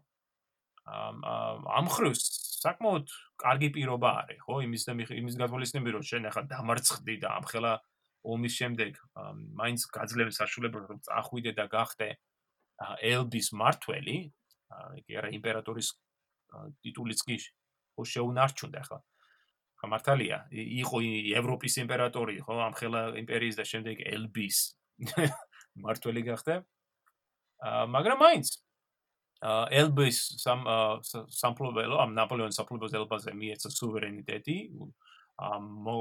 ამ 0.86 1.18
ამ 1.26 1.88
ხრევს 1.90 2.22
საკმაოდ 2.62 3.10
კარგი 3.42 3.70
პირობა 3.74 4.10
არის, 4.22 4.40
ხო? 4.46 4.56
იმის 4.70 4.84
იმის 5.18 5.36
გათვალისწინებით 5.42 5.94
რომ 5.98 6.06
შენ 6.06 6.30
ახლა 6.30 6.44
დამარცხდი 6.54 7.16
და 7.26 7.30
ამხელა 7.42 7.74
ომის 8.26 8.54
შემდეგ 8.60 8.92
მაინც 9.62 9.82
გაძლევს 9.98 10.40
საშუალებას 10.42 10.86
რომ 10.90 11.00
წახვიდე 11.10 11.52
და 11.58 11.66
გახდე 11.74 12.10
ელბის 13.14 13.48
მართველი, 13.58 14.18
იგი 15.02 15.14
არა 15.20 15.30
იმპერატორის 15.38 15.90
ტიტულიც 16.86 17.22
კი 17.26 17.38
შეუნარჩუნდა 18.04 18.80
ახლა. 18.84 19.00
მართალია, 19.86 20.50
იყო 20.50 20.98
ევროპის 21.38 21.78
იმპერატორი, 21.78 22.42
ხო, 22.42 22.54
ამხელა 22.74 23.02
იმპერიის 23.22 23.56
და 23.60 23.66
შემდეგ 23.70 24.02
ელბის 24.02 24.58
მართველი 25.86 26.22
გახდა. 26.26 26.66
მაგრამ 27.94 28.18
მაინც 28.18 28.48
აა 29.46 29.66
ელბის 29.78 30.18
სამ 30.42 30.66
სამფლობელო 31.30 32.00
ამ 32.02 32.16
ნაპოლეონის 32.18 32.58
სამფლობელოს 32.58 32.98
ელბაზე 32.98 33.32
მიეცა 33.36 33.70
სუვერენიტეტი. 33.78 34.58
აა 35.46 35.58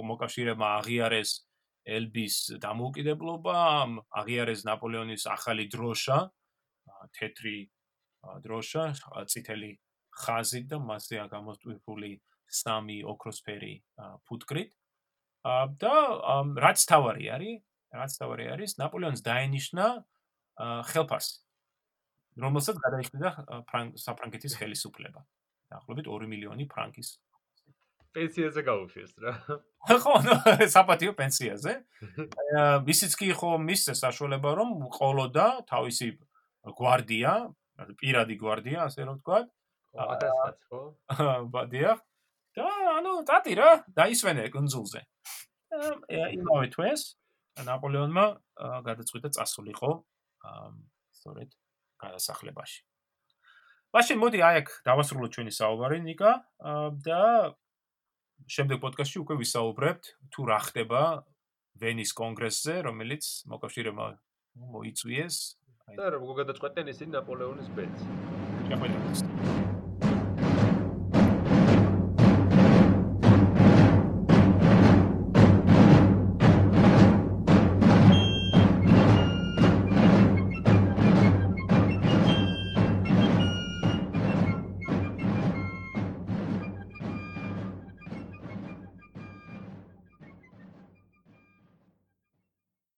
მოკავშირეებმა 0.08 0.68
აღიარეს 0.80 1.30
ელბის 1.84 2.36
დამოუკიდებლობა, 2.64 3.58
აღიარეს 4.20 4.64
ნაპოლეონის 4.64 5.26
ახალი 5.28 5.68
დროშა, 5.68 6.18
თეთრი 7.12 7.58
დროშა, 8.40 8.84
წითელი 9.28 9.70
ხაზი 10.22 10.62
და 10.70 10.78
მასზე 10.78 11.20
აღმოსტვიფული 11.24 12.12
სამი 12.48 12.98
ოქროსფერი 13.10 13.74
ფუტკრით. 14.28 14.74
აა 15.44 15.64
და 15.80 15.94
რაც 16.64 16.78
თავარი 16.88 17.26
არის, 17.36 17.62
რაც 17.94 18.12
თავარი 18.20 18.44
არის, 18.54 18.76
ნაპოლეონს 18.80 19.22
დაენიშნა 19.26 19.86
ხელფასი. 20.90 21.44
რომელსაც 22.34 22.76
გადაიხდიდა 22.82 23.30
საფრანგეთის 23.94 24.58
ხელისუფლება. 24.58 25.22
დაახლოებით 25.70 26.06
2 26.10 26.26
მილიონი 26.30 26.64
ფრანკის. 26.66 27.18
პენსიაზე 28.14 28.62
გაუშვეს 28.62 29.12
რა. 29.22 29.32
ხო, 30.02 30.14
საპატიო 30.70 31.14
პენსიაზე. 31.18 31.72
ისიც 32.94 33.12
კი 33.18 33.28
ხო 33.34 33.58
მისცეს 33.58 34.02
საშუალება 34.06 34.50
რომ 34.58 34.70
ყოლოდა 34.94 35.46
თავისი 35.66 36.08
გვარდია, 36.78 37.32
პირადი 37.98 38.34
გვარდია, 38.38 38.86
ასე 38.86 39.06
რომ 39.10 39.18
ვთქვა. 39.18 39.38
1000-ს 39.94 40.58
ხო? 40.68 40.80
ბადია. 41.54 41.98
და 42.54 42.66
ანუ 42.98 43.12
დათი 43.26 43.54
რა, 43.58 43.70
დაისვენე 43.98 44.46
კონძულზე. 44.54 45.00
იმავე 46.38 46.66
თვეს 46.70 47.02
ნაპოლეონმა 47.66 48.24
გადაწყვიტა 48.86 49.28
წასულიყო 49.34 49.90
სწორედ 51.18 51.50
გადასახლებაში. 51.98 52.80
მაშინ 53.94 54.18
მოდი 54.22 54.38
აი 54.42 54.56
აქ 54.62 54.68
დავასრულოთ 54.86 55.30
ჩვენი 55.34 55.52
საუბარი 55.54 55.98
ნიკა 56.06 56.32
და 57.06 57.22
შემდეგ 58.50 58.78
პოდკასტში 58.82 59.18
უკვე 59.22 59.34
ვისაუბრებთ 59.42 60.04
თუ 60.34 60.40
რა 60.50 60.58
ხდება 60.66 61.02
ვენის 61.78 62.10
კონგრესზე, 62.14 62.74
რომელიც 62.86 63.24
მოკავშირეებმა 63.50 64.06
მოიწვიეს. 64.74 65.36
და 65.98 66.04
როგორ 66.16 66.32
გადაწყვეტენ 66.42 66.86
ისინი 66.94 67.10
ნაპოლეონის 67.18 67.68
ბედს. 67.76 68.02
შეხვედრას. 68.70 69.73